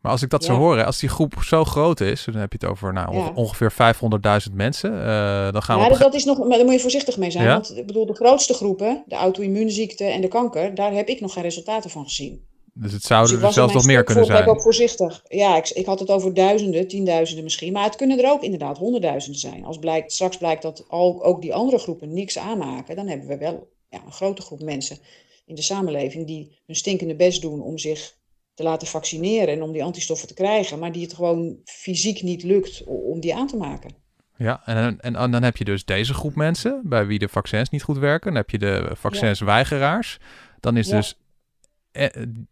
Maar 0.01 0.11
als 0.11 0.21
ik 0.21 0.29
dat 0.29 0.45
Ja. 0.45 0.53
zo 0.53 0.59
hoor, 0.59 0.83
als 0.83 0.99
die 0.99 1.09
groep 1.09 1.33
zo 1.43 1.63
groot 1.63 1.99
is, 1.99 2.23
dan 2.25 2.35
heb 2.35 2.51
je 2.51 2.57
het 2.61 2.69
over 2.69 2.93
nou, 2.93 3.15
Ja. 3.17 3.31
ongeveer 3.35 3.71
500.000 3.71 4.53
mensen. 4.55 4.91
eh, 4.91 5.51
dan 5.51 5.63
gaan 5.63 5.75
we 5.77 5.81
ja 5.83 5.87
op 5.87 5.93
dat, 5.93 5.99
dat 5.99 6.13
is 6.13 6.25
nog, 6.25 6.37
maar 6.37 6.57
daar 6.57 6.63
moet 6.65 6.73
je 6.73 6.79
voorzichtig 6.79 7.17
mee 7.17 7.31
zijn. 7.31 7.45
Ja? 7.45 7.53
Want 7.53 7.77
ik 7.77 7.85
bedoel, 7.87 8.05
de 8.05 8.13
grootste 8.15 8.53
groepen, 8.53 9.03
de 9.07 9.15
auto-immuunziekte 9.15 10.03
en 10.03 10.21
de 10.21 10.27
kanker, 10.27 10.75
daar 10.75 10.93
heb 10.93 11.07
ik 11.07 11.19
nog 11.19 11.33
geen 11.33 11.43
resultaten 11.43 11.89
van 11.89 12.03
gezien. 12.03 12.45
Dus 12.81 12.91
het 12.91 13.01
Dus 13.01 13.09
zouden 13.09 13.37
ik 13.37 13.43
er 13.43 13.53
zelfs 13.53 13.73
nog 13.73 13.85
meer 13.85 14.03
kunnen 14.03 14.25
zijn. 14.25 14.47
ook 14.47 14.61
voorzichtig. 14.61 15.23
Ja, 15.27 15.57
ik, 15.57 15.69
ik 15.69 15.85
had 15.85 15.99
het 15.99 16.09
over 16.09 16.33
duizenden, 16.33 16.87
tienduizenden 16.87 17.43
misschien. 17.43 17.73
Maar 17.73 17.83
het 17.83 17.95
kunnen 17.95 18.19
er 18.19 18.31
ook 18.31 18.43
inderdaad 18.43 18.77
honderdduizenden 18.77 19.39
zijn. 19.39 19.65
Als 19.65 19.77
blijkt, 19.77 20.11
straks 20.11 20.37
blijkt 20.37 20.61
dat 20.61 20.85
al, 20.87 21.23
ook 21.23 21.41
die 21.41 21.53
andere 21.53 21.77
groepen 21.77 22.13
niks 22.13 22.37
aanmaken, 22.37 22.95
dan 22.95 23.07
hebben 23.07 23.27
we 23.27 23.37
wel 23.37 23.69
ja, 23.89 24.01
een 24.05 24.11
grote 24.11 24.41
groep 24.41 24.61
mensen 24.61 24.97
in 25.45 25.55
de 25.55 25.61
samenleving 25.61 26.27
die 26.27 26.57
hun 26.65 26.75
stinkende 26.75 27.15
best 27.15 27.41
doen 27.41 27.61
om 27.61 27.77
zich 27.77 28.15
te 28.53 28.63
laten 28.63 28.87
vaccineren 28.87 29.53
en 29.53 29.61
om 29.61 29.71
die 29.71 29.83
antistoffen 29.83 30.27
te 30.27 30.33
krijgen, 30.33 30.79
maar 30.79 30.91
die 30.91 31.03
het 31.03 31.13
gewoon 31.13 31.57
fysiek 31.65 32.21
niet 32.21 32.43
lukt 32.43 32.83
om 32.85 33.19
die 33.19 33.35
aan 33.35 33.47
te 33.47 33.57
maken. 33.57 34.05
Ja, 34.37 34.61
en, 34.65 34.99
en, 34.99 35.15
en 35.15 35.31
dan 35.31 35.43
heb 35.43 35.57
je 35.57 35.63
dus 35.63 35.85
deze 35.85 36.13
groep 36.13 36.35
mensen, 36.35 36.81
bij 36.83 37.05
wie 37.05 37.19
de 37.19 37.27
vaccins 37.27 37.69
niet 37.69 37.83
goed 37.83 37.97
werken. 37.97 38.27
Dan 38.27 38.41
heb 38.41 38.49
je 38.49 38.57
de 38.57 38.89
vaccinsweigeraars. 38.93 40.19
Dan 40.59 40.77
is 40.77 40.87
Ja. 40.87 40.95
dus, 40.95 41.17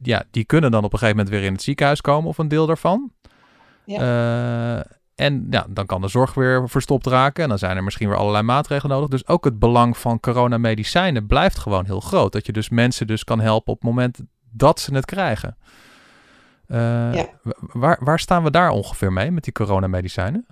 ja, 0.02 0.24
die 0.32 0.46
kunnen 0.46 0.72
dan 0.72 0.84
op 0.84 0.94
een 0.94 1.00
gegeven 1.00 1.18
moment 1.18 1.36
weer 1.36 1.46
in 1.46 1.54
het 1.54 1.62
ziekenhuis 1.64 2.02
komen, 2.02 2.30
of 2.30 2.38
een 2.38 2.48
deel 2.48 2.66
daarvan. 2.66 3.12
Eh, 4.00 4.86
en 5.16 5.48
ja, 5.50 5.66
dan 5.70 5.86
kan 5.86 6.02
de 6.02 6.08
zorg 6.08 6.34
weer 6.34 6.70
verstopt 6.70 7.08
raken. 7.08 7.44
En 7.44 7.50
dan 7.50 7.58
zijn 7.58 7.78
er 7.78 7.84
misschien 7.84 8.08
weer 8.10 8.18
allerlei 8.18 8.44
maatregelen 8.44 8.96
nodig. 8.96 9.10
Dus 9.10 9.28
ook 9.28 9.44
het 9.46 9.60
belang 9.60 9.98
van 9.98 10.20
coronamedicijnen 10.20 11.28
blijft 11.28 11.58
gewoon 11.60 11.86
heel 11.86 12.00
groot. 12.00 12.32
Dat 12.32 12.46
je 12.46 12.52
dus 12.52 12.70
mensen 12.70 13.08
dus 13.08 13.24
kan 13.24 13.40
helpen 13.40 13.74
op 13.74 13.80
het 13.80 13.90
moment 13.90 14.20
dat 14.52 14.80
ze 14.80 14.94
het 14.94 15.06
krijgen. 15.06 15.58
Eh, 16.68 16.78
wa- 17.44 17.56
waar, 17.60 17.98
waar 18.00 18.20
staan 18.20 18.44
we 18.44 18.52
daar 18.52 18.70
ongeveer 18.70 19.14
mee 19.14 19.32
met 19.32 19.44
die 19.44 19.54
coronamedicijnen? 19.54 20.46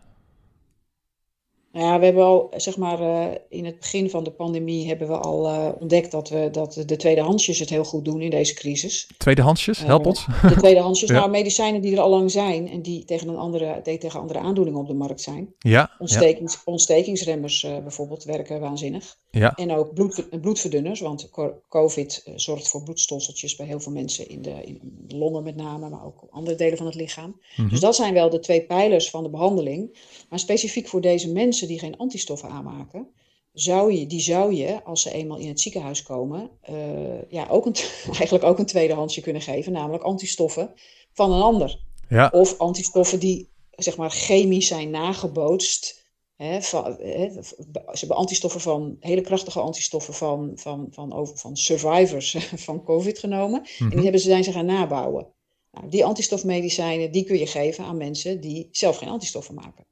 Nou 1.74 1.86
ja, 1.86 2.00
we 2.00 2.06
hebben 2.06 2.24
al, 2.24 2.50
zeg 2.56 2.78
maar, 2.78 3.00
eh, 3.02 3.36
in 3.50 3.66
het 3.66 3.80
begin 3.80 4.10
van 4.10 4.24
de 4.24 4.32
pandemie 4.32 4.88
hebben 4.88 5.08
we 5.08 5.18
al 5.18 5.48
eh, 5.48 5.70
ontdekt 5.80 6.12
dat, 6.12 6.30
we, 6.30 6.50
dat 6.52 6.84
de 6.86 6.96
tweedehandsjes 6.96 7.60
het 7.60 7.70
heel 7.70 7.84
goed 7.84 8.06
doen 8.06 8.22
in 8.22 8.30
deze 8.30 8.54
crisis. 8.54 9.08
Tweedehandsjes, 9.18 9.80
help 9.80 10.02
Eh, 10.02 10.08
ons. 10.08 10.26
De 10.42 10.56
tweedehandsjes, 10.58 11.10
Ja. 11.14 11.16
nou 11.16 11.30
medicijnen 11.30 11.82
die 11.82 11.94
er 11.94 12.00
al 12.00 12.10
lang 12.10 12.32
zijn 12.32 12.70
en 12.70 12.82
die 12.82 13.06
tegen, 13.06 13.28
een 13.28 13.38
andere, 13.38 13.80
die 13.84 13.98
tegen 13.98 14.20
andere 14.20 14.40
aandoeningen 14.40 14.80
op 14.80 14.88
de 14.88 14.94
markt 14.94 15.22
zijn. 15.22 15.54
Ja, 15.60 15.72
ja. 15.72 15.92
Ontstekings, 16.00 16.62
Ontstekingsremmers 16.66 17.62
bijvoorbeeld 17.62 18.24
werken 18.24 18.60
waanzinnig. 18.60 19.18
Ja. 19.32 19.54
En 19.56 19.72
ook 19.72 19.94
bloed, 19.94 20.28
bloedverdunners, 20.42 21.00
want 21.00 21.30
co- 21.30 21.54
COVID 21.70 22.24
zorgt 22.36 22.68
voor 22.68 22.84
bloedstolseltjes 22.84 23.56
bij 23.56 23.66
heel 23.66 23.80
veel 23.80 23.92
mensen 23.92 24.30
in 24.30 24.42
de, 24.42 24.64
in 24.66 24.80
de 25.08 25.16
longen 25.18 25.44
met 25.44 25.56
name, 25.56 25.90
maar 25.90 26.06
ook 26.06 26.28
andere 26.30 26.56
delen 26.56 26.78
van 26.78 26.86
het 26.86 26.96
lichaam. 26.96 27.40
Mhm. 27.56 27.70
Dus 27.70 27.80
dat 27.80 27.96
zijn 27.96 28.14
wel 28.14 28.30
de 28.30 28.40
twee 28.40 28.62
pijlers 28.66 29.10
van 29.10 29.24
de 29.24 29.30
behandeling. 29.30 29.98
Maar 30.30 30.40
specifiek 30.40 30.88
voor 30.88 31.02
deze 31.02 31.32
mensen 31.32 31.62
die 31.67 31.80
geen 31.80 31.97
antistoffen 31.97 32.49
aanmaken, 32.49 33.08
zou 33.54 33.93
je, 33.93 34.08
die 34.08 34.21
zou 34.21 34.54
je, 34.54 34.84
als 34.84 35.02
ze 35.02 35.12
eenmaal 35.12 35.38
in 35.38 35.47
het 35.47 35.60
ziekenhuis 35.60 36.04
komen, 36.04 36.49
eh, 36.62 37.30
ja, 37.30 37.47
ook 37.49 37.65
een, 37.65 37.76
eigenlijk 38.19 38.43
ook 38.43 38.60
een 38.60 38.65
tweedehandsje 38.65 39.21
kunnen 39.21 39.41
geven, 39.41 39.71
namelijk 39.71 40.04
antistoffen 40.04 40.73
van 41.13 41.32
een 41.32 41.41
ander. 41.41 41.80
Ja. 42.10 42.30
Of 42.34 42.58
antistoffen 42.60 43.19
die 43.19 43.49
zeg 43.71 43.97
maar 43.97 44.12
chemisch 44.12 44.67
zijn 44.67 44.89
nagebootst. 44.89 46.02
Hè, 46.36 46.62
van, 46.62 46.84
hè, 46.99 47.30
ze 47.43 47.56
hebben 47.93 48.17
antistoffen 48.17 48.62
van, 48.62 48.97
hele 48.99 49.21
krachtige 49.21 49.60
antistoffen 49.60 50.13
van, 50.13 50.52
van, 50.56 50.88
van, 50.91 51.13
over, 51.13 51.38
van 51.38 51.58
survivors 51.58 52.38
van 52.56 52.84
COVID 52.84 53.19
genomen. 53.19 53.63
En 53.63 53.86
Mhm. 53.86 53.93
die 53.95 54.04
hebben 54.04 54.21
ze, 54.21 54.28
zijn 54.30 54.43
ze 54.43 54.52
gaan 54.52 54.65
nabouwen. 54.65 55.28
Nou, 55.71 55.89
die 55.89 56.06
antistofmedicijnen 56.06 57.12
die 57.12 57.23
kun 57.23 57.38
je 57.38 57.47
geven 57.47 57.84
aan 57.84 57.97
mensen 57.97 58.41
die 58.41 58.67
zelf 58.71 58.97
geen 58.97 59.10
antistoffen 59.10 59.56
maken. 59.56 59.86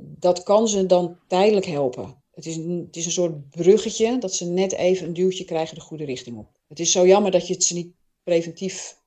Dat 0.00 0.42
kan 0.42 0.68
ze 0.68 0.86
dan 0.86 1.18
tijdelijk 1.28 1.66
helpen. 1.66 2.22
Het 2.34 2.46
is, 2.46 2.56
een, 2.56 2.82
het 2.86 2.96
is 2.96 3.06
een 3.06 3.12
soort 3.12 3.50
bruggetje 3.50 4.18
dat 4.18 4.34
ze 4.34 4.44
net 4.46 4.72
even 4.72 5.06
een 5.06 5.12
duwtje 5.12 5.44
krijgen 5.44 5.74
de 5.74 5.80
goede 5.80 6.04
richting 6.04 6.38
op. 6.38 6.48
Het 6.68 6.80
is 6.80 6.92
zo 6.92 7.06
jammer 7.06 7.30
dat 7.30 7.46
je 7.46 7.52
het 7.54 7.64
ze 7.64 7.74
niet 7.74 7.92
preventief 8.22 9.00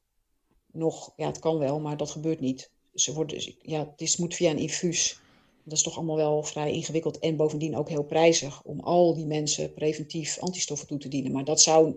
nog, 0.72 1.14
ja 1.16 1.28
het 1.28 1.40
kan 1.40 1.58
wel, 1.58 1.80
maar 1.80 1.98
dat 1.98 2.10
gebeurt 2.12 2.40
niet. 2.40 2.72
Ze 2.94 3.14
worden, 3.14 3.56
ja, 3.62 3.80
het 3.80 4.02
is, 4.02 4.18
moet 4.18 4.36
via 4.36 4.50
een 4.52 4.58
infuus. 4.58 5.20
Dat 5.64 5.78
is 5.78 5.84
toch 5.84 5.96
allemaal 5.98 6.16
wel 6.16 6.44
vrij 6.44 6.72
ingewikkeld 6.72 7.20
en 7.20 7.36
bovendien 7.36 7.76
ook 7.76 7.90
heel 7.90 8.04
prijzig 8.04 8.64
om 8.64 8.80
al 8.80 9.14
die 9.16 9.26
mensen 9.26 9.74
preventief 9.74 10.40
antistoffen 10.40 10.88
toe 10.88 10.98
te 10.98 11.08
dienen. 11.08 11.32
Maar 11.32 11.44
dat 11.44 11.62
zou, 11.62 11.96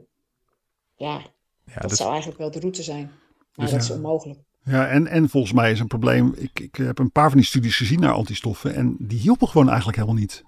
ja, 0.96 1.22
dat 1.64 1.82
dat- 1.88 1.96
zou 1.96 2.08
eigenlijk 2.10 2.38
wel 2.40 2.50
de 2.50 2.60
route 2.60 2.82
zijn. 2.82 3.04
Maar 3.54 3.66
Dus 3.66 3.70
dat 3.70 3.82
is 3.82 3.90
onmogelijk. 3.90 4.38
Ja, 4.64 4.86
en, 4.88 5.06
en 5.06 5.28
volgens 5.28 5.52
mij 5.52 5.70
is 5.72 5.80
een 5.80 5.86
probleem. 5.86 6.34
Ik, 6.36 6.60
ik 6.60 6.74
heb 6.74 6.98
een 6.98 7.12
paar 7.12 7.28
van 7.28 7.38
die 7.38 7.46
studies 7.46 7.76
gezien 7.76 8.00
naar 8.00 8.12
antistoffen. 8.12 8.74
En 8.74 8.96
die 8.98 9.18
hielpen 9.18 9.48
gewoon 9.48 9.68
eigenlijk 9.68 9.98
helemaal 9.98 10.20
niet. 10.20 10.44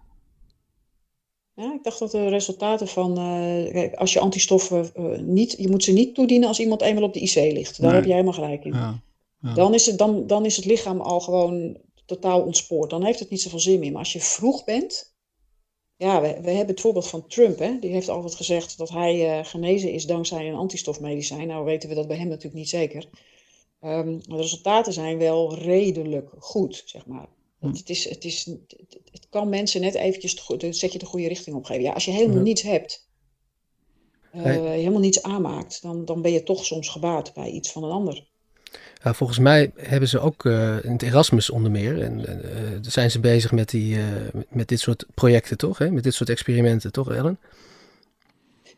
Ja, 1.54 1.72
ik 1.74 1.82
dacht 1.82 1.98
dat 1.98 2.10
de 2.10 2.28
resultaten 2.28 2.88
van, 2.88 3.10
eh, 3.18 3.72
kijk, 3.72 3.94
als 3.94 4.12
je 4.12 4.20
antistoffen 4.20 4.90
eh, 4.94 5.18
niet, 5.18 5.54
je 5.58 5.68
moet 5.68 5.84
ze 5.84 5.92
niet 5.92 6.14
toedienen 6.14 6.48
als 6.48 6.60
iemand 6.60 6.80
eenmaal 6.82 7.02
op 7.02 7.12
de 7.14 7.20
IC 7.20 7.34
ligt. 7.34 7.80
Daar 7.80 7.86
Nee. 7.86 7.96
heb 7.96 8.04
jij 8.04 8.14
helemaal 8.14 8.34
gelijk 8.42 8.64
in. 8.64 8.72
Ja, 8.72 9.00
ja. 9.40 9.54
Dan, 9.54 9.74
is 9.74 9.86
het, 9.86 9.98
dan, 9.98 10.26
dan 10.26 10.44
is 10.44 10.56
het 10.56 10.64
lichaam 10.64 11.00
al 11.00 11.20
gewoon 11.20 11.76
totaal 12.06 12.42
ontspoord. 12.42 12.90
Dan 12.90 13.04
heeft 13.04 13.18
het 13.18 13.30
niet 13.30 13.40
zoveel 13.40 13.60
zin 13.60 13.78
meer. 13.78 13.90
Maar 13.90 13.98
als 14.00 14.12
je 14.12 14.20
vroeg 14.20 14.64
bent, 14.64 15.14
ja, 15.96 16.20
we, 16.20 16.28
we 16.42 16.50
hebben 16.50 16.66
het 16.74 16.80
voorbeeld 16.80 17.08
van 17.08 17.26
Trump, 17.26 17.58
hè? 17.58 17.78
die 17.80 17.90
heeft 17.90 18.08
altijd 18.08 18.34
gezegd 18.34 18.78
dat 18.78 18.88
hij 18.90 19.38
eh, 19.38 19.44
genezen 19.44 19.92
is 19.92 20.06
dankzij 20.06 20.48
een 20.48 20.54
antistofmedicijn. 20.54 21.46
Nou 21.46 21.64
weten 21.64 21.88
we 21.88 21.94
dat 21.94 22.06
bij 22.08 22.16
hem 22.16 22.28
natuurlijk 22.28 22.54
niet 22.54 22.68
zeker. 22.68 23.04
Ehm, 23.80 24.18
de 24.18 24.36
resultaten 24.36 24.92
zijn 24.92 25.18
wel 25.18 25.54
redelijk 25.54 26.30
goed, 26.38 26.82
zeg 26.86 27.06
maar. 27.06 27.28
Het, 27.60 27.78
het, 27.78 27.90
is, 27.90 28.08
het, 28.08 28.24
is, 28.24 28.44
het, 29.10 29.26
kan 29.30 29.48
mensen 29.48 29.80
net 29.80 29.94
eventjes 29.94 30.46
de, 30.46 30.72
zet 30.72 30.92
je 30.92 30.98
de 30.98 31.06
goede 31.06 31.28
richting 31.28 31.56
opgeven. 31.56 31.82
Ja, 31.82 31.92
als 31.92 32.04
je 32.04 32.10
helemaal 32.10 32.42
niets 32.42 32.62
hebt, 32.62 33.08
eh, 34.32 34.42
helemaal 34.42 35.00
niets 35.00 35.22
aanmaakt, 35.22 35.82
dan, 35.82 36.04
dan 36.04 36.22
ben 36.22 36.32
je 36.32 36.42
toch 36.42 36.64
soms 36.64 36.88
gebaat 36.88 37.34
bij 37.34 37.50
iets 37.50 37.72
van 37.72 37.84
een 37.84 37.90
ander. 37.90 38.28
Ja, 39.02 39.14
volgens 39.14 39.38
mij 39.38 39.72
hebben 39.76 40.08
ze 40.08 40.18
ook 40.18 40.44
eh, 40.44 40.84
in 40.84 40.92
het 40.92 41.02
Erasmus 41.02 41.50
onder 41.50 41.70
meer, 41.70 42.02
en 42.02 42.26
eh, 42.26 42.78
zijn 42.80 43.10
ze 43.10 43.20
bezig 43.20 43.52
met, 43.52 43.68
die, 43.68 43.98
met 44.48 44.68
dit 44.68 44.80
soort 44.80 45.06
projecten, 45.14 45.58
toch? 45.58 45.78
Hè? 45.78 45.90
Met 45.90 46.04
dit 46.04 46.14
soort 46.14 46.30
experimenten, 46.30 46.92
toch, 46.92 47.10
Ellen? 47.12 47.38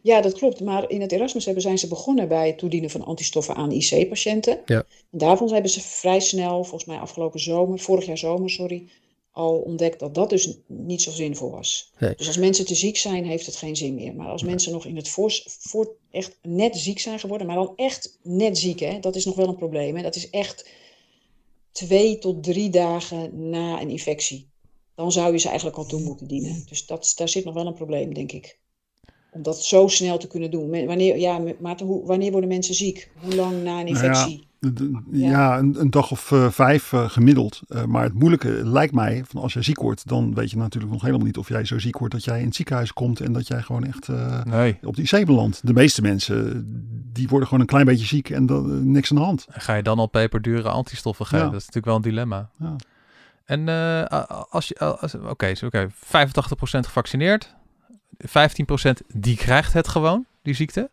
Ja, 0.03 0.21
dat 0.21 0.33
klopt. 0.33 0.61
Maar 0.61 0.91
in 0.91 1.01
het 1.01 1.12
Erasmus 1.12 1.45
hebben 1.45 1.62
zijn 1.62 1.79
ze 1.79 1.88
begonnen 1.88 2.29
bij 2.29 2.47
het 2.47 2.59
toedienen 2.59 2.91
van 2.91 3.05
antistoffen 3.05 3.55
aan 3.55 3.73
IC-patiënten. 3.73 4.61
Ja. 4.67 4.85
En 5.11 5.19
daarvan 5.19 5.53
hebben 5.53 5.71
ze 5.71 5.81
vrij 5.81 6.21
snel, 6.21 6.65
volgens 6.65 6.85
mij 6.85 6.99
afgelopen 6.99 7.41
zomer, 7.41 7.79
vorig 7.79 8.07
jaar 8.07 8.19
zomer, 8.19 8.51
sorry, 8.51 8.88
al 9.31 9.59
ontdekt 9.59 9.99
dat 9.99 10.15
dat 10.15 10.31
dus 10.31 10.59
niet 10.67 11.03
zo 11.03 11.11
zinvol 11.11 11.51
was. 11.51 11.93
Nee. 11.99 12.15
Dus 12.17 12.27
als 12.27 12.37
mensen 12.37 12.67
te 12.67 12.75
ziek 12.75 12.97
zijn, 12.97 13.25
heeft 13.25 13.47
het 13.47 13.57
geen 13.57 13.77
zin 13.77 13.95
meer. 13.95 14.15
Maar 14.15 14.29
als 14.29 14.43
mensen 14.43 14.73
nog 14.73 14.87
in 14.87 14.97
het 14.97 15.09
voor, 15.09 15.43
voor 15.45 15.95
echt 16.11 16.38
net 16.43 16.77
ziek 16.77 16.99
zijn 16.99 17.19
geworden, 17.19 17.47
maar 17.47 17.57
dan 17.57 17.73
echt 17.77 18.19
net 18.23 18.59
ziek, 18.59 18.81
hè, 18.81 18.99
dat 19.01 19.17
is 19.17 19.25
nog 19.25 19.35
wel 19.37 19.49
een 19.49 19.57
probleem. 19.57 19.97
Hè. 19.97 20.03
Dat 20.03 20.17
is 20.17 20.31
echt 20.31 20.69
twee 21.73 22.19
tot 22.19 22.43
drie 22.43 22.71
dagen 22.71 23.51
na 23.51 23.81
een 23.81 23.91
infectie. 23.91 24.51
Dan 24.95 25.12
zou 25.12 25.33
je 25.33 25.38
ze 25.38 25.49
eigenlijk 25.49 25.77
al 25.77 25.87
toe 25.87 26.01
moeten 26.01 26.27
dienen. 26.27 26.65
Dus 26.69 26.87
dat, 26.87 27.12
daar 27.17 27.29
zit 27.29 27.45
nog 27.45 27.55
wel 27.55 27.67
een 27.67 27.75
probleem, 27.75 28.15
denk 28.15 28.33
ik. 28.33 28.59
Om 29.35 29.42
dat 29.42 29.64
zo 29.64 29.88
snel 29.88 30.18
te 30.18 30.27
kunnen 30.27 30.51
doen. 30.51 30.71
Wanneer, 30.87 31.18
ja, 31.18 31.40
Maarten, 31.61 31.87
hoe, 31.87 32.07
wanneer 32.07 32.31
worden 32.31 32.49
mensen 32.49 32.75
ziek? 32.75 33.11
Hoe 33.21 33.35
lang 33.35 33.53
na 33.53 33.59
een 33.59 33.64
Nou 33.64 33.87
infectie? 33.87 34.47
ja, 35.11 35.29
ja, 35.31 35.59
een, 35.59 35.81
een 35.81 35.90
dag 35.90 36.11
of 36.11 36.33
eh, 36.33 36.51
vijf 36.51 36.92
eh, 36.92 37.09
gemiddeld. 37.11 37.61
Eh, 37.68 37.85
maar 37.85 38.03
het 38.03 38.12
moeilijke 38.14 38.49
lijkt 38.49 38.95
mij, 38.95 39.23
van 39.27 39.42
als 39.42 39.53
jij 39.53 39.62
ziek 39.62 39.81
wordt, 39.81 40.09
dan 40.09 40.35
weet 40.35 40.51
je 40.51 40.57
natuurlijk 40.57 40.92
nog 40.92 41.03
helemaal 41.03 41.27
niet 41.27 41.37
of 41.38 41.49
jij 41.49 41.64
zo 41.64 41.79
ziek 41.79 41.99
wordt 41.99 42.14
dat 42.14 42.25
jij 42.25 42.38
in 42.40 42.45
het 42.47 42.55
ziekenhuis 42.55 42.92
komt 42.92 43.21
en 43.21 43.33
dat 43.33 43.47
jij 43.47 43.62
gewoon 43.62 43.85
echt 43.85 44.09
eh, 44.09 44.45
Nee. 44.45 44.79
op 44.83 44.97
de 44.97 45.03
IC 45.03 45.27
belandt. 45.27 45.66
De 45.66 45.73
meeste 45.73 46.03
mensen, 46.03 46.66
die 47.12 47.29
worden 47.29 47.47
gewoon 47.49 47.62
een 47.62 47.71
klein 47.71 47.85
beetje 47.87 48.07
ziek 48.07 48.31
en 48.31 48.47
dan, 48.47 48.92
niks 48.92 49.11
aan 49.11 49.16
de 49.16 49.23
hand. 49.23 49.47
En 49.51 49.61
Ga 49.61 49.75
je 49.75 49.83
dan 49.83 49.99
al 49.99 50.07
peperdure 50.07 50.68
antistoffen 50.68 51.27
geven? 51.27 51.45
Ja. 51.47 51.51
Dat 51.53 51.61
is 51.61 51.66
natuurlijk 51.66 51.87
wel 51.87 51.97
een 51.97 52.03
dilemma. 52.11 52.51
Ja. 52.59 52.77
En 53.45 53.68
eh, 53.68 54.23
als 54.51 54.68
je, 54.68 54.97
oké, 55.29 55.55
zo- 55.55 55.66
oké, 55.66 55.88
85% 55.90 55.90
gevaccineerd, 56.87 57.55
15% 58.29 59.07
die 59.15 59.37
krijgt 59.37 59.73
het 59.73 59.89
gewoon, 59.89 60.27
die 60.43 60.55
ziekte. 60.55 60.91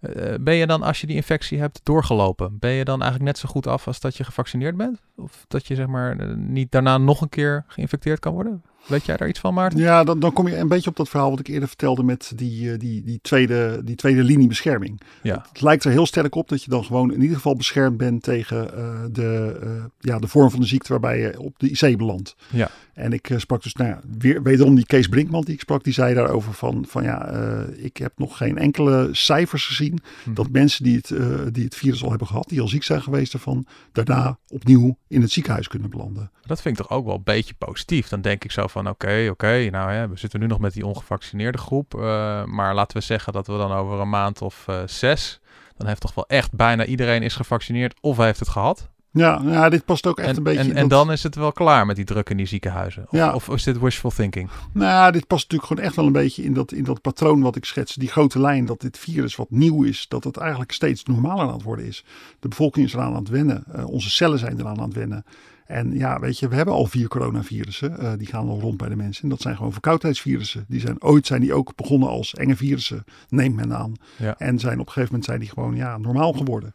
Eh, 0.00 0.34
ben 0.40 0.54
je 0.54 0.66
dan, 0.66 0.82
als 0.82 1.00
je 1.00 1.06
die 1.06 1.16
infectie 1.16 1.58
hebt 1.58 1.80
doorgelopen, 1.82 2.58
ben 2.58 2.70
je 2.70 2.84
dan 2.84 3.02
eigenlijk 3.02 3.30
net 3.30 3.38
zo 3.38 3.48
goed 3.48 3.66
af 3.66 3.86
als 3.86 4.00
dat 4.00 4.16
je 4.16 4.24
gevaccineerd 4.24 4.76
bent? 4.76 5.00
Of 5.16 5.44
dat 5.48 5.66
je 5.66 5.74
zeg 5.74 5.86
maar 5.86 6.18
eh, 6.18 6.34
niet 6.34 6.72
daarna 6.72 6.98
nog 6.98 7.20
een 7.20 7.28
keer 7.28 7.64
geïnfecteerd 7.66 8.18
kan 8.20 8.32
worden? 8.32 8.62
Weet 8.86 9.04
jij 9.06 9.16
daar 9.16 9.28
iets 9.28 9.40
van, 9.40 9.54
Maarten? 9.54 9.78
Ja, 9.78 10.04
dan, 10.04 10.18
dan 10.20 10.32
kom 10.32 10.48
je 10.48 10.56
een 10.56 10.68
beetje 10.68 10.90
op 10.90 10.96
dat 10.96 11.08
verhaal 11.08 11.30
wat 11.30 11.40
ik 11.40 11.46
eerder 11.46 11.68
vertelde 11.68 12.02
met 12.02 12.32
die, 12.36 12.72
eh, 12.72 12.78
die, 12.78 13.02
die, 13.02 13.18
tweede, 13.22 13.80
die 13.84 13.96
tweede 13.96 14.22
linie 14.22 14.48
bescherming. 14.48 15.00
Ja. 15.22 15.46
Het 15.48 15.60
lijkt 15.60 15.84
er 15.84 15.90
heel 15.90 16.06
sterk 16.06 16.34
op 16.34 16.48
dat 16.48 16.62
je 16.62 16.70
dan 16.70 16.84
gewoon 16.84 17.12
in 17.12 17.20
ieder 17.20 17.36
geval 17.36 17.56
beschermd 17.56 17.96
bent 17.96 18.22
tegen 18.22 18.76
eh, 18.76 19.00
de, 19.10 19.58
eh, 19.62 19.84
ja, 19.98 20.18
de 20.18 20.28
vorm 20.28 20.50
van 20.50 20.60
de 20.60 20.66
ziekte 20.66 20.90
waarbij 20.90 21.20
je 21.20 21.40
op 21.40 21.58
de 21.58 21.70
IC 21.70 21.96
belandt. 21.98 22.36
Ja. 22.50 22.70
En 22.94 23.12
ik 23.12 23.30
sprak 23.36 23.62
dus, 23.62 23.74
nou 23.74 23.90
ja, 23.90 24.00
weer, 24.18 24.42
wederom 24.42 24.74
die 24.74 24.86
Kees 24.86 25.08
Brinkman 25.08 25.44
die 25.44 25.54
ik 25.54 25.60
sprak, 25.60 25.84
die 25.84 25.92
zei 25.92 26.14
daarover 26.14 26.52
van, 26.52 26.84
van 26.88 27.02
ja, 27.02 27.28
ik 27.76 27.96
heb 27.96 28.12
nog 28.16 28.36
geen 28.36 28.58
enkele 28.58 29.08
cijfers 29.12 29.66
gezien 29.66 29.98
Mhm. 30.24 30.34
dat 30.34 30.50
mensen 30.50 30.84
die 30.84 30.96
het, 30.96 31.14
die 31.54 31.64
het 31.64 31.74
virus 31.74 32.02
al 32.02 32.08
hebben 32.10 32.26
gehad, 32.26 32.48
die 32.48 32.60
al 32.60 32.68
ziek 32.68 32.82
zijn 32.82 33.02
geweest 33.02 33.32
ervan, 33.32 33.66
daarna 33.92 34.38
opnieuw 34.48 34.98
in 35.08 35.20
het 35.20 35.30
ziekenhuis 35.30 35.68
kunnen 35.68 35.90
belanden. 35.90 36.30
Dat 36.46 36.62
vind 36.62 36.78
ik 36.78 36.86
toch 36.86 36.96
ook 36.96 37.04
wel 37.06 37.14
een 37.14 37.22
beetje 37.24 37.54
positief. 37.54 38.08
Dan 38.08 38.20
denk 38.20 38.44
ik 38.44 38.52
zo 38.52 38.66
van, 38.74 38.88
oké, 38.88 39.28
oké, 39.30 39.68
nou 39.70 39.92
ja, 39.92 40.08
we 40.08 40.16
zitten 40.18 40.40
nu 40.40 40.46
nog 40.46 40.58
met 40.58 40.72
die 40.72 40.86
ongevaccineerde 40.86 41.58
groep. 41.58 41.94
eh, 41.94 42.44
maar 42.44 42.74
laten 42.74 42.96
we 42.96 43.02
zeggen 43.02 43.32
dat 43.32 43.46
we 43.46 43.56
dan 43.56 43.72
over 43.72 44.00
een 44.00 44.08
maand 44.08 44.42
of 44.42 44.64
eh, 44.68 44.82
zes, 44.86 45.40
dan 45.76 45.86
heeft 45.86 46.00
toch 46.00 46.14
wel 46.14 46.26
echt 46.26 46.52
bijna 46.52 46.84
iedereen 46.84 47.22
is 47.22 47.34
gevaccineerd 47.36 47.94
of 48.00 48.16
heeft 48.16 48.38
het 48.38 48.48
gehad. 48.48 48.88
Ja, 49.10 49.40
ja 49.44 49.68
dit 49.68 49.84
past 49.84 50.06
ook 50.06 50.18
echt 50.18 50.28
En, 50.28 50.36
een 50.36 50.42
beetje 50.42 50.72
en, 50.72 50.88
dan 50.88 51.12
is 51.12 51.22
het 51.22 51.34
wel 51.34 51.52
klaar 51.52 51.86
met 51.86 51.96
die 51.96 52.04
druk 52.04 52.30
in 52.30 52.36
die 52.36 52.46
ziekenhuizen. 52.46 53.02
Of, 53.02 53.18
Ja. 53.18 53.34
of 53.34 53.48
is 53.48 53.62
dit 53.62 53.78
wishful 53.78 54.10
thinking? 54.10 54.50
Nou, 54.72 54.90
ja, 54.90 55.10
dit 55.10 55.26
past 55.26 55.42
natuurlijk 55.42 55.68
gewoon 55.68 55.84
echt 55.86 55.96
wel 55.96 56.06
een 56.06 56.12
beetje 56.12 56.42
in 56.42 56.52
dat, 56.54 56.72
in 56.72 56.84
dat 56.84 57.00
patroon 57.00 57.40
wat 57.40 57.56
ik 57.56 57.64
schets. 57.64 57.94
Die 57.94 58.08
grote 58.08 58.40
lijn 58.40 58.64
dat 58.64 58.80
dit 58.80 58.98
virus 58.98 59.36
wat 59.36 59.50
nieuw 59.50 59.82
is, 59.84 60.06
dat 60.08 60.24
het 60.24 60.36
eigenlijk 60.36 60.72
steeds 60.72 61.04
normaler 61.04 61.46
aan 61.46 61.52
het 61.52 61.62
worden 61.62 61.86
is. 61.86 62.04
De 62.40 62.48
bevolking 62.48 62.86
is 62.86 62.94
eraan 62.94 63.12
aan 63.14 63.18
het 63.18 63.28
wennen. 63.28 63.64
Eh, 63.72 63.88
onze 63.88 64.10
cellen 64.10 64.38
zijn 64.38 64.60
eraan 64.60 64.78
aan 64.78 64.88
het 64.88 64.94
wennen. 64.94 65.24
En 65.66 65.98
ja, 65.98 66.20
weet 66.20 66.38
je, 66.38 66.48
we 66.48 66.54
hebben 66.54 66.74
al 66.74 66.86
vier 66.86 67.08
coronavirussen. 67.08 67.98
eh, 67.98 68.12
die 68.18 68.26
gaan 68.26 68.48
al 68.48 68.60
rond 68.60 68.76
bij 68.76 68.88
de 68.88 68.96
mensen. 68.96 69.22
En 69.22 69.28
dat 69.28 69.40
zijn 69.40 69.56
gewoon 69.56 69.72
verkoudheidsvirussen. 69.72 70.64
Die 70.68 70.80
zijn, 70.80 71.02
ooit 71.02 71.26
zijn 71.26 71.40
die 71.40 71.54
ook 71.54 71.76
begonnen 71.76 72.08
als 72.08 72.34
enge 72.34 72.56
virussen, 72.56 73.04
neemt 73.28 73.56
men 73.56 73.74
aan. 73.76 73.92
Ja. 74.16 74.38
En 74.38 74.58
zijn 74.58 74.80
op 74.80 74.86
een 74.86 74.92
gegeven 74.92 75.08
moment 75.08 75.24
zijn 75.24 75.40
die 75.40 75.48
gewoon 75.48 75.74
ja, 75.76 75.98
normaal 75.98 76.32
geworden. 76.32 76.72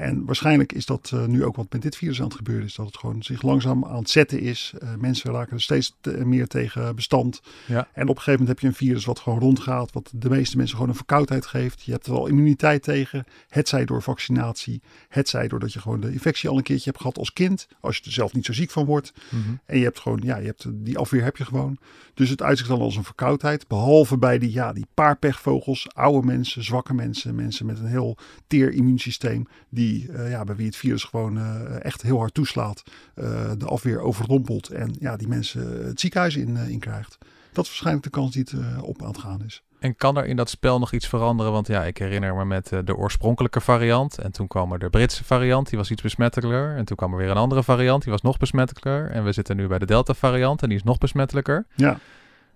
En 0.00 0.24
waarschijnlijk 0.24 0.72
is 0.72 0.86
dat 0.86 1.10
eh, 1.14 1.24
nu 1.26 1.44
ook 1.44 1.56
wat 1.56 1.72
met 1.72 1.82
dit 1.82 1.96
virus 1.96 2.18
aan 2.18 2.24
het 2.24 2.34
gebeuren 2.34 2.64
is. 2.64 2.74
Dat 2.74 2.86
het 2.86 2.96
gewoon 2.96 3.22
zich 3.22 3.42
langzaam 3.42 3.84
aan 3.84 3.98
het 3.98 4.10
zetten 4.10 4.40
is. 4.40 4.72
Eh, 4.78 4.94
mensen 4.98 5.32
raken 5.32 5.52
er 5.52 5.62
steeds 5.62 5.96
te- 6.00 6.24
meer 6.24 6.46
tegen 6.46 6.94
bestand. 6.94 7.40
Ja. 7.66 7.88
En 7.92 8.02
op 8.02 8.08
een 8.08 8.22
gegeven 8.22 8.30
moment 8.32 8.48
heb 8.48 8.58
je 8.58 8.66
een 8.66 8.86
virus 8.86 9.04
wat 9.04 9.18
gewoon 9.18 9.38
rondgaat. 9.38 9.92
Wat 9.92 10.10
de 10.14 10.28
meeste 10.30 10.56
mensen 10.56 10.74
gewoon 10.74 10.90
een 10.90 10.96
verkoudheid 10.96 11.46
geeft. 11.46 11.82
Je 11.82 11.92
hebt 11.92 12.06
er 12.06 12.12
al 12.12 12.26
immuniteit 12.26 12.82
tegen. 12.82 13.24
Het 13.48 13.68
zij 13.68 13.84
door 13.84 14.02
vaccinatie. 14.02 14.82
Het 15.08 15.28
zij 15.28 15.48
doordat 15.48 15.72
je 15.72 15.80
gewoon 15.80 16.00
de 16.00 16.12
infectie 16.12 16.48
al 16.48 16.56
een 16.56 16.62
keertje 16.62 16.90
hebt 16.90 17.00
gehad 17.02 17.18
als 17.18 17.32
kind. 17.32 17.68
Als 17.80 17.96
je 17.96 18.04
er 18.04 18.12
zelf 18.12 18.34
niet 18.34 18.44
zo 18.44 18.52
ziek 18.52 18.70
van 18.70 18.84
wordt. 18.84 19.12
Mhm. 19.30 19.54
En 19.64 19.78
je 19.78 19.84
hebt 19.84 20.00
gewoon, 20.00 20.20
ja, 20.24 20.36
je 20.36 20.46
hebt, 20.46 20.66
die 20.72 20.98
afweer 20.98 21.24
heb 21.24 21.36
je 21.36 21.44
gewoon. 21.44 21.78
Dus 22.14 22.28
het 22.28 22.42
uitzicht 22.42 22.68
dan 22.70 22.80
als 22.80 22.96
een 22.96 23.04
verkoudheid. 23.04 23.68
Behalve 23.68 24.18
bij 24.18 24.38
die, 24.38 24.52
ja, 24.52 24.72
die 24.72 24.86
paar 24.94 25.16
pechvogels, 25.16 25.88
oude 25.94 26.26
mensen, 26.26 26.64
zwakke 26.64 26.94
mensen, 26.94 27.34
mensen 27.34 27.66
met 27.66 27.78
een 27.78 27.86
heel 27.86 28.16
teer 28.46 28.72
immuunsysteem. 28.72 29.46
Die, 29.68 29.89
eh, 29.98 30.30
ja, 30.30 30.44
bij 30.44 30.56
wie 30.56 30.66
het 30.66 30.76
virus 30.76 31.04
gewoon 31.04 31.38
eh, 31.38 31.84
echt 31.84 32.02
heel 32.02 32.18
hard 32.18 32.34
toeslaat. 32.34 32.82
eh, 33.14 33.50
de 33.58 33.66
afweer 33.66 34.00
overrompelt 34.00 34.68
en 34.68 34.96
ja, 35.00 35.16
die 35.16 35.28
mensen 35.28 35.86
het 35.86 36.00
ziekenhuis 36.00 36.36
in, 36.36 36.56
in 36.56 36.78
krijgt. 36.78 37.18
Dat 37.52 37.64
is 37.64 37.70
waarschijnlijk 37.70 38.04
de 38.04 38.10
kans 38.10 38.32
die 38.32 38.42
het 38.42 38.82
op 38.82 39.02
aan 39.02 39.08
het 39.08 39.18
gaan 39.18 39.44
is. 39.44 39.62
En 39.78 39.96
kan 39.96 40.16
er 40.16 40.26
in 40.26 40.36
dat 40.36 40.50
spel 40.50 40.78
nog 40.78 40.92
iets 40.92 41.08
veranderen? 41.08 41.52
Want 41.52 41.66
ja, 41.66 41.84
ik 41.84 41.98
herinner 41.98 42.34
me 42.34 42.44
met 42.44 42.72
de 42.84 42.96
oorspronkelijke 42.96 43.60
variant. 43.60 44.18
En 44.18 44.32
toen 44.32 44.46
kwam 44.46 44.72
er 44.72 44.78
de 44.78 44.90
Britse 44.90 45.24
variant, 45.24 45.68
die 45.68 45.78
was 45.78 45.90
iets 45.90 46.02
besmettelijker. 46.02 46.76
En 46.76 46.84
toen 46.84 46.96
kwam 46.96 47.12
er 47.12 47.18
weer 47.18 47.30
een 47.30 47.36
andere 47.36 47.62
variant, 47.62 48.02
die 48.02 48.12
was 48.12 48.22
nog 48.22 48.36
besmettelijker. 48.36 49.10
En 49.10 49.24
we 49.24 49.32
zitten 49.32 49.56
nu 49.56 49.66
bij 49.66 49.78
de 49.78 49.86
Delta 49.86 50.14
variant 50.14 50.62
en 50.62 50.68
die 50.68 50.78
is 50.78 50.84
nog 50.84 50.98
besmettelijker. 50.98 51.66
Ja. 51.74 51.98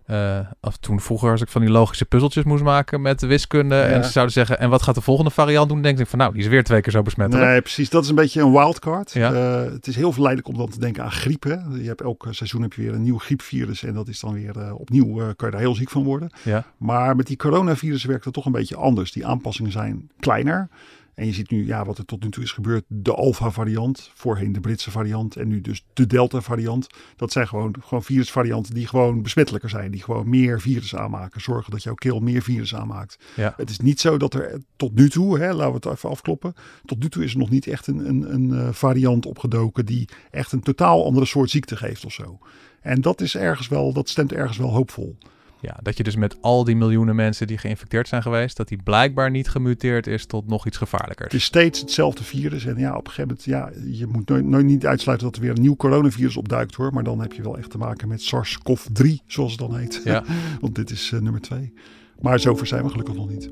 Eh, 0.05 0.39
of 0.61 0.77
toen 0.77 1.01
vroeger 1.01 1.31
als 1.31 1.41
ik 1.41 1.49
van 1.49 1.61
die 1.61 1.71
logische 1.71 2.05
puzzeltjes 2.05 2.45
moest 2.45 2.63
maken 2.63 3.03
met 3.03 3.21
de 3.21 3.27
wiskunde. 3.27 3.81
En 3.81 4.05
ze 4.05 4.11
zouden 4.11 4.35
zeggen, 4.35 4.59
en 4.59 4.71
wat 4.71 4.83
gaat 4.83 4.95
de 4.95 5.01
volgende 5.01 5.31
variant 5.31 5.69
doen? 5.69 5.77
Dan 5.77 5.87
denk 5.87 5.99
ik 5.99 6.07
van, 6.07 6.19
nou, 6.19 6.33
die 6.33 6.43
is 6.43 6.49
weer 6.49 6.65
twee 6.65 6.81
keer 6.81 6.93
zo 6.93 7.03
besmettelijk. 7.03 7.49
Nee, 7.49 7.61
precies. 7.61 7.91
Dat 7.91 8.03
is 8.03 8.09
een 8.09 8.15
beetje 8.15 8.41
een 8.41 8.53
wildcard. 8.53 9.13
Ja. 9.13 9.33
Eh, 9.33 9.73
het 9.73 9.87
is 9.87 9.97
heel 9.97 10.13
verleidelijk 10.13 10.49
om 10.49 10.57
dan 10.57 10.69
te 10.69 10.79
denken 10.79 11.03
aan 11.03 11.13
griep. 11.13 11.43
Hè. 11.43 11.55
Je 11.55 11.87
hebt 11.87 12.01
elk 12.01 12.27
seizoen 12.31 12.63
heb 12.63 12.73
je 12.73 12.83
weer 12.83 12.95
een 12.95 13.03
nieuw 13.03 13.19
griepvirus. 13.19 13.83
En 13.83 13.95
dat 13.95 14.09
is 14.09 14.21
dan 14.21 14.33
weer 14.33 14.59
eh, 14.59 14.81
opnieuw, 14.81 15.21
eh, 15.21 15.27
kan 15.37 15.49
je 15.49 15.51
daar 15.51 15.61
heel 15.61 15.75
ziek 15.75 15.91
van 15.91 16.05
worden. 16.05 16.31
Ja. 16.43 16.65
Maar 16.77 17.17
met 17.17 17.27
die 17.27 17.37
coronavirus 17.37 18.05
werkt 18.05 18.25
het 18.25 18.35
toch 18.35 18.47
een 18.47 18.53
beetje 18.53 18.77
anders. 18.77 19.13
Die 19.13 19.27
aanpassingen 19.27 19.73
zijn 19.73 20.11
kleiner. 20.21 20.69
En 21.15 21.27
je 21.27 21.33
ziet 21.33 21.51
nu 21.51 21.67
ja, 21.67 21.85
wat 21.85 21.99
er 21.99 22.05
tot 22.05 22.23
nu 22.23 22.31
toe 22.31 22.43
is 22.43 22.53
gebeurd. 22.53 22.85
De 22.89 23.15
Alpha 23.15 23.51
variant, 23.51 24.11
voorheen 24.15 24.53
de 24.53 24.61
Britse 24.61 24.91
variant 24.91 25.37
en 25.37 25.49
nu 25.49 25.61
dus 25.61 25.85
de 25.93 26.07
Delta 26.07 26.41
variant. 26.41 26.87
Dat 27.17 27.33
zijn 27.33 27.49
gewoon, 27.49 27.75
gewoon 27.81 28.03
virusvarianten 28.03 28.75
die 28.75 28.87
gewoon 28.87 29.23
besmettelijker 29.23 29.71
zijn. 29.71 29.91
Die 29.91 30.03
gewoon 30.03 30.29
meer 30.29 30.61
virus 30.61 30.95
aanmaken. 30.95 31.41
Zorgen 31.41 31.71
dat 31.71 31.83
jouw 31.83 31.95
keel 31.95 32.21
meer 32.21 32.43
virus 32.43 32.75
aanmaakt. 32.75 33.19
Ja. 33.37 33.55
Het 33.57 33.71
is 33.71 33.79
niet 33.79 34.01
zo 34.01 34.17
dat 34.17 34.35
er 34.35 34.61
tot 34.77 34.95
nu 34.95 35.11
toe, 35.11 35.39
hè, 35.39 35.53
laten 35.53 35.81
we 35.81 35.89
het 35.89 35.97
even 35.97 36.11
afkloppen. 36.11 36.55
Tot 36.85 36.99
nu 36.99 37.09
toe 37.09 37.25
is 37.25 37.33
er 37.33 37.39
nog 37.39 37.51
niet 37.51 37.67
echt 37.67 37.87
een, 37.87 38.09
een, 38.09 38.35
een 38.35 38.53
eh, 38.53 38.73
variant 38.73 39.27
opgedoken 39.27 39.87
die 39.87 40.09
echt 40.31 40.53
een 40.53 40.63
totaal 40.63 41.05
andere 41.05 41.27
soort 41.27 41.51
ziekte 41.51 41.77
geeft 41.77 42.05
of 42.05 42.13
zo. 42.13 42.39
En 42.81 43.01
dat 43.01 43.21
is 43.21 43.37
ergens 43.37 43.69
wel, 43.69 43.93
dat 43.93 44.09
stemt 44.09 44.33
ergens 44.33 44.59
wel 44.59 44.73
hoopvol. 44.73 45.17
Ja, 45.65 45.79
dat 45.83 45.97
je 45.97 46.03
dus 46.03 46.17
met 46.17 46.37
al 46.41 46.65
die 46.65 46.77
miljoenen 46.77 47.17
mensen 47.17 47.47
die 47.47 47.59
geïnfecteerd 47.59 48.09
zijn 48.09 48.23
geweest, 48.23 48.57
dat 48.57 48.69
die 48.69 48.83
blijkbaar 48.83 49.31
niet 49.31 49.49
gemuteerd 49.49 50.07
is 50.07 50.27
tot 50.27 50.49
nog 50.49 50.67
iets 50.67 50.77
gevaarlijkers. 50.77 51.33
Het 51.33 51.41
is 51.41 51.45
steeds 51.45 51.81
hetzelfde 51.81 52.25
virus. 52.25 52.65
En 52.65 52.79
ja, 52.79 52.97
op 52.97 53.07
een 53.07 53.13
gegeven 53.13 53.39
moment, 53.45 53.45
ja, 53.45 53.97
je 53.99 54.07
moet 54.07 54.29
nooit, 54.29 54.45
nooit 54.45 54.65
niet 54.65 54.87
uitsluiten 54.87 55.27
dat 55.27 55.37
er 55.37 55.43
weer 55.43 55.51
een 55.51 55.63
nieuw 55.63 55.77
coronavirus 55.77 56.37
opduikt 56.37 56.75
hoor. 56.75 56.93
Maar 56.93 57.05
dan 57.05 57.21
heb 57.21 57.33
je 57.33 57.43
wel 57.43 57.59
echt 57.59 57.71
te 57.71 57.79
maken 57.79 58.09
met 58.09 58.23
SARS-CoV-3, 58.23 59.07
zoals 59.27 59.51
het 59.51 59.61
dan 59.61 59.77
heet. 59.77 60.01
Ja. 60.05 60.25
Want 60.61 60.75
dit 60.75 60.91
is 60.91 61.11
eh, 61.13 61.21
nummer 61.21 61.41
twee. 61.41 61.73
Maar 62.21 62.41
zover 62.41 62.67
zijn 62.67 62.83
we 62.83 62.91
gelukkig 62.91 63.15
nog 63.15 63.29
niet. 63.29 63.51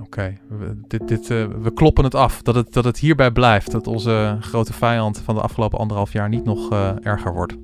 Oké, 0.00 0.38
we, 0.48 0.80
dit, 0.88 1.08
dit, 1.08 1.30
eh, 1.30 1.46
we 1.62 1.72
kloppen 1.74 2.04
het 2.04 2.14
af. 2.14 2.42
Dat 2.42 2.54
het, 2.54 2.72
dat 2.72 2.84
het 2.84 2.98
hierbij 2.98 3.30
blijft. 3.30 3.70
Dat 3.70 3.86
onze 3.86 4.36
grote 4.40 4.72
vijand 4.72 5.18
van 5.18 5.34
de 5.34 5.40
afgelopen 5.40 5.78
anderhalf 5.78 6.12
jaar 6.12 6.28
niet 6.28 6.44
nog 6.44 6.72
eh, 6.72 6.92
erger 7.02 7.32
wordt. 7.32 7.56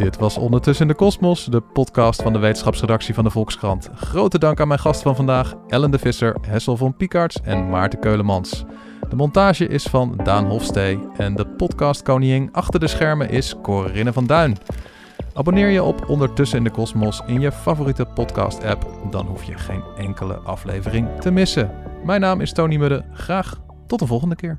Dit 0.00 0.18
was 0.18 0.38
Ondertussen 0.38 0.86
in 0.86 0.92
de 0.92 0.98
Kosmos, 0.98 1.44
de 1.44 1.60
podcast 1.60 2.22
van 2.22 2.32
de 2.32 2.38
wetenschapsredactie 2.38 3.14
van 3.14 3.24
de 3.24 3.30
Volkskrant. 3.30 3.90
Grote 3.94 4.38
dank 4.38 4.60
aan 4.60 4.68
mijn 4.68 4.80
gast 4.80 5.02
van 5.02 5.16
vandaag, 5.16 5.54
Ellen 5.68 5.90
de 5.90 5.98
Visser, 5.98 6.36
Hessel 6.46 6.76
van 6.76 6.96
Piekarts 6.96 7.40
en 7.42 7.68
Maarten 7.68 7.98
Keulemans. 7.98 8.64
De 9.08 9.16
montage 9.16 9.66
is 9.66 9.82
van 9.82 10.20
Daan 10.24 10.46
Hofstee 10.46 10.98
en 11.16 11.34
de 11.34 11.46
podcastkoningin 11.46 12.48
achter 12.52 12.80
de 12.80 12.86
schermen 12.86 13.30
is 13.30 13.54
Corinne 13.62 14.12
van 14.12 14.26
Duin. 14.26 14.56
Abonneer 15.34 15.68
je 15.68 15.82
op 15.82 16.08
Ondertussen 16.08 16.58
in 16.58 16.64
de 16.64 16.70
Kosmos 16.70 17.22
in 17.26 17.40
je 17.40 17.52
favoriete 17.52 18.04
podcast-app. 18.04 18.90
Dan 19.10 19.26
hoef 19.26 19.44
je 19.44 19.58
geen 19.58 19.82
enkele 19.96 20.34
aflevering 20.34 21.08
te 21.20 21.30
missen. 21.30 21.70
Mijn 22.04 22.20
naam 22.20 22.40
is 22.40 22.52
Tony 22.52 22.76
Mudde. 22.76 23.04
Graag 23.12 23.60
tot 23.86 23.98
de 23.98 24.06
volgende 24.06 24.36
keer. 24.36 24.58